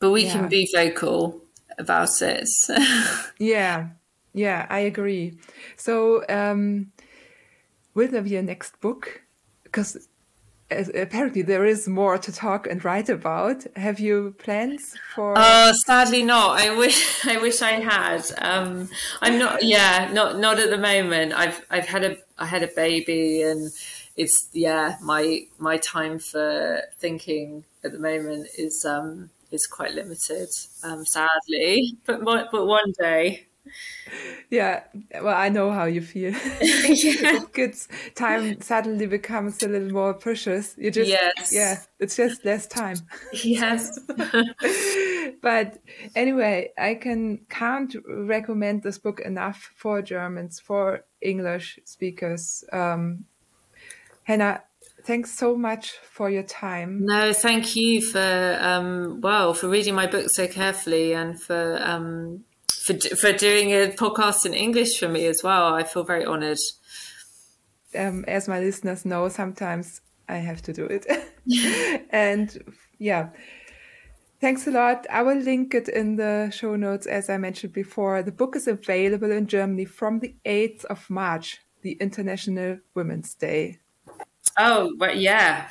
But 0.00 0.10
we 0.10 0.24
yeah. 0.24 0.32
can 0.32 0.48
be 0.48 0.68
vocal 0.74 1.42
about 1.78 2.20
it. 2.22 2.48
yeah. 3.38 3.88
Yeah, 4.32 4.66
I 4.68 4.80
agree. 4.80 5.38
So, 5.76 6.24
um, 6.28 6.92
will 7.94 8.08
there 8.08 8.22
be 8.22 8.36
a 8.36 8.42
next 8.42 8.80
book? 8.80 9.22
Because 9.64 10.08
apparently 10.70 11.42
there 11.42 11.64
is 11.64 11.88
more 11.88 12.16
to 12.18 12.32
talk 12.32 12.66
and 12.66 12.84
write 12.84 13.08
about. 13.08 13.66
Have 13.76 13.98
you 13.98 14.34
plans 14.38 14.96
for? 15.14 15.34
Oh, 15.36 15.72
sadly 15.84 16.22
not. 16.22 16.60
I 16.60 16.76
wish 16.76 17.26
I 17.26 17.38
wish 17.38 17.60
I 17.62 17.72
had. 17.72 18.22
Um, 18.38 18.88
I'm 19.20 19.38
not. 19.38 19.62
Yeah, 19.62 20.10
not 20.12 20.38
not 20.38 20.58
at 20.58 20.70
the 20.70 20.78
moment. 20.78 21.32
I've 21.32 21.64
I've 21.70 21.86
had 21.86 22.04
a 22.04 22.16
I 22.38 22.46
had 22.46 22.62
a 22.62 22.68
baby 22.68 23.42
and 23.42 23.70
it's 24.16 24.48
yeah 24.52 24.96
my 25.02 25.42
my 25.58 25.76
time 25.76 26.18
for 26.18 26.82
thinking 26.98 27.64
at 27.84 27.92
the 27.92 27.98
moment 27.98 28.48
is 28.58 28.84
um 28.84 29.30
is 29.50 29.66
quite 29.66 29.94
limited. 29.94 30.48
Um, 30.82 31.04
sadly, 31.04 31.96
but 32.06 32.24
but 32.24 32.66
one 32.66 32.92
day 32.98 33.46
yeah 34.50 34.82
well 35.22 35.36
i 35.36 35.48
know 35.48 35.70
how 35.70 35.84
you 35.84 36.00
feel 36.00 36.32
yeah. 36.60 37.40
kids 37.52 37.88
time 38.14 38.60
suddenly 38.60 39.06
becomes 39.06 39.62
a 39.62 39.68
little 39.68 39.90
more 39.90 40.14
precious 40.14 40.74
you 40.76 40.90
just 40.90 41.08
yes. 41.08 41.52
yeah 41.52 41.76
it's 41.98 42.16
just 42.16 42.44
less 42.44 42.66
time 42.66 42.96
yes 43.44 43.98
but 45.42 45.78
anyway 46.16 46.70
i 46.78 46.94
can 46.94 47.38
can't 47.48 47.94
recommend 48.08 48.82
this 48.82 48.98
book 48.98 49.20
enough 49.20 49.70
for 49.76 50.02
germans 50.02 50.58
for 50.58 51.04
english 51.20 51.78
speakers 51.84 52.64
um 52.72 53.24
hannah 54.24 54.62
thanks 55.04 55.36
so 55.36 55.56
much 55.56 55.92
for 56.02 56.30
your 56.30 56.42
time 56.42 57.04
no 57.04 57.32
thank 57.32 57.76
you 57.76 58.00
for 58.00 58.58
um 58.60 59.20
well 59.20 59.54
for 59.54 59.68
reading 59.68 59.94
my 59.94 60.06
book 60.06 60.26
so 60.28 60.46
carefully 60.46 61.12
and 61.12 61.40
for 61.40 61.78
um 61.82 62.44
for 62.80 62.94
for 63.16 63.32
doing 63.32 63.70
a 63.70 63.92
podcast 63.96 64.46
in 64.46 64.54
English 64.54 64.98
for 64.98 65.08
me 65.08 65.26
as 65.26 65.42
well. 65.42 65.74
I 65.74 65.84
feel 65.84 66.04
very 66.04 66.24
honoured. 66.26 66.58
Um, 67.94 68.24
as 68.26 68.48
my 68.48 68.60
listeners 68.60 69.04
know, 69.04 69.28
sometimes 69.28 70.00
I 70.28 70.36
have 70.36 70.62
to 70.62 70.72
do 70.72 70.86
it, 70.86 71.06
and 72.10 72.76
yeah. 72.98 73.30
Thanks 74.40 74.66
a 74.66 74.70
lot. 74.70 75.06
I 75.10 75.22
will 75.22 75.36
link 75.36 75.74
it 75.74 75.86
in 75.86 76.16
the 76.16 76.50
show 76.50 76.74
notes, 76.74 77.06
as 77.06 77.28
I 77.28 77.36
mentioned 77.36 77.74
before. 77.74 78.22
The 78.22 78.32
book 78.32 78.56
is 78.56 78.66
available 78.66 79.30
in 79.30 79.46
Germany 79.46 79.84
from 79.84 80.20
the 80.20 80.34
8th 80.46 80.86
of 80.86 81.10
March, 81.10 81.58
the 81.82 81.92
International 82.00 82.78
Women's 82.94 83.34
Day. 83.34 83.80
Oh, 84.62 84.94
well, 84.98 85.16
yeah, 85.16 85.68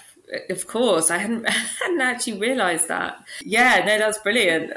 of 0.49 0.65
course. 0.65 1.11
I 1.11 1.17
hadn't, 1.17 1.47
hadn't 1.81 2.01
actually 2.01 2.39
realized 2.39 2.87
that. 2.87 3.23
Yeah, 3.43 3.83
no, 3.85 3.97
that's 3.99 4.17
brilliant. 4.19 4.73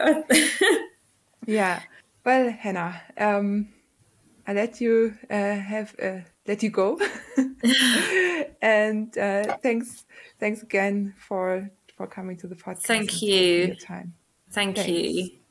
yeah. 1.47 1.83
Well, 2.25 2.51
Hannah, 2.51 3.01
um, 3.17 3.69
I 4.47 4.53
let 4.53 4.81
you 4.81 5.15
uh, 5.31 5.55
have 5.57 5.95
uh, 6.01 6.21
let 6.47 6.63
you 6.63 6.71
go, 6.71 7.01
and 8.63 9.17
uh, 9.19 9.57
thanks 9.63 10.05
thanks 10.39 10.63
again 10.63 11.15
for 11.19 11.69
for 11.97 12.07
coming 12.07 12.37
to 12.39 12.47
the 12.47 12.55
podcast. 12.55 12.83
Thank 12.83 13.23
you. 13.23 13.67
your 13.67 13.75
time. 13.75 14.15
Thank 14.51 14.77
thanks. 14.77 14.91
you. 14.91 15.42